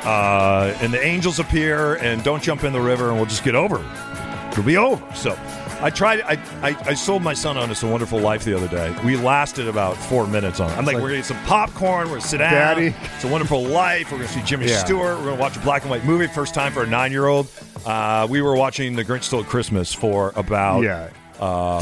uh, 0.07 0.77
and 0.81 0.93
the 0.93 1.03
angels 1.05 1.39
appear, 1.39 1.95
and 1.97 2.23
don't 2.25 2.43
jump 2.43 2.65
in 2.65 2.73
the 2.73 2.81
river, 2.81 3.09
and 3.09 3.17
we'll 3.17 3.27
just 3.27 3.45
get 3.45 3.55
over. 3.55 3.77
it. 3.77 4.53
It'll 4.53 4.65
be 4.65 4.77
over. 4.77 5.03
So, 5.15 5.39
I 5.83 5.91
tried. 5.91 6.21
I, 6.23 6.33
I 6.63 6.77
I 6.91 6.95
sold 6.95 7.23
my 7.23 7.33
son 7.35 7.57
on 7.57 7.71
It's 7.71 7.83
a 7.83 7.87
Wonderful 7.87 8.19
Life 8.19 8.45
the 8.45 8.55
other 8.55 8.69
day. 8.69 8.95
We 9.05 9.17
lasted 9.17 9.69
about 9.69 9.97
four 9.97 10.27
minutes 10.27 10.59
on 10.61 10.71
it. 10.71 10.77
I'm 10.77 10.85
like, 10.85 10.95
like- 10.97 11.03
we're 11.03 11.09
gonna 11.11 11.21
eat 11.21 11.25
some 11.25 11.43
popcorn. 11.45 12.07
We're 12.09 12.17
gonna 12.17 12.21
sit 12.23 12.39
down. 12.39 12.53
Daddy. 12.53 12.95
It's 13.15 13.25
a 13.25 13.29
Wonderful 13.29 13.63
Life. 13.63 14.11
We're 14.11 14.19
gonna 14.19 14.29
see 14.29 14.43
Jimmy 14.43 14.67
Yeah. 14.67 14.85
Stewart. 14.85 15.19
We're 15.19 15.25
gonna 15.27 15.37
watch 15.41 15.57
a 15.57 15.61
black 15.61 15.83
and 15.83 15.91
white 15.91 16.05
movie. 16.05 16.27
First 16.27 16.53
time 16.55 16.73
for 16.73 16.83
a 16.83 16.87
nine 16.87 17.13
year 17.13 17.29
old. 17.29 17.47
Uh, 17.87 18.27
we 18.29 18.43
were 18.43 18.57
watching 18.57 18.95
The 18.97 19.05
Grinch 19.05 19.23
Stole 19.23 19.45
Christmas 19.45 19.93
for 19.95 20.33
about 20.37 20.83
Yeah. 20.83 21.09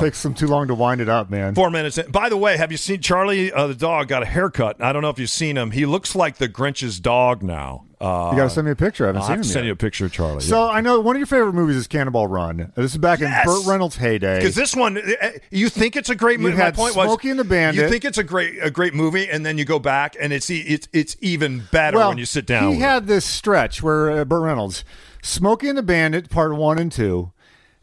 Takes 0.01 0.23
them 0.23 0.35
too 0.35 0.47
long 0.47 0.69
to 0.69 0.75
wind 0.75 1.01
it 1.01 1.09
up, 1.09 1.31
man. 1.31 1.55
Four 1.55 1.71
minutes. 1.71 1.99
in. 1.99 2.11
By 2.11 2.29
the 2.29 2.37
way, 2.37 2.57
have 2.57 2.71
you 2.71 2.79
seen 2.79 3.01
Charlie 3.01 3.53
uh, 3.53 3.67
the 3.67 3.75
dog 3.75 4.09
got 4.09 4.23
a 4.23 4.27
haircut? 4.27 4.81
I 4.83 4.93
don't 4.93 5.03
know 5.03 5.11
if 5.11 5.19
you've 5.19 5.31
seen 5.31 5.57
him. 5.57 5.73
He 5.73 5.85
looks 5.87 6.15
like 6.15 6.37
the 6.37 6.49
Grinch's 6.49 7.01
dog 7.01 7.43
now. 7.43 7.85
Uh, 8.01 8.31
You 8.33 8.39
got 8.39 8.45
to 8.45 8.51
send 8.51 8.65
me 8.67 8.71
a 8.71 8.77
picture. 8.77 9.05
I 9.05 9.09
haven't 9.09 9.23
I'll 9.23 9.27
seen 9.27 9.37
have 9.39 9.45
him 9.45 9.51
send 9.51 9.67
you 9.67 9.73
a 9.73 9.77
picture 9.77 10.05
of 10.07 10.13
Charlie. 10.13 10.41
So 10.43 10.69
I 10.71 10.81
know 10.81 11.01
one 11.01 11.17
of 11.17 11.19
your 11.21 11.27
favorite 11.27 11.55
movies 11.55 11.75
is 11.75 11.89
Cannonball 11.89 12.29
Run. 12.29 12.73
This 12.77 12.93
is 12.93 12.99
back 12.99 13.19
Yes! 13.19 13.45
in 13.45 13.53
Burt 13.53 13.67
Reynolds' 13.67 13.97
heyday. 13.97 14.39
because 14.39 14.55
this 14.55 14.77
one, 14.77 14.99
eh, 14.99 15.39
you 15.51 15.69
think 15.69 15.97
it's 15.97 16.09
a 16.09 16.15
great 16.15 16.39
movie. 16.39 16.53
You 16.53 16.59
My 16.59 16.65
had 16.67 16.75
point 16.77 16.95
was, 16.95 17.07
Smokey 17.09 17.31
and 17.31 17.41
the 17.41 17.45
Bandit. 17.45 17.83
You 17.83 17.89
think 17.91 18.05
it's 18.05 18.19
a 18.19 18.23
great 18.23 18.59
a 18.63 18.71
great 18.71 18.95
movie, 18.95 19.29
and 19.29 19.45
then 19.45 19.59
you 19.59 19.65
go 19.65 19.81
back, 19.81 20.15
and 20.21 20.33
it's 20.33 20.49
it's 20.49 20.87
it's 20.93 21.17
even 21.21 21.65
better 21.73 21.97
well, 21.97 22.11
when 22.11 22.19
you 22.19 22.25
sit 22.27 22.47
down. 22.47 22.65
He 22.65 22.69
with 22.77 22.79
it. 22.79 22.83
had 22.83 23.07
this 23.09 23.25
stretch 23.25 23.83
where 23.83 24.21
uh, 24.21 24.25
Burt 24.25 24.43
Reynolds, 24.43 24.85
Smokey 25.23 25.69
and 25.69 25.77
the 25.77 25.83
Bandit, 25.83 26.31
part 26.31 26.55
one 26.55 26.79
and 26.79 26.93
two. 26.93 27.33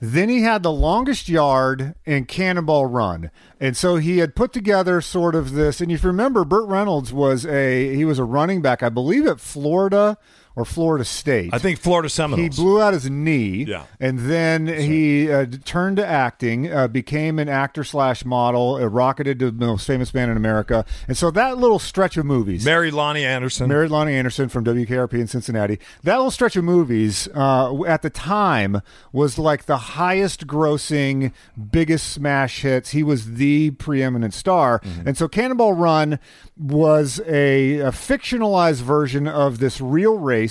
Then 0.02 0.28
he 0.28 0.42
had 0.42 0.62
the 0.62 0.72
longest 0.72 1.30
yard 1.30 1.96
in 2.06 2.26
Cannonball 2.26 2.86
Run, 2.86 3.32
and 3.62 3.78
so 3.78 3.96
he 3.96 4.18
had 4.18 4.36
put 4.36 4.52
together 4.52 5.00
sort 5.00 5.36
of 5.36 5.54
this. 5.54 5.80
And 5.80 5.90
if 5.92 6.04
you 6.04 6.08
remember, 6.08 6.44
Burt 6.44 6.68
Reynolds 6.68 7.14
was 7.14 7.46
a 7.46 7.96
he 7.96 8.04
was 8.04 8.20
a 8.20 8.26
running 8.26 8.62
back, 8.62 8.84
I 8.84 8.90
believe, 8.90 9.26
at 9.26 9.40
Florida 9.40 10.18
or 10.56 10.64
Florida 10.66 11.04
State. 11.04 11.54
I 11.54 11.58
think 11.60 11.80
Florida 11.80 12.08
He 12.36 12.50
blew 12.50 12.82
out 12.82 12.94
his 12.94 13.10
knee, 13.10 13.66
Yeah. 13.66 13.84
and 14.00 14.20
then 14.20 14.68
he 14.68 15.30
uh, 15.32 15.46
turned 15.66 15.98
to 15.98 16.06
acting, 16.06 16.72
uh, 16.72 16.88
became 16.88 17.40
an 17.40 17.50
actor 17.50 17.84
slash 17.84 18.24
model, 18.24 18.76
uh, 18.76 18.86
rocketed 18.86 19.40
to 19.40 19.52
the 19.52 19.66
most 19.66 19.86
famous 19.86 20.14
man 20.14 20.30
in 20.30 20.38
America, 20.38 20.86
and 21.08 21.18
so 21.18 21.30
that 21.32 21.58
little 21.58 21.80
stretch 21.80 22.16
of 22.16 22.26
movies, 22.26 22.64
Mary 22.64 22.90
Loni 22.92 23.24
Anderson. 23.24 23.68
married 23.68 23.92
Loni 23.92 24.12
Anderson 24.14 24.48
from 24.48 24.64
WKRP 24.64 25.14
in 25.20 25.28
Cincinnati. 25.28 25.80
That 26.04 26.16
little 26.16 26.32
stretch 26.32 26.56
of 26.56 26.64
movies 26.64 27.28
uh, 27.36 27.84
at 27.86 28.02
the 28.02 28.10
time 28.10 28.82
was 29.12 29.38
like 29.38 29.66
the 29.66 29.78
highest 29.78 30.48
grossing, 30.48 31.34
biggest 31.72 32.08
smash 32.14 32.62
hits. 32.62 32.92
He 32.92 33.04
was 33.04 33.34
the 33.36 33.72
preeminent 33.72 34.34
star. 34.34 34.82
And 35.06 35.18
so 35.18 35.28
Cannonball 35.28 35.74
Run 35.74 36.20
was 36.58 37.20
a, 37.28 37.80
a 37.80 37.92
fictionalized 37.92 38.82
version 38.82 39.28
of 39.28 39.60
this 39.60 39.82
real 39.82 40.18
race 40.18 40.45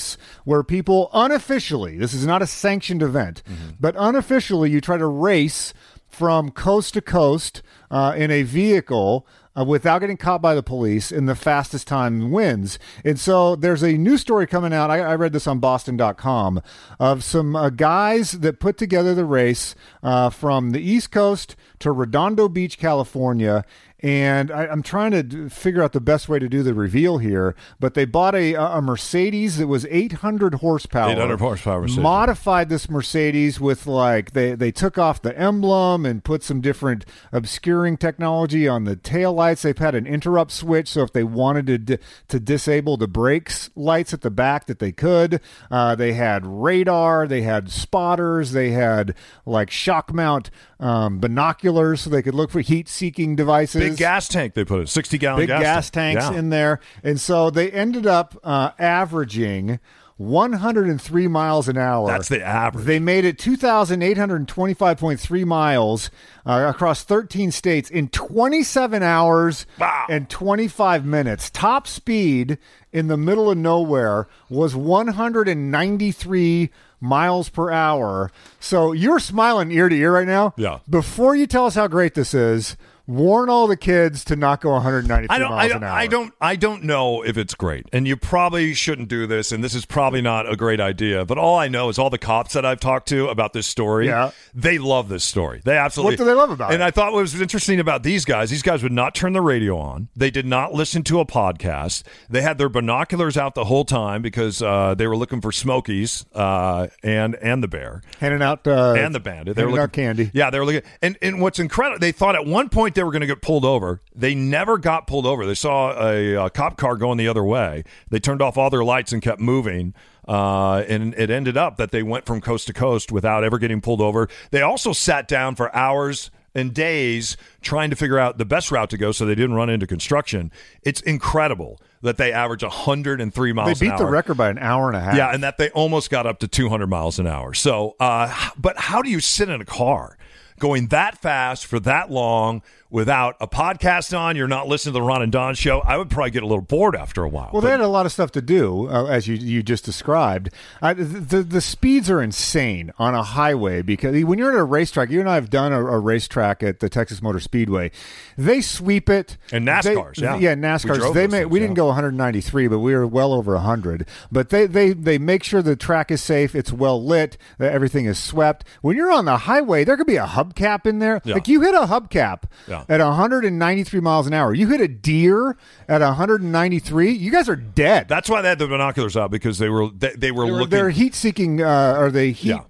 where 0.44 0.62
people 0.62 1.11
unofficially, 1.12 1.96
this 1.98 2.14
is 2.14 2.26
not 2.26 2.42
a 2.42 2.46
sanctioned 2.46 3.02
event, 3.02 3.42
but 3.80 3.94
unofficially, 3.98 4.70
you 4.70 4.80
try 4.80 4.96
to 4.96 5.07
race 5.07 5.72
from 6.09 6.50
coast 6.50 6.94
to 6.94 7.00
coast 7.00 7.62
uh, 7.90 8.14
in 8.16 8.30
a 8.30 8.42
vehicle 8.42 9.26
uh, 9.57 9.64
without 9.64 10.00
getting 10.00 10.16
caught 10.16 10.42
by 10.42 10.54
the 10.54 10.62
police, 10.62 11.12
in 11.12 11.26
the 11.26 11.35
fastest 11.35 11.87
time 11.87 12.30
wins. 12.30 12.78
And 13.04 13.18
so 13.18 13.54
there's 13.57 13.83
a 13.83 13.92
new 13.92 14.16
story 14.18 14.46
coming 14.46 14.72
out. 14.72 14.90
I, 14.90 14.98
I 15.00 15.14
read 15.14 15.33
this 15.33 15.46
on 15.46 15.61
Boston.com 15.61 16.61
of 16.98 17.22
some 17.22 17.54
uh, 17.54 17.70
guys 17.70 18.33
that 18.33 18.59
put 18.61 18.76
together 18.76 19.14
the 19.14 19.24
race 19.24 19.74
uh, 20.02 20.30
from 20.30 20.70
the 20.70 20.80
East 20.80 21.11
Coast 21.12 21.57
to 21.80 21.92
Redondo 21.92 22.48
Beach, 22.48 22.78
California. 22.78 23.64
And 24.04 24.50
I, 24.50 24.66
I'm 24.66 24.82
trying 24.82 25.12
to 25.12 25.22
d- 25.22 25.48
figure 25.48 25.82
out 25.82 25.92
the 25.92 26.00
best 26.00 26.28
way 26.28 26.38
to 26.38 26.46
do 26.46 26.62
the 26.62 26.74
reveal 26.74 27.16
here. 27.16 27.56
But 27.80 27.94
they 27.94 28.04
bought 28.04 28.34
a, 28.34 28.52
a 28.52 28.82
Mercedes 28.82 29.56
that 29.56 29.66
was 29.66 29.86
800 29.86 30.56
horsepower. 30.56 31.10
800 31.12 31.40
horsepower 31.40 31.80
Mercedes. 31.80 32.02
Modified 32.02 32.68
this 32.68 32.90
Mercedes 32.90 33.58
with 33.58 33.86
like 33.86 34.32
they 34.32 34.54
they 34.54 34.70
took 34.70 34.98
off 34.98 35.22
the 35.22 35.34
emblem 35.38 36.04
and 36.04 36.22
put 36.22 36.42
some 36.42 36.60
different 36.60 37.06
obscuring 37.32 37.96
technology 37.96 38.68
on 38.68 38.84
the 38.84 38.94
tail 38.94 39.32
lights. 39.32 39.62
They've 39.62 39.78
had 39.78 39.94
an 39.94 40.06
interrupt 40.06 40.50
switch, 40.50 40.88
so 40.88 41.02
if 41.02 41.14
they 41.14 41.24
wanted 41.24 41.66
to 41.68 41.78
di- 41.78 41.98
to 42.28 42.38
disable 42.38 42.98
the 42.98 43.08
brakes 43.08 43.70
lights 43.74 44.12
at 44.12 44.20
the 44.20 44.30
back, 44.30 44.66
that 44.66 44.80
they 44.80 44.92
could. 44.92 45.40
Uh, 45.70 45.94
they 45.94 46.12
had 46.12 46.44
radar. 46.44 47.26
They 47.26 47.40
had 47.40 47.70
spotters. 47.70 48.52
They 48.52 48.72
had 48.72 49.14
like 49.46 49.70
shock 49.70 50.12
mount 50.12 50.50
um, 50.78 51.20
binoculars, 51.20 52.02
so 52.02 52.10
they 52.10 52.20
could 52.20 52.34
look 52.34 52.50
for 52.50 52.60
heat 52.60 52.86
seeking 52.86 53.34
devices 53.34 53.80
Big 53.80 53.93
gas 53.96 54.28
tank 54.28 54.54
they 54.54 54.64
put 54.64 54.80
it, 54.80 54.88
sixty 54.88 55.18
gallon 55.18 55.40
big 55.42 55.48
gas, 55.48 55.90
tank. 55.90 56.18
tanks 56.18 56.33
Yeah. 56.35 56.38
in 56.38 56.48
there, 56.50 56.80
and 57.02 57.20
so 57.20 57.50
they 57.50 57.70
ended 57.70 58.07
up 58.07 58.37
uh, 58.44 58.70
averaging 58.78 59.78
103 60.16 61.26
miles 61.26 61.66
an 61.68 61.76
hour. 61.76 62.07
That's 62.07 62.28
the 62.28 62.40
average. 62.40 62.85
They 62.87 63.00
made 63.00 63.24
it 63.24 63.37
2,825.3 63.37 65.44
miles 65.44 66.09
uh, 66.46 66.66
across 66.72 67.02
13 67.02 67.50
states 67.50 67.90
in 67.90 68.07
27 68.09 69.02
hours 69.02 69.66
Wow. 69.78 70.07
and 70.09 70.30
25 70.30 71.04
minutes. 71.04 71.50
Top 71.50 71.88
speed 71.88 72.59
in 72.92 73.09
the 73.09 73.16
middle 73.16 73.50
of 73.50 73.59
nowhere 73.59 74.28
was 74.48 74.76
193 74.76 76.70
miles 77.00 77.48
per 77.48 77.72
hour. 77.72 78.30
So 78.61 78.92
you're 78.92 79.18
smiling 79.18 79.72
ear 79.72 79.88
to 79.88 79.96
ear 79.96 80.12
right 80.14 80.26
now. 80.26 80.54
Yeah. 80.57 80.78
Before 80.88 81.35
you 81.35 81.48
tell 81.48 81.66
us 81.66 81.74
how 81.74 81.88
great 81.88 82.14
this 82.14 82.35
is, 82.35 82.76
warn 83.06 83.48
all 83.50 83.66
the 83.66 83.76
kids 83.76 84.24
to 84.24 84.36
not 84.36 84.60
go 84.60 84.70
193 84.70 85.34
I 85.34 85.38
don't, 85.38 85.50
miles 85.50 85.62
I 85.64 85.68
don't, 85.68 85.76
an 85.78 85.84
hour. 85.84 85.96
I 85.96 86.06
don't, 86.06 86.34
I 86.40 86.56
don't 86.56 86.82
know 86.84 87.22
if 87.22 87.36
it's 87.36 87.54
great, 87.54 87.86
and 87.92 88.06
you 88.06 88.16
probably 88.16 88.74
shouldn't 88.74 89.08
do 89.08 89.26
this, 89.26 89.52
and 89.52 89.62
this 89.62 89.74
is 89.74 89.84
probably 89.84 90.22
not 90.22 90.50
a 90.50 90.56
great 90.56 90.80
idea. 90.80 91.24
But 91.24 91.38
all 91.38 91.58
I 91.58 91.68
know 91.68 91.88
is 91.88 91.98
all 91.98 92.10
the 92.10 92.18
cops 92.18 92.54
that 92.54 92.64
I've 92.64 92.80
talked 92.80 93.08
to 93.08 93.28
about 93.28 93.52
this 93.52 93.66
story, 93.66 94.06
Yeah. 94.06 94.30
they 94.54 94.78
love 94.78 95.08
this 95.08 95.24
story. 95.24 95.60
They 95.64 95.76
absolutely. 95.76 96.12
What 96.14 96.18
do 96.18 96.24
they 96.24 96.34
love 96.34 96.50
about 96.50 96.66
And 96.66 96.72
it? 96.72 96.76
And 96.76 96.84
I 96.84 96.90
thought 96.90 97.12
what 97.12 97.20
was 97.20 97.40
interesting 97.40 97.80
about 97.80 98.02
these 98.02 98.24
guys, 98.24 98.50
these 98.50 98.62
guys 98.62 98.82
would 98.82 98.92
not 98.92 99.14
turn 99.14 99.32
the 99.32 99.40
radio 99.42 99.76
on. 99.76 100.08
They 100.16 100.30
did 100.30 100.46
not 100.46 100.72
listen 100.72 101.02
to 101.04 101.20
a 101.20 101.26
podcast. 101.26 102.02
They 102.30 102.42
had 102.42 102.58
their 102.58 102.68
binoculars 102.68 103.36
out 103.36 103.54
the 103.54 103.64
whole 103.64 103.84
time 103.84 104.22
because 104.22 104.62
uh, 104.62 104.94
they 104.94 105.06
were 105.06 105.16
looking 105.16 105.40
for 105.40 105.52
Smokies 105.52 106.24
uh, 106.34 106.88
and 107.02 107.34
and 107.36 107.62
the 107.62 107.68
bear 107.68 108.02
handing 108.20 108.42
out 108.42 108.66
uh, 108.66 108.94
and 108.96 109.14
the 109.14 109.20
bandit. 109.20 109.56
They 109.56 109.64
were 109.64 109.70
looking 109.70 109.82
out 109.82 109.92
candy. 109.92 110.30
Yeah, 110.32 110.50
they 110.50 110.58
were 110.58 110.64
looking. 110.64 110.82
And 111.02 111.18
and 111.20 111.40
what's 111.40 111.58
incredible, 111.58 111.98
they 111.98 112.12
thought 112.12 112.34
at 112.34 112.46
one 112.46 112.68
point 112.68 112.93
they 112.94 113.02
were 113.02 113.11
going 113.11 113.20
to 113.20 113.26
get 113.26 113.42
pulled 113.42 113.64
over. 113.64 114.00
They 114.14 114.35
never 114.35 114.78
got 114.78 115.07
pulled 115.07 115.26
over. 115.26 115.46
They 115.46 115.54
saw 115.54 115.92
a, 116.00 116.46
a 116.46 116.50
cop 116.50 116.76
car 116.76 116.96
going 116.96 117.18
the 117.18 117.28
other 117.28 117.44
way. 117.44 117.85
They 118.11 118.18
turned 118.18 118.42
off 118.42 118.57
all 118.57 118.70
their 118.70 118.85
lights 118.85 119.12
and 119.12 119.22
kept 119.22 119.40
moving. 119.40 119.94
Uh, 120.26 120.85
and 120.88 121.14
it 121.14 121.30
ended 121.30 121.57
up 121.57 121.76
that 121.76 121.90
they 121.90 122.02
went 122.02 122.26
from 122.26 122.40
coast 122.40 122.66
to 122.68 122.72
coast 122.72 123.12
without 123.12 123.44
ever 123.44 123.59
getting 123.59 123.80
pulled 123.80 124.00
over. 124.00 124.28
They 124.50 124.62
also 124.62 124.92
sat 124.92 125.28
down 125.28 125.54
for 125.54 125.74
hours 125.74 126.30
and 126.54 126.72
days 126.72 127.37
trying 127.61 127.90
to 127.90 127.96
figure 127.96 128.18
out 128.18 128.38
the 128.38 128.44
best 128.44 128.70
route 128.70 128.90
to 128.90 128.96
go 128.96 129.12
so 129.12 129.26
they 129.26 129.35
didn't 129.35 129.54
run 129.54 129.68
into 129.68 129.87
construction. 129.87 130.52
It's 130.83 131.00
incredible 131.00 131.80
that 132.02 132.16
they 132.16 132.33
average 132.33 132.62
103 132.62 133.52
miles 133.52 133.78
They 133.78 133.88
beat 133.88 133.98
the 133.98 134.07
record 134.07 134.37
by 134.37 134.50
an 134.50 134.59
hour 134.59 134.88
and 134.88 134.96
a 134.96 135.00
half. 135.00 135.16
Yeah, 135.16 135.33
and 135.33 135.42
that 135.42 135.59
they 135.59 135.70
almost 135.70 136.11
got 136.11 136.26
up 136.26 136.38
to 136.40 136.48
200 136.48 136.87
miles 136.87 137.18
an 137.18 137.26
hour. 137.26 137.54
So, 137.54 137.96
uh, 137.98 138.50
but 138.57 138.78
how 138.78 139.02
do 139.02 139.11
you 139.11 139.20
sit 139.20 139.48
in 139.48 139.61
a 139.61 139.64
car 139.64 140.16
going 140.59 140.88
that 140.88 141.18
fast 141.18 141.66
for 141.66 141.80
that 141.80 142.11
long 142.11 142.62
without 142.94 143.35
a 143.40 143.46
podcast 143.48 144.16
on? 144.16 144.37
You're 144.37 144.46
not 144.46 144.68
listening 144.68 144.92
to 144.94 145.00
the 145.00 145.02
Ron 145.02 145.20
and 145.20 145.33
Don 145.33 145.54
show. 145.57 145.80
I 145.80 145.96
would 145.96 146.09
probably 146.09 146.30
get 146.30 146.44
a 146.44 146.46
little 146.46 146.62
bored 146.62 146.94
after 146.94 147.24
a 147.24 147.28
while. 147.28 147.50
Well, 147.52 147.61
But 147.61 147.66
they 147.66 147.70
had 147.72 147.80
a 147.80 147.88
lot 147.88 148.07
of 148.07 148.12
stuff 148.12 148.30
to 148.33 148.40
do, 148.40 148.88
uh, 148.88 149.07
as 149.07 149.26
you 149.26 149.35
you 149.35 149.62
just 149.64 149.85
described. 149.85 150.50
Uh, 150.80 150.94
the, 150.94 151.02
the 151.04 151.42
the 151.42 151.61
speeds 151.61 152.09
are 152.09 152.22
insane 152.22 152.92
on 152.98 153.14
a 153.14 153.22
highway 153.24 153.83
because 153.83 154.24
when 154.24 154.38
you're 154.38 154.52
at 154.52 154.57
a 154.59 154.62
racetrack, 154.64 155.11
you 155.11 155.18
and 155.20 155.28
I 155.28 155.35
have 155.35 155.50
done 155.50 155.72
a, 155.72 155.85
a 155.85 155.98
racetrack 155.98 156.62
at 156.62 156.78
the 156.80 156.88
Texas 156.88 157.20
Motor 157.20 157.40
Speedway. 157.40 157.90
They 158.38 158.61
sweep 158.61 159.11
it 159.11 159.37
And 159.52 159.66
NASCARs, 159.66 160.16
They- 160.16 160.22
yeah. 160.22 160.37
yeah, 160.38 160.54
NASCARs. 160.54 161.12
they 161.14 161.26
may, 161.26 161.38
things, 161.40 161.50
we 161.50 161.59
didn't 161.59 161.74
go 161.74 161.87
193, 161.87 162.68
but 162.68 162.78
we 162.78 162.94
were 162.94 163.07
well 163.07 163.33
over 163.33 163.54
100. 163.54 164.07
But 164.30 164.50
they 164.50 164.66
they 164.66 164.92
they 164.92 165.18
make 165.18 165.42
sure 165.42 165.62
the 165.62 165.74
track 165.76 166.11
is 166.12 166.22
safe, 166.22 166.54
it's 166.54 166.72
well 166.72 167.04
lit, 167.04 167.37
that 167.59 167.72
everything 167.72 168.07
is 168.07 168.18
swept. 168.18 168.64
When 168.83 168.96
you're 168.96 169.11
on 169.12 169.24
the 169.24 169.38
highway, 169.38 169.83
there 169.85 169.96
could 169.96 170.07
be 170.07 170.16
a 170.16 170.26
hubcap 170.26 170.87
in 170.87 171.00
there. 171.00 171.20
Yeah. 171.24 171.35
Like 171.35 171.48
you 171.48 171.61
hit 171.62 171.74
a 171.74 171.87
hubcap 171.87 172.44
Yeah. 172.68 172.83
At 172.88 173.00
193 173.00 174.00
miles 174.00 174.26
an 174.26 174.34
hour. 174.34 174.52
You 174.54 174.68
hit 174.68 174.80
a 174.80 174.88
deer 174.88 175.56
at 175.88 176.00
193. 176.00 177.10
You 177.12 177.30
guys 177.30 177.48
are 177.48 177.56
dead. 177.56 178.08
That's 178.08 178.28
why 178.28 178.42
they 178.42 178.48
had 178.48 178.58
the 178.58 178.66
binoculars 178.68 179.16
out 179.16 179.30
because 179.30 179.58
they 179.58 179.68
were 179.68 179.88
they, 179.90 180.10
they 180.16 180.30
were 180.32 180.44
They're, 180.46 180.54
looking. 180.54 180.70
they're 180.70 180.90
heat 180.90 181.14
seeking, 181.14 181.62
uh, 181.62 181.96
or 181.98 182.10
they 182.10 182.32
heat 182.32 182.48
Yeah. 182.48 182.60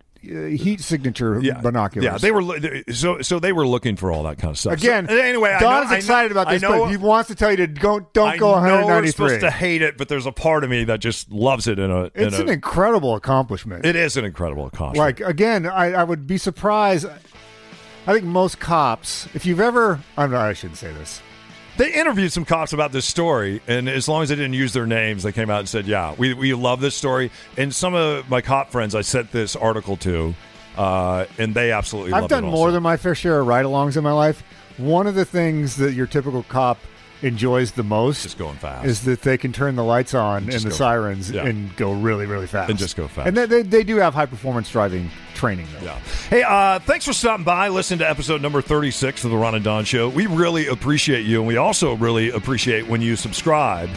uh, 0.45 0.47
heat 0.49 0.81
signature 0.81 1.39
yeah, 1.43 1.61
binoculars. 1.61 2.05
Yeah, 2.05 2.17
they 2.19 2.31
were 2.31 2.43
lo- 2.43 2.57
so 2.93 3.21
so 3.23 3.39
they 3.39 3.53
were 3.53 3.67
looking 3.67 3.97
for 3.97 4.11
all 4.13 4.23
that 4.25 4.39
kind 4.39 4.53
of 4.53 4.59
stuff. 4.59 4.75
Again, 4.75 5.07
So, 5.09 5.17
anyway, 5.17 5.57
Don's 5.61 5.89
I 5.89 5.91
know, 5.91 5.97
excited 5.97 6.33
about 6.33 6.49
this, 6.49 6.63
know, 6.63 6.85
but 6.85 6.91
he 6.91 6.97
wants 6.97 7.29
to 7.29 7.35
tell 7.35 7.51
you 7.51 7.59
to 7.59 7.67
go, 7.67 8.01
don't 8.13 8.29
I 8.29 8.37
go 8.39 8.53
know 8.55 8.61
we're 8.61 8.85
193. 8.85 9.11
supposed 9.11 9.41
to 9.41 9.51
hate 9.51 9.83
it, 9.83 9.99
but 9.99 10.09
there's 10.09 10.27
a 10.27 10.33
part 10.33 10.65
of 10.65 10.71
me 10.71 10.85
that 10.85 11.01
just 11.01 11.31
loves 11.31 11.67
it. 11.69 11.79
In 11.79 11.91
a, 11.91 12.05
in 12.05 12.11
it's 12.15 12.39
a 12.39 12.43
an 12.43 12.49
incredible 12.49 13.15
accomplishment. 13.17 13.85
it 13.85 13.97
is 13.97 14.17
an 14.17 14.25
incredible 14.25 14.67
accomplishment. 14.67 15.21
like 15.21 15.29
again, 15.29 15.67
I, 15.67 15.93
I 15.93 16.05
would 16.05 16.27
be 16.27 16.39
surprised. 16.39 17.07
I 18.07 18.13
think 18.13 18.25
most 18.25 18.61
cops, 18.61 19.27
if 19.35 19.47
you've 19.47 19.61
ever, 19.61 20.01
I'm 20.17 20.31
not, 20.31 20.43
I 20.43 20.53
shouldn't 20.53 20.79
say 20.79 20.93
this. 20.93 21.23
They 21.77 21.93
interviewed 21.93 22.33
some 22.33 22.45
cops 22.45 22.73
about 22.73 22.93
this 22.93 23.05
story, 23.05 23.61
and 23.67 23.89
as 23.89 24.07
long 24.07 24.23
as 24.23 24.29
they 24.29 24.37
didn't 24.37 24.53
use 24.53 24.73
their 24.73 24.87
names, 24.87 25.25
they 25.25 25.33
came 25.33 25.51
out 25.51 25.59
and 25.61 25.69
said, 25.69 25.87
"Yeah, 25.87 26.15
we 26.17 26.33
we 26.33 26.55
love 26.55 26.81
this 26.81 26.95
story." 26.95 27.33
And 27.57 27.75
some 27.75 27.95
of 27.95 28.29
my 28.31 28.43
cop 28.43 28.71
friends 28.71 28.95
I 28.95 29.01
sent 29.01 29.33
this 29.33 29.57
article 29.57 29.97
to, 29.99 30.35
uh, 30.77 31.25
and 31.37 31.53
they 31.53 31.73
absolutely. 31.73 32.13
I've 32.13 32.29
done 32.29 32.45
more 32.45 32.71
than 32.71 32.83
my 32.83 32.97
fair 32.97 33.17
share 33.17 33.41
of 33.41 33.49
ride-alongs 33.49 33.97
in 33.97 34.05
my 34.05 34.13
life. 34.13 34.45
One 34.77 35.09
of 35.09 35.17
the 35.17 35.25
things 35.25 35.75
that 35.77 35.95
your 35.95 36.07
typical 36.07 36.45
cop 36.45 36.79
enjoys 37.25 37.73
the 37.73 37.83
most 37.83 38.23
Just 38.23 38.39
going 38.39 38.57
fast. 38.57 38.87
is 38.87 39.03
that 39.05 39.23
they 39.23 39.37
can 39.39 39.53
turn 39.53 39.77
the 39.77 39.85
lights 39.85 40.15
on 40.15 40.43
and 40.45 40.53
Just 40.53 40.65
the 40.65 40.71
sirens 40.71 41.31
yeah. 41.31 41.45
and 41.47 41.75
go 41.77 41.93
really, 41.93 42.27
really 42.27 42.47
fast. 42.47 42.71
And 42.71 42.79
just 42.79 42.97
go 42.97 43.09
fast. 43.09 43.27
And 43.29 43.37
they, 43.37 43.47
they, 43.47 43.63
they 43.63 43.85
do 43.85 43.97
have 43.97 44.15
high 44.15 44.27
performance 44.27 44.71
driving 44.71 45.11
training, 45.35 45.67
though. 45.79 45.87
Yeah. 45.87 45.99
Hey, 46.31 46.43
uh, 46.43 46.79
thanks 46.81 47.05
for 47.05 47.13
stopping 47.13 47.45
by. 47.45 47.69
Listen 47.69 47.99
to 47.99 48.09
episode 48.09 48.43
number 48.43 48.61
36 48.63 49.25
of 49.25 49.31
the 49.31 49.37
Ron 49.37 49.55
and 49.55 49.65
Don 49.65 49.85
Show. 49.85 50.09
We 50.09 50.27
really 50.27 50.67
appreciate 50.69 51.27
you, 51.27 51.39
and 51.39 51.49
we 51.49 51.57
also 51.57 51.95
really 51.97 52.31
appreciate 52.31 52.87
when 52.87 53.01
you 53.03 53.17
subscribe 53.17 53.91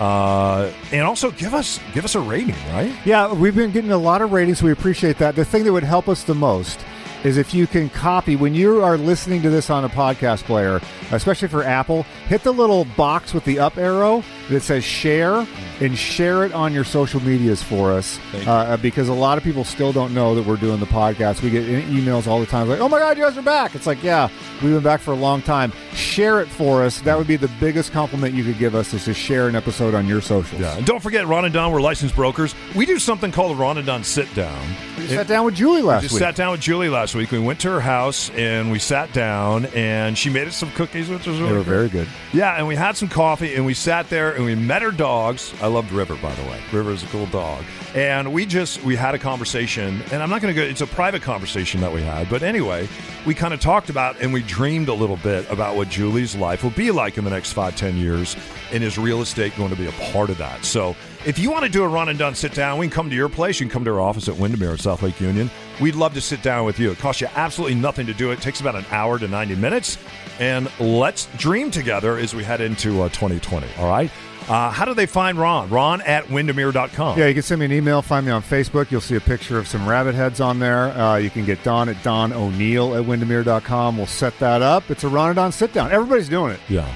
Uh, 0.00 0.72
and 0.92 1.02
also 1.02 1.30
give 1.32 1.52
us 1.52 1.78
give 1.92 2.06
us 2.06 2.14
a 2.14 2.20
rating, 2.20 2.54
right? 2.72 2.90
Yeah, 3.04 3.34
we've 3.34 3.54
been 3.54 3.70
getting 3.70 3.90
a 3.92 3.98
lot 3.98 4.22
of 4.22 4.32
ratings. 4.32 4.62
We 4.62 4.72
appreciate 4.72 5.18
that. 5.18 5.36
The 5.36 5.44
thing 5.44 5.64
that 5.64 5.74
would 5.74 5.84
help 5.84 6.08
us 6.08 6.22
the 6.24 6.34
most 6.34 6.80
is 7.24 7.36
if 7.36 7.52
you 7.52 7.66
can 7.66 7.88
copy 7.90 8.36
when 8.36 8.54
you 8.54 8.82
are 8.82 8.96
listening 8.96 9.42
to 9.42 9.50
this 9.50 9.70
on 9.70 9.84
a 9.84 9.88
podcast 9.88 10.44
player, 10.44 10.80
especially 11.12 11.48
for 11.48 11.62
Apple, 11.62 12.04
hit 12.28 12.42
the 12.42 12.52
little 12.52 12.84
box 12.96 13.34
with 13.34 13.44
the 13.44 13.58
up 13.58 13.76
arrow 13.76 14.22
that 14.50 14.62
says 14.62 14.84
share 14.84 15.46
and 15.80 15.96
share 15.96 16.44
it 16.44 16.52
on 16.52 16.72
your 16.72 16.84
social 16.84 17.20
medias 17.22 17.62
for 17.62 17.92
us 17.92 18.18
uh, 18.46 18.76
because 18.78 19.08
a 19.08 19.14
lot 19.14 19.38
of 19.38 19.44
people 19.44 19.64
still 19.64 19.92
don't 19.92 20.12
know 20.12 20.34
that 20.34 20.44
we're 20.44 20.56
doing 20.56 20.80
the 20.80 20.86
podcast. 20.86 21.42
We 21.42 21.50
get 21.50 21.64
emails 21.64 22.26
all 22.26 22.40
the 22.40 22.46
time 22.46 22.68
like, 22.68 22.80
"Oh 22.80 22.88
my 22.88 22.98
god, 22.98 23.16
you 23.16 23.24
guys 23.24 23.38
are 23.38 23.42
back!" 23.42 23.74
It's 23.74 23.86
like, 23.86 24.02
yeah, 24.02 24.28
we've 24.62 24.72
been 24.72 24.82
back 24.82 25.00
for 25.00 25.12
a 25.12 25.16
long 25.16 25.40
time. 25.42 25.72
Share 25.94 26.40
it 26.40 26.48
for 26.48 26.82
us. 26.82 27.00
That 27.02 27.16
would 27.16 27.26
be 27.26 27.36
the 27.36 27.50
biggest 27.60 27.92
compliment 27.92 28.34
you 28.34 28.44
could 28.44 28.58
give 28.58 28.74
us 28.74 28.92
is 28.92 29.04
to 29.04 29.14
share 29.14 29.48
an 29.48 29.56
episode 29.56 29.94
on 29.94 30.06
your 30.06 30.20
socials. 30.20 30.60
Yeah. 30.60 30.76
And 30.76 30.84
don't 30.86 31.02
forget, 31.02 31.26
Ron 31.26 31.44
and 31.44 31.54
Don, 31.54 31.72
we're 31.72 31.80
licensed 31.80 32.14
brokers. 32.14 32.54
We 32.74 32.86
do 32.86 32.98
something 32.98 33.32
called 33.32 33.52
the 33.56 33.60
Ron 33.60 33.78
and 33.78 33.86
Don 33.86 34.04
sit 34.04 34.32
down. 34.34 34.68
We 34.98 35.06
sat 35.06 35.26
down 35.28 35.44
with 35.46 35.54
Julie 35.54 35.82
last 35.82 36.02
just 36.02 36.14
week. 36.14 36.20
sat 36.20 36.36
down 36.36 36.52
with 36.52 36.60
Julie 36.60 36.88
last 36.90 37.14
week. 37.14 37.30
We 37.30 37.38
went 37.38 37.60
to 37.60 37.70
her 37.70 37.80
house 37.80 38.30
and 38.30 38.70
we 38.70 38.78
sat 38.78 39.12
down, 39.12 39.66
and 39.66 40.16
she 40.18 40.28
made 40.28 40.46
us 40.48 40.56
some 40.56 40.70
cookies, 40.72 41.08
which 41.08 41.26
was 41.26 41.38
really 41.38 41.52
they 41.52 41.58
were 41.58 41.64
good. 41.64 41.70
very 41.70 41.88
good. 41.88 42.08
Yeah, 42.32 42.56
and 42.56 42.66
we 42.66 42.76
had 42.76 42.96
some 42.96 43.08
coffee, 43.08 43.54
and 43.54 43.64
we 43.64 43.74
sat 43.74 44.08
there, 44.10 44.34
and 44.40 44.46
we 44.46 44.54
met 44.54 44.80
her 44.80 44.90
dogs. 44.90 45.52
I 45.60 45.66
loved 45.66 45.92
River, 45.92 46.16
by 46.16 46.34
the 46.34 46.42
way. 46.44 46.58
River 46.72 46.92
is 46.92 47.02
a 47.02 47.06
cool 47.08 47.26
dog, 47.26 47.62
and 47.94 48.32
we 48.32 48.46
just 48.46 48.82
we 48.82 48.96
had 48.96 49.14
a 49.14 49.18
conversation, 49.18 50.02
and 50.10 50.22
I'm 50.22 50.30
not 50.30 50.40
going 50.40 50.54
to 50.54 50.58
go. 50.58 50.66
It's 50.66 50.80
a 50.80 50.86
private 50.86 51.20
conversation 51.20 51.82
that 51.82 51.92
we 51.92 52.00
had, 52.00 52.30
but 52.30 52.42
anyway, 52.42 52.88
we 53.26 53.34
kind 53.34 53.52
of 53.52 53.60
talked 53.60 53.90
about 53.90 54.18
and 54.20 54.32
we 54.32 54.42
dreamed 54.42 54.88
a 54.88 54.94
little 54.94 55.18
bit 55.18 55.48
about 55.50 55.76
what 55.76 55.90
Julie's 55.90 56.34
life 56.34 56.62
will 56.64 56.70
be 56.70 56.90
like 56.90 57.18
in 57.18 57.24
the 57.24 57.30
next 57.30 57.52
five, 57.52 57.76
ten 57.76 57.98
years, 57.98 58.34
and 58.72 58.82
is 58.82 58.96
real 58.96 59.20
estate 59.20 59.54
going 59.58 59.70
to 59.70 59.76
be 59.76 59.86
a 59.86 60.12
part 60.12 60.30
of 60.30 60.38
that? 60.38 60.64
So. 60.64 60.96
If 61.26 61.38
you 61.38 61.50
want 61.50 61.64
to 61.64 61.70
do 61.70 61.84
a 61.84 61.88
Ron 61.88 62.08
and 62.08 62.18
Don 62.18 62.34
sit 62.34 62.54
down, 62.54 62.78
we 62.78 62.86
can 62.86 62.94
come 62.94 63.10
to 63.10 63.14
your 63.14 63.28
place. 63.28 63.60
You 63.60 63.66
can 63.66 63.70
come 63.70 63.84
to 63.84 63.90
our 63.90 64.00
office 64.00 64.26
at 64.26 64.36
Windermere 64.38 64.70
in 64.70 64.78
South 64.78 65.02
Lake 65.02 65.20
Union. 65.20 65.50
We'd 65.78 65.94
love 65.94 66.14
to 66.14 66.20
sit 66.22 66.42
down 66.42 66.64
with 66.64 66.78
you. 66.78 66.90
It 66.92 66.98
costs 66.98 67.20
you 67.20 67.28
absolutely 67.34 67.74
nothing 67.74 68.06
to 68.06 68.14
do 68.14 68.30
it. 68.30 68.38
It 68.38 68.40
takes 68.40 68.62
about 68.62 68.74
an 68.74 68.86
hour 68.90 69.18
to 69.18 69.28
90 69.28 69.54
minutes. 69.56 69.98
And 70.38 70.70
let's 70.80 71.26
dream 71.36 71.70
together 71.70 72.16
as 72.16 72.34
we 72.34 72.42
head 72.42 72.62
into 72.62 73.02
uh, 73.02 73.10
2020. 73.10 73.66
All 73.78 73.86
right. 73.90 74.10
Uh, 74.48 74.70
how 74.70 74.84
do 74.84 74.94
they 74.94 75.06
find 75.06 75.38
Ron? 75.38 75.70
Ron 75.70 76.00
at 76.02 76.24
windermere.com. 76.28 77.18
Yeah, 77.18 77.26
you 77.26 77.34
can 77.34 77.42
send 77.42 77.60
me 77.60 77.66
an 77.66 77.72
email. 77.72 78.02
Find 78.02 78.26
me 78.26 78.32
on 78.32 78.42
Facebook. 78.42 78.90
You'll 78.90 79.00
see 79.00 79.16
a 79.16 79.20
picture 79.20 79.58
of 79.58 79.68
some 79.68 79.88
rabbit 79.88 80.14
heads 80.14 80.40
on 80.40 80.58
there. 80.58 80.86
Uh, 80.98 81.16
you 81.16 81.30
can 81.30 81.44
get 81.44 81.62
Don 81.62 81.88
at 81.88 82.02
Don 82.02 82.32
O'Neill 82.32 82.96
at 82.96 83.04
Windermere.com. 83.04 83.96
We'll 83.96 84.06
set 84.06 84.36
that 84.40 84.62
up. 84.62 84.90
It's 84.90 85.04
a 85.04 85.08
Ron 85.08 85.30
and 85.30 85.36
Don 85.36 85.52
sit 85.52 85.72
down. 85.72 85.92
Everybody's 85.92 86.28
doing 86.28 86.52
it. 86.52 86.60
Yeah. 86.68 86.88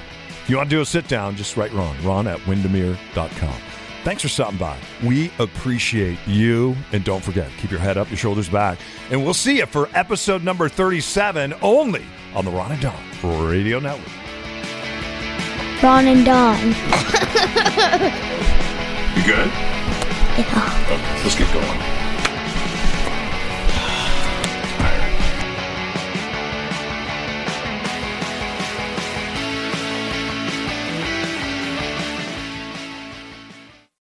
If 0.43 0.49
you 0.49 0.57
want 0.57 0.69
to 0.69 0.75
do 0.75 0.81
a 0.81 0.85
sit 0.85 1.07
down, 1.07 1.35
just 1.35 1.55
write 1.57 1.73
Ron. 1.73 1.95
Ron 2.03 2.27
at 2.27 2.39
windermere.com. 2.45 3.55
Thanks 4.03 4.21
for 4.21 4.27
stopping 4.27 4.59
by. 4.59 4.77
We 5.03 5.31
appreciate 5.39 6.19
you. 6.27 6.75
And 6.91 7.03
don't 7.03 7.23
forget, 7.23 7.49
keep 7.57 7.71
your 7.71 7.79
head 7.79 7.97
up, 7.97 8.07
your 8.09 8.17
shoulders 8.17 8.47
back. 8.47 8.77
And 9.09 9.23
we'll 9.23 9.33
see 9.33 9.57
you 9.57 9.65
for 9.65 9.89
episode 9.95 10.43
number 10.43 10.69
37 10.69 11.55
only 11.63 12.05
on 12.35 12.45
the 12.45 12.51
Ron 12.51 12.73
and 12.73 12.81
Don 12.81 13.47
Radio 13.49 13.79
Network. 13.79 14.24
Ron 15.83 16.07
and 16.07 16.25
Don. 16.25 16.75
You 19.15 19.23
good? 19.23 19.47
Yeah. 20.37 20.87
Okay, 20.91 21.23
let's 21.23 21.35
get 21.37 21.53
going. 21.53 22.04